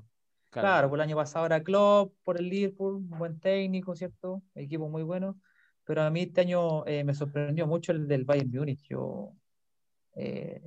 [0.49, 4.43] claro, Claro, por el año pasado era Klopp, por el Liverpool, un buen técnico, ¿cierto?
[4.55, 5.39] Equipo muy bueno.
[5.83, 8.87] Pero a mí este año eh, me sorprendió mucho el del Bayern Múnich.
[8.89, 9.33] Yo,
[10.15, 10.61] eh,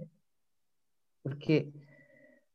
[1.24, 1.72] porque,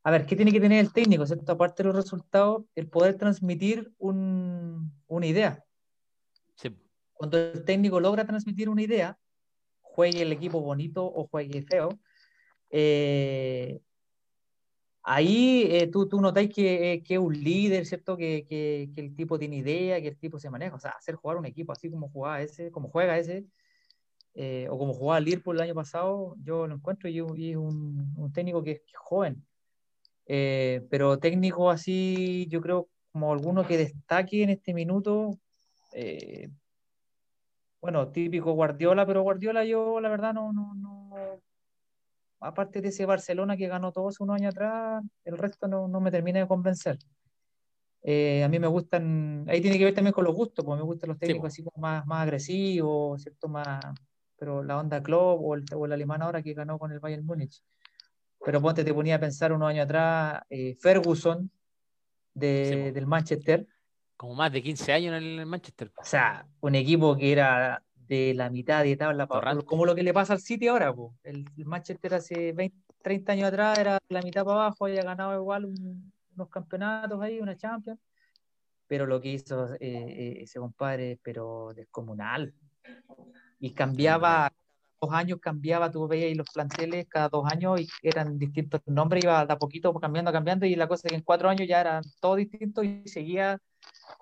[0.04, 1.52] a ver, ¿qué tiene que tener el técnico, ¿cierto?
[1.52, 5.66] Aparte de los resultados, el poder transmitir un- una idea.
[6.56, 6.70] sí,
[7.14, 9.18] Cuando el técnico logra transmitir una idea,
[9.82, 12.00] juegue el equipo bonito o juegue feo,
[12.70, 13.82] eh,
[15.04, 18.16] ahí eh, tú, tú notáis que, eh, que es un líder, ¿cierto?
[18.16, 20.76] Que, que- que el tipo tiene idea, que el tipo se maneja.
[20.76, 23.46] O sea, hacer jugar un equipo así como jugaba ese, como juega ese,
[24.42, 28.14] eh, o como jugaba Liverpool el año pasado, yo lo encuentro y, y es un,
[28.16, 29.46] un técnico que, es joven.
[30.28, 35.38] Eh, pero técnico así, yo creo, como alguno que destaque en este minuto,
[35.92, 36.48] eh,
[37.82, 41.12] bueno, típico Guardiola, pero Guardiola yo la verdad no, no, no,
[42.40, 46.00] aparte de ese Barcelona que ganó todo hace unos años atrás, el resto no, no
[46.00, 46.98] me termina de convencer.
[48.04, 50.86] Eh, a mí me gustan, ahí tiene que ver también con los gustos, porque me
[50.86, 51.48] gustan los técnicos po.
[51.48, 53.50] así como más, más agresivos, ¿cierto?
[53.50, 53.84] Más,
[54.40, 57.26] pero la onda Klopp o el, o el alemán ahora que ganó con el Bayern
[57.26, 57.62] Múnich.
[58.46, 61.52] Pero ponte, te ponía a pensar unos años atrás, eh, Ferguson
[62.34, 63.68] de- Sí, del Manchester,
[64.16, 65.92] como más de 15 años en el Manchester.
[65.96, 69.66] o sea, un equipo que era de la mitad de tabla, pa- Torrante.
[69.66, 71.16] como lo que le pasa al City ahora, po.
[71.24, 75.40] El, el Manchester hace 20, 30 años atrás era la mitad para abajo, había ganado
[75.40, 78.00] igual un- unos campeonatos ahí, una Champions,
[78.88, 82.54] pero lo que hizo eh, eh, ese compadre, pero descomunal.
[83.60, 84.52] Y cambiaba,
[85.02, 89.24] dos años cambiaba, tú veías ahí los planteles cada dos años y eran distintos nombres,
[89.24, 91.82] iba de a poquito cambiando, cambiando, y la cosa es que en cuatro años ya
[91.82, 93.60] eran todos distintos y seguía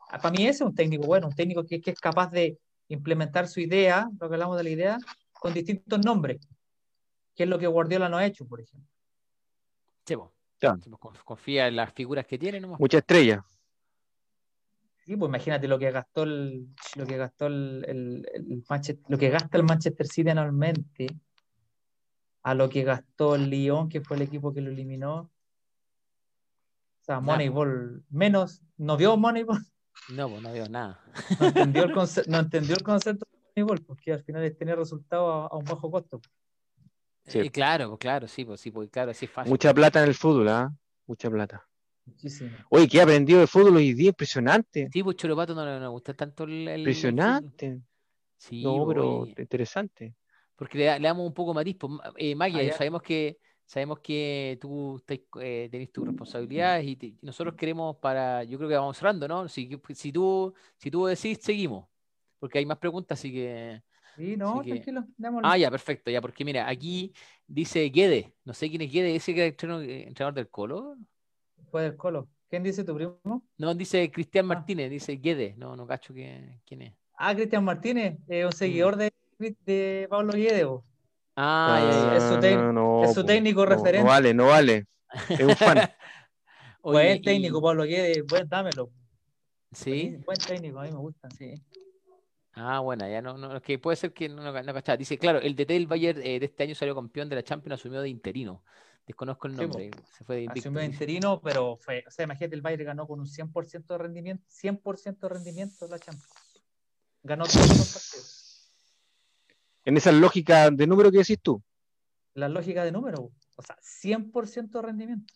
[0.10, 2.58] Ah, para mí ese es un técnico bueno, un técnico que, que es capaz de
[2.88, 4.98] implementar su idea, lo que hablamos de la idea,
[5.34, 6.40] con distintos nombres,
[7.36, 8.88] que es lo que Guardiola no ha hecho, por ejemplo.
[10.06, 12.78] Sí, conf- Confía en las figuras que tiene, ¿no?
[12.80, 13.44] Mucha estrella.
[15.08, 19.18] Sí, pues imagínate lo que gastó el, lo que gastó el, el- el Manchester, lo
[19.18, 21.08] que gasta el Manchester City anualmente,
[22.43, 25.16] a lo que gastó el Lyon, que fue el equipo que lo eliminó.
[25.20, 27.22] O sea.
[27.22, 29.62] Moneyball, menos, no vio Moneyball,
[30.10, 30.99] No, pues no veo nada.
[31.39, 34.78] no entendió el, conce- no entendió el concepto de Moneyball, porque al final es tener
[34.78, 36.20] resultados a, a un bajo costo.
[37.24, 37.39] Sí.
[37.39, 39.51] Eh, claro, pues claro, sí, pues sí, pues claro, así es fácil.
[39.51, 40.70] Mucha plata en el fútbol, ¿ah?
[41.05, 41.66] Mucha plata.
[42.08, 42.51] Muchísimo.
[42.70, 44.89] Oye, que he aprendido de fútbol hoy día, impresionante.
[44.91, 46.78] Sí, pues Choropato no le no le gusta tanto el, el- el fútbol.
[46.80, 47.82] Impresionante.
[48.38, 50.16] Sí, No, pues, pero oye, interesante.
[50.55, 51.76] porque le, da- le damos un poco matiz.
[51.78, 55.01] Pues, eh, Maggie, Ah, sabemos que sabemos que tú
[55.41, 59.47] eh, tenés tus responsabilidades y te- nosotros queremos para, yo creo que vamos cerrando, ¿no?
[59.49, 61.86] Si, si tú si tú decís, seguimos,
[62.39, 63.82] porque hay más preguntas, así que...
[64.16, 65.05] Sí, no, que- tranquilo.
[65.43, 67.12] Ah, ya, perfecto, ya, porque mira, aquí
[67.45, 70.95] dice Guede, no sé quién es Guede, ese que era entrenador, eh, entrenador del Colo.
[71.72, 72.28] Fue del Colo.
[72.49, 73.20] ¿Quién dice tu primo?
[73.57, 74.55] No, dice Cristian Ah.
[74.55, 76.93] Martínez, dice Guede, no, no cacho que- quién es.
[77.18, 79.11] Ah, Cristian Martínez, eh, un seguidor de,
[79.65, 80.86] de Pablo Guedevo.
[81.36, 82.15] Ah, ya.
[82.18, 83.99] es su no, es su po, técnico no, referente.
[83.99, 84.86] No vale, no vale.
[85.30, 85.78] Es un fan.
[86.82, 88.89] Oye, buen y- técnico, Pablo Guedes, buen, dámelo.
[89.72, 91.53] Sí, Buen técnico, a mí me gustan, sí.
[92.53, 94.97] Ah, bueno, ya no, no, que puede ser que no, no, cachaba.
[94.97, 97.80] Dice, claro, el DT del Bayern eh, de este año salió campeón de la Champions,
[97.80, 98.63] asumió de interino.
[99.08, 99.89] Desconozco el nombre.
[100.12, 103.88] se fue de interino, pero fue, o sea, imagínate, el Bayern ganó con un 100%
[103.88, 106.30] de rendimiento, 100% de rendimiento la Champions.
[107.24, 108.70] Ganó todos los partidos.
[109.86, 111.64] En esa lógica de número que decís tú.
[112.34, 115.34] La lógica de número, o sea, 100% de rendimiento.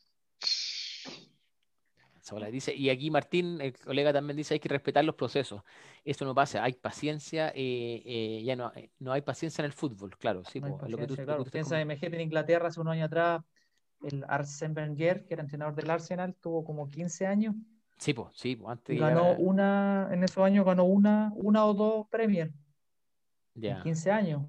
[2.51, 5.63] Dice, y aquí Martín, el colega también dice, hay que respetar los procesos.
[6.05, 9.73] Eso no pasa, hay paciencia, eh, eh, ya no, eh, no hay paciencia en el
[9.73, 10.43] fútbol, claro.
[10.45, 11.43] Sí, lo que tú, claro.
[11.45, 13.41] Piensa en en Inglaterra hace unos años atrás,
[14.03, 17.55] el Arsene Wenger, que era entrenador del Arsenal, tuvo como 15 años.
[17.97, 22.51] Sí, pues, sí, antes ganó una, en esos años ganó una, una o dos Premier.
[23.53, 23.81] Ya.
[23.83, 24.43] 15 años.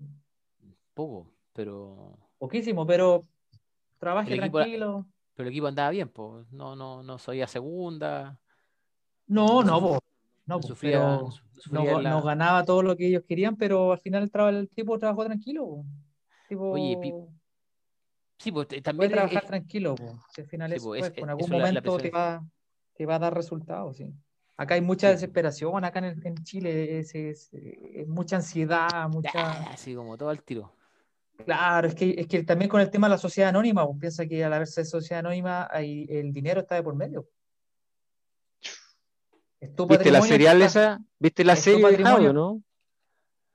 [0.95, 2.19] Poco, pero.
[2.39, 3.27] Poquísimo, pero
[3.99, 5.07] trabaje tranquilo.
[5.35, 6.51] Pero el equipo andaba bien, pues.
[6.51, 8.39] No, no, no soy a segunda.
[9.27, 10.01] No, no,
[10.47, 10.59] no,
[11.71, 15.25] no, no, ganaba todo lo que ellos querían, pero al final el, el tipo trabajó
[15.25, 15.85] tranquilo.
[16.49, 16.99] Tipo, Oye,
[18.43, 18.97] sí, pues también.
[18.97, 19.95] Puede trabajar tranquilo,
[20.37, 22.45] al final eso, pues, en algún momento te, va,
[22.95, 24.13] te va a dar resultados, sí.
[24.57, 27.51] Acá hay mucha desesperación, acá en, Chile es, es,
[28.07, 29.53] mucha ansiedad, mucha.
[29.71, 30.73] Así como todo al tiro.
[31.45, 34.27] Claro, es que, es que también con el tema de la sociedad anónima, pues piensa
[34.27, 37.27] que al haberse sociedad anónima, ahí el dinero está de por medio.
[39.89, 41.01] ¿Viste la serial esa?
[41.19, 42.63] ¿Viste la serie de no?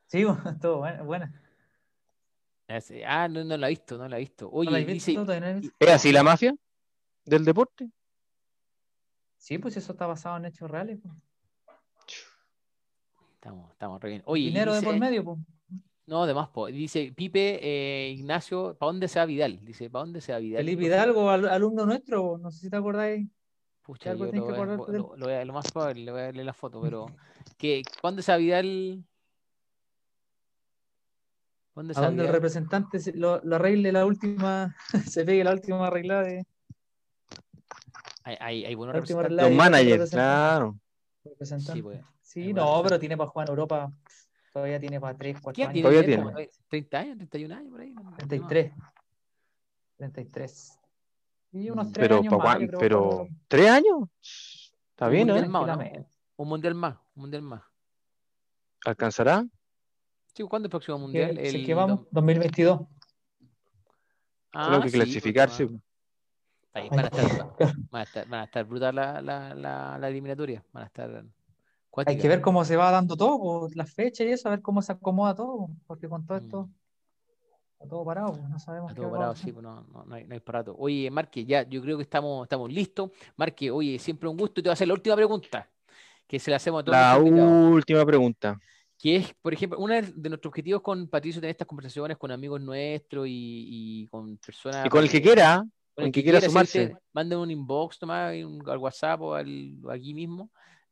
[0.08, 0.26] Sí,
[0.62, 1.42] todo buena.
[3.06, 4.50] Ah, no, no la he visto, no la he visto.
[4.52, 5.16] Oye, dice...
[5.80, 6.56] ¿es así la mafia
[7.26, 7.90] del deporte?
[9.38, 11.00] Sí, pues eso está basado en hechos reales.
[11.02, 11.14] Pues.
[13.36, 14.24] Estamos, estamos re bien.
[14.26, 15.40] Oye, dinero de por medio, pues.
[16.08, 19.60] No, además, dice Pipe eh, Ignacio, ¿para dónde se va Vidal?
[19.64, 20.64] Dice, ¿para dónde se va Vidal?
[20.64, 23.28] Felipe Hidalgo, alumno nuestro, no sé si te acordáis.
[23.82, 27.08] Pucha, yo lo, voy a, lo, más probable, le voy a darle la foto, pero
[27.58, 29.04] ¿qué, ¿dónde se va Vidal?
[31.78, 34.76] ¿Dónde se va el representante lo, lo, arregle la última,
[35.08, 36.44] se pegue la última arreglada de...
[38.24, 39.38] Hay, hay, hay buenos representantes.
[39.38, 40.76] Los managers, claro.
[41.24, 43.94] Sí, pues, sí no, pero tiene para jugar en Europa
[44.52, 45.82] Todavía tiene para 3, 4 años.
[45.84, 46.50] Todavía tiene.
[46.68, 47.94] 30 años, 31 años por ahí.
[48.18, 48.74] 33.
[49.98, 50.80] 33.
[51.52, 54.74] Y unos 3 pero, años más, pero, ¿3 años?
[54.90, 55.48] Está bien, ¿eh?
[56.38, 57.62] Un mundial más, un mundial más.
[58.84, 59.46] ¿Alcanzará?
[60.38, 61.36] Sí, ¿cuándo es el próximo mundial?
[61.40, 62.82] El, que vamos, 2022.
[64.54, 65.66] Ah, Tengo que sí, clasificarse.
[65.66, 65.82] Pues,
[66.74, 67.56] ahí, van, a estar,
[67.90, 70.64] van, a estar, van a estar brutal la, la, la, la eliminatoria.
[70.72, 71.26] Van a estar
[72.06, 74.84] hay que ver cómo se va dando todo, las fechas y eso, a ver cómo
[74.84, 76.72] se acomoda todo, porque con todo esto mm.
[77.72, 78.92] está todo parado, no sabemos.
[78.92, 80.76] Está todo parado, sí, no, no, no, hay, no hay parado.
[80.78, 83.10] Oye, Marque, ya, yo creo que estamos, estamos listos.
[83.36, 84.60] Marque, oye, siempre un gusto.
[84.60, 85.68] Y te voy a hacer la última pregunta,
[86.28, 86.96] que se la hacemos a todos.
[86.96, 88.60] La última pregunta.
[89.00, 92.62] Que es, por ejemplo, uno de nuestros objetivos con Patricio tener estas conversaciones con amigos
[92.62, 94.86] nuestros y, con personas.
[94.86, 96.96] Y con el que quiera, con el que, quiera, sumarse.
[97.14, 100.50] Manden un inbox, toma, al WhatsApp o al, aquí mismo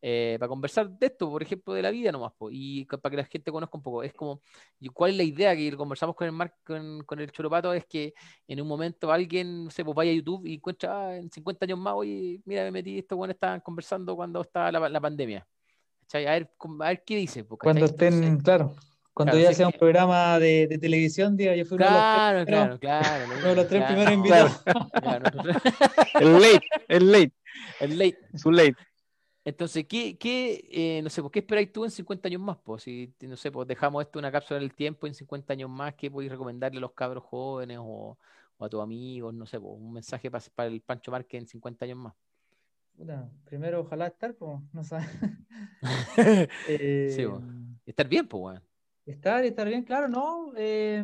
[0.08, 3.24] eh, para conversar de esto, por ejemplo, de la vida nomás, y para que la
[3.24, 4.04] gente conozca un poco.
[4.04, 4.40] Es como,
[4.94, 7.74] ¿cuál es la idea que conversamos con el Mar, con, el Choropato?
[7.74, 8.14] Es que
[8.48, 11.66] en un momento alguien, no sé, pues vaya a YouTube y encuentra ah, en 50
[11.66, 15.48] años más, oye, mira, me metí, esto bueno, estaban conversando cuando estaba la, pandemia.
[16.14, 16.50] A ver,
[16.82, 17.44] a ver qué dice.
[17.46, 18.76] Cuando estén, claro.
[19.16, 22.80] Cuando ya sea un programa de, televisión, diga, yo fui claro, uno de los tres,
[22.80, 24.64] claro, claro, uno de los tres primeros invitados.
[26.20, 27.34] el late, el late.
[27.80, 28.18] El late.
[28.36, 28.76] Su late.
[29.46, 32.58] Entonces, ¿qué, qué eh, no sé, ¿qué esperáis tú en 50 años más?
[32.62, 35.94] Pues, si, no sé, pues dejamos esto una cápsula del tiempo en 50 años más,
[35.94, 38.18] ¿qué podéis recomendarle a los cabros jóvenes o,
[38.60, 39.34] a tus amigos?
[39.34, 42.14] No sé, pues, un mensaje para, para el Pancho Márquez en 50 años más.
[43.46, 45.08] Primero, ojalá estar, pues, no sabes.
[46.68, 47.44] sí, pues,
[47.86, 48.62] estar bien, pues, bueno.
[49.06, 50.52] Estar, estar bien, claro, ¿no?
[50.58, 51.04] Eh,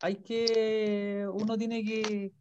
[0.00, 2.32] hay que, uno tiene que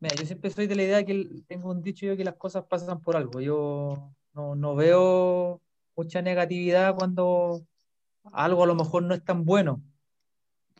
[0.00, 2.64] Mira, yo siempre soy de la idea que tengo un dicho yo que las cosas
[2.64, 3.40] pasan por algo.
[3.40, 5.60] Yo no, veo
[5.96, 7.62] mucha negatividad cuando
[8.32, 9.82] algo a lo mejor no es tan bueno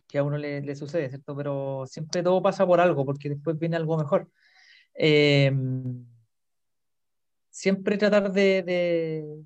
[0.07, 1.37] que a uno le, sucede, ¿cierto?
[1.37, 4.31] Pero siempre todo pasa por algo, porque después viene algo mejor.
[5.01, 6.05] Em,
[7.51, 9.45] siempre tratar de,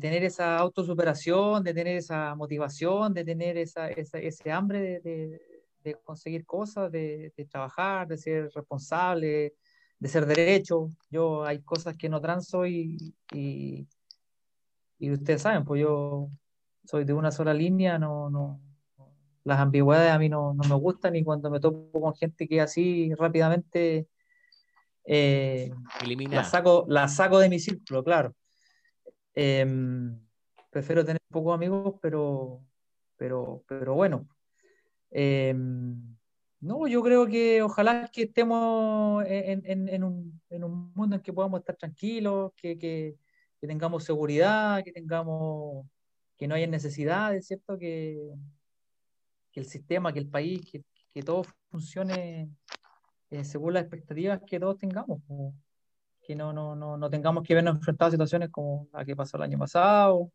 [0.00, 5.40] tener esa autosuperación, de tener esa motivación, de tener esa, ese hambre de,
[5.86, 9.54] de conseguir cosas, de, trabajar, de ser responsable,
[9.98, 10.90] de ser derecho.
[11.10, 13.86] Yo hay cosas que no transo y, y,
[14.98, 16.28] ustedes saben, pues yo
[16.84, 18.60] soy de una sola línea, no, no,
[19.44, 23.14] las ambigüedades a mí no, me gustan y cuando me topo con gente que así
[23.14, 24.08] rápidamente
[25.06, 25.70] eh,
[26.30, 28.34] la, saco, la saco de mi círculo, claro.
[29.34, 30.18] Em,
[30.70, 32.60] prefiero tener pocos amigos, pero,
[33.16, 34.28] pero, pero bueno.
[35.10, 36.16] Em,
[36.60, 40.40] no, yo creo que ojalá que estemos en, un,
[40.94, 43.16] mundo en que podamos estar tranquilos, que,
[43.60, 45.86] tengamos seguridad, que tengamos,
[46.36, 47.78] que no haya necesidades, ¿cierto?
[47.78, 48.32] Que,
[49.52, 52.50] que el sistema, que el país, que, todo funcione
[53.30, 55.20] eh, según las expectativas que todos tengamos.
[56.22, 59.36] Que no, no, no, no tengamos que vernos enfrentados a situaciones como la que pasó
[59.36, 60.30] el año pasado.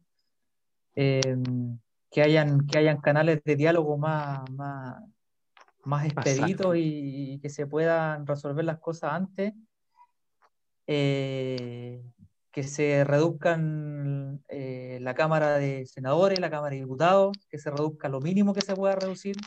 [0.95, 1.79] Em,
[2.11, 5.01] que hayan, que hayan canales de diálogo más, más,
[5.85, 9.53] más expeditos y, que se puedan resolver las cosas antes,
[10.87, 12.03] eh,
[12.51, 18.09] que se reduzcan eh, la Cámara de Senadores, la Cámara de Diputados, que se reduzca
[18.09, 19.37] lo mínimo que se pueda reducir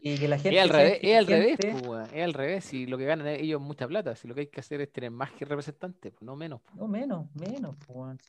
[0.00, 0.58] y que la gente...
[0.58, 3.60] Es al revés, es al revés, pues, es al revés, si lo que ganan ellos
[3.60, 6.22] es mucha plata, si lo que hay que hacer es tener más que representantes, pues,
[6.22, 6.60] no menos.
[6.74, 7.76] No, menos, menos.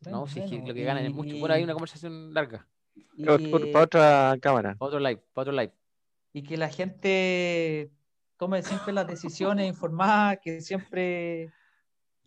[0.09, 1.35] no, si lo que ganan es mucho.
[1.37, 2.67] Bueno, hay una conversación larga.
[3.71, 4.75] para otra cámara.
[4.75, 5.73] Para otro live, para otro live
[6.33, 7.91] y que la gente
[8.37, 11.53] tome siempre las decisiones informadas, que siempre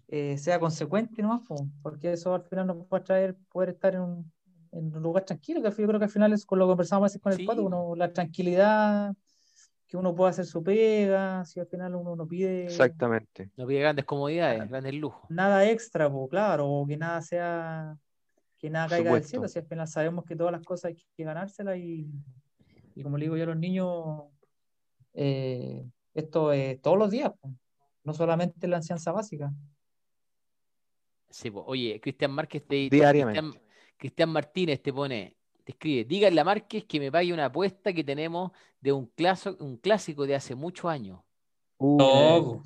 [0.09, 1.43] eh, sea consecuente nomás,
[1.83, 4.33] porque eso al final nos va a traer poder estar en un,
[4.73, 7.15] en un lugar tranquilo, que yo creo que al final es con lo que conversamos
[7.15, 9.15] a con el pato, uno, la tranquilidad,
[9.87, 12.65] que uno pueda hacer su pega, si al final uno no pide...
[12.65, 13.51] Exactamente.
[13.57, 15.31] No pide grandes comodidades, grandes lujos.
[15.31, 17.97] Nada extra, pues claro, o que nada sea,
[18.59, 21.24] que nada caiga del cielo, si al final sabemos que todas las cosas hay que
[21.24, 22.11] ganárselas y
[22.97, 24.24] y como le digo yo a los niños,
[25.12, 27.31] eh, esto es todos los días,
[28.03, 29.53] no solamente la enseñanza básica.
[31.36, 33.60] Sí, oye, Cristian Márquez te Diariamente.
[33.98, 38.02] Cristian, Martínez te pone, te escribe, díganle a Márquez que me pague una apuesta que
[38.02, 39.12] tenemos de un,
[39.58, 41.20] un clásico de hace muchos años.
[41.76, 42.64] Uh, no,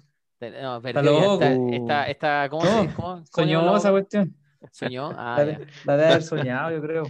[0.63, 1.41] no, perdió,
[1.73, 4.37] está, está, ¿cómo, se, cómo, soñó esa cuestión.
[4.71, 5.11] Soñó.
[5.17, 5.45] Ah,
[5.85, 7.03] la, de, haber soñado, yo creo.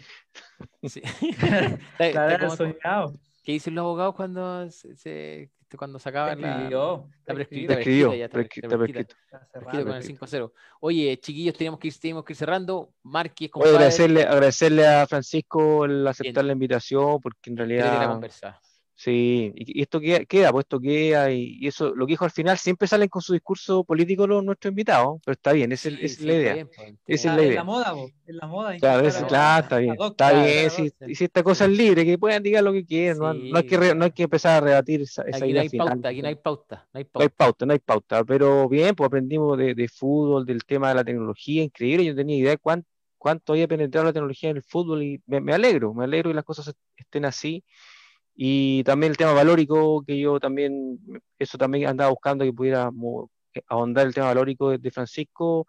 [0.85, 1.03] Sí.
[1.99, 3.13] la de haber soñado.
[3.45, 7.75] ¿Qué dicen los abogados cuando se, cuando sacaban la, la prescrita?
[7.75, 10.53] Prescribió, prescrito, con el 5-0.
[10.81, 12.93] Oye, chiquillos, tenemos que, ir, tenemos que ir cerrando.
[13.03, 18.21] Márquez, agradecerle, agradecerle a Francisco el aceptar la invitación, porque en realidad...
[19.03, 22.59] Sí, y, esto queda, queda, pues esto queda, y, eso, lo que dijo al final,
[22.59, 26.35] siempre salen con su discurso político los nuestros invitados, pero está bien, esa es, la
[26.35, 26.67] idea.
[26.67, 27.55] Pues, es la, idea.
[27.55, 27.95] la moda,
[28.27, 28.77] es la moda.
[28.77, 32.43] Claro, claro, está bien, está bien, si, y si esta cosa es libre, que puedan
[32.43, 35.39] decir lo que quieran, no, hay que no hay que empezar a rebatir esa, esa
[35.39, 37.19] aquí idea no hay Pauta, aquí no hay pauta, no hay pauta.
[37.19, 40.91] No hay pauta, no hay pauta, pero bien, pues aprendimos de, de fútbol, del tema
[40.91, 42.87] de la tecnología, increíble, yo no tenía idea de cuánto,
[43.17, 46.35] cuánto había penetrado la tecnología en el fútbol y me, me alegro, me alegro que
[46.35, 47.65] las cosas estén así.
[48.43, 50.99] Y también el tema valórico, que yo también,
[51.39, 52.91] eso también andaba buscando que pudiera
[53.69, 55.67] ahondar el tema valórico de, Francisco,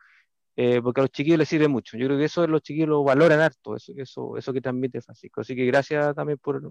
[0.55, 1.97] eh, porque a los chiquillos les sirve mucho.
[1.97, 5.41] Yo creo que eso los chiquillos lo valoran harto, eso, eso, eso que transmite Francisco.
[5.41, 6.61] Así que gracias también por,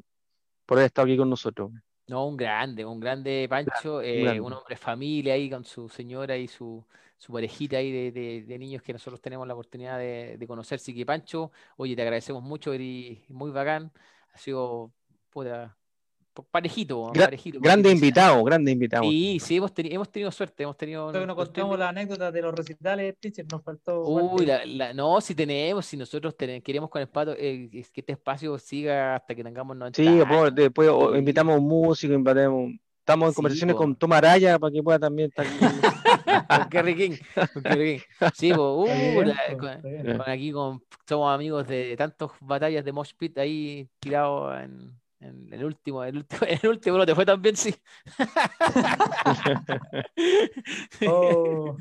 [0.64, 1.70] por haber estado aquí con nosotros.
[2.06, 6.48] No, un grande, un grande Pancho, eh, un hombre familia ahí con su señora y
[6.48, 6.82] su,
[7.18, 10.76] su parejita ahí de, de, niños que nosotros tenemos la oportunidad de, de conocer.
[10.76, 13.92] Así que Pancho, oye, te agradecemos mucho, eres muy bacán.
[14.32, 14.94] Ha sido
[15.30, 15.76] puta,
[16.50, 17.60] parejito, parejito.
[17.60, 19.04] Grande invitado, grande invitado.
[19.04, 21.08] Sí, sí, hemos, hemos tenido suerte, hemos tenido...
[21.08, 24.02] Creo que nos contamos la anécdota de los recitales, teacher, nos faltó...
[24.02, 28.58] Uy, la, no, si tenemos, si nosotros queremos con el pato eh, que este espacio
[28.58, 30.20] siga hasta que tengamos 90 Sí,
[30.54, 32.72] después, invitamos a un músico, invitamos...
[33.00, 37.16] Estamos en conversaciones con Toma Araya para que pueda también estar con Kerry King.
[38.34, 38.86] Sí, uh,
[39.16, 45.52] con, aquí con, somos amigos de tantas batallas de Mosh Pit ahí tirados en, en
[45.52, 47.74] el último, el último, el último no te fue tan bien, sí.
[51.06, 51.76] oh,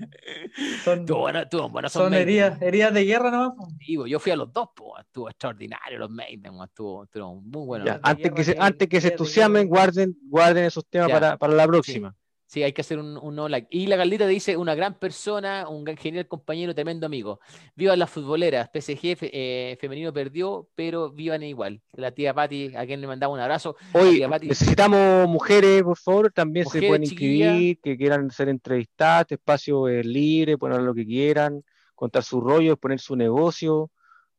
[0.83, 3.53] son, bueno, son heridas, heridas, de guerra nomás.
[3.77, 7.99] Digo, yo fui a los dos, pues, estuvo extraordinario los Maiden, estuvo, estuvo muy bueno.
[8.03, 12.13] antes, que se, antes que se entusiasmen, guarden, guarden esos temas para, para, la próxima.
[12.49, 13.67] Sí, hay que hacer un, un no like.
[13.69, 17.39] Y la Galdita dice, una gran persona, un genial compañero, tremendo amigo.
[17.75, 21.79] Viva las futboleras, PSG eh, femenino perdió, pero vivan igual.
[21.93, 23.75] La tía Patti, a quien le mandaba un abrazo.
[23.93, 29.87] Hoy necesitamos mujeres, por favor, también se pueden inscribir, que quieran ser entrevistadas, este espacio
[29.87, 31.63] es libre, poner lo que quieran,
[31.93, 33.91] contar su rollo, poner su negocio,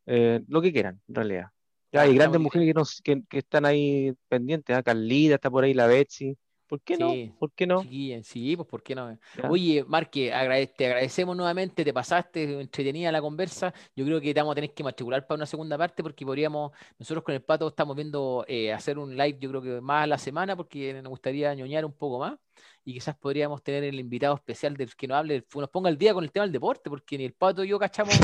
[0.06, 1.46] eh, lo que quieran, en realidad.
[1.92, 2.74] Ya, hay grandes mujeres
[3.04, 4.82] que, que, están ahí pendientes, ¿eh?
[4.82, 6.36] Carlita está por ahí, la Betsy.
[6.70, 7.12] ¿Por qué no?
[7.36, 7.82] ¿Por qué no?
[7.82, 9.18] Sí, pues ¿por qué no?
[9.48, 10.32] Oye, Marque,
[10.76, 13.74] te agradecemos nuevamente, te pasaste, entretenida la conversa.
[13.96, 16.70] Yo creo que te vamos a tener que matricular para una segunda parte porque podríamos,
[16.96, 20.06] nosotros con el Pato estamos viendo eh, hacer un live, yo creo que más a
[20.06, 22.38] la semana porque nos gustaría ñoñar un poco más
[22.84, 26.14] y quizás podríamos tener el invitado especial del que nos hable, nos ponga el día
[26.14, 28.14] con el tema del deporte, porque ni el Pato y yo cachamos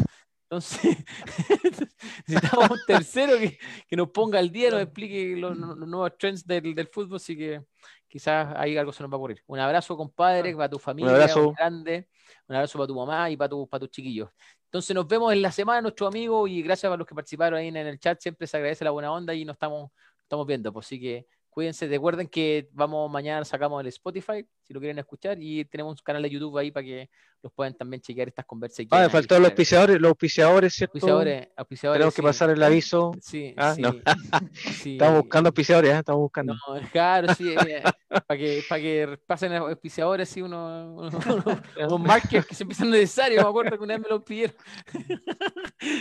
[0.48, 0.80] Entonces,
[2.28, 3.58] necesitamos un tercero que,
[3.88, 7.36] que, nos ponga al día, nos explique los, los nuevos trends del, del, fútbol, así
[7.36, 7.62] que
[8.08, 9.42] quizás ahí algo se nos va a ocurrir.
[9.46, 12.08] Un abrazo, compadre, para tu familia, un abrazo grande,
[12.48, 14.30] un abrazo para tu mamá y para, tu, para tus chiquillos.
[14.64, 17.68] Entonces nos vemos en la semana, nuestro amigo, y gracias a los que participaron ahí
[17.68, 19.90] en el chat, siempre se agradece la buena onda y nos estamos,
[20.22, 21.26] estamos viendo, pues así que
[21.56, 26.04] Cuídense, recuerden que vamos mañana sacamos el Spotify, si lo quieren escuchar, y tenemos un
[26.04, 27.08] canal de YouTube ahí para que
[27.42, 28.92] los puedan también chequear estas conversaciones.
[28.92, 30.94] Ah, me faltaron los auspiciadores, los auspiciadores, ¿cierto?
[30.94, 33.12] Auspiciadores, auspiciadores Tenemos que pasar el aviso.
[33.20, 33.94] Sí, ah, sí, no.
[34.54, 34.92] sí.
[34.92, 35.98] Estamos buscando auspiciadores, ¿eh?
[35.98, 36.54] estamos buscando.
[36.54, 42.00] No, claro, sí, eh, para, que, para que pasen los auspiciadores, sí, unos, unos, unos
[42.00, 44.56] markers que se empiezan necesarios, me acuerdo que una vez me los pidieron.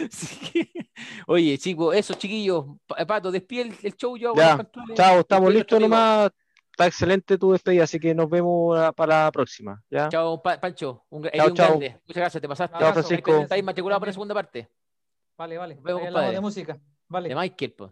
[0.10, 0.72] sí.
[1.28, 2.66] Oye, chicos, eso, chiquillos,
[3.08, 4.34] Pato, despide el, el show yo.
[4.36, 6.32] Ya, chao, estamos listos nomás
[6.76, 9.81] está excelente tu despedida, así que nos vemos para la próxima.
[9.89, 10.10] ¿ya?
[10.10, 11.06] Chao, Pancho.
[11.10, 11.68] Un, chao, chao.
[11.68, 12.02] grande.
[12.06, 12.77] Muchas gracias, te pasaste.
[12.77, 13.38] Chao, Francisco.
[13.38, 14.69] Estáis matriculado para la segunda parte.
[15.38, 15.76] Vale, vale.
[15.76, 16.80] Nos vemos, de música.
[17.07, 17.30] Vale.
[17.30, 17.91] De Michael, pues.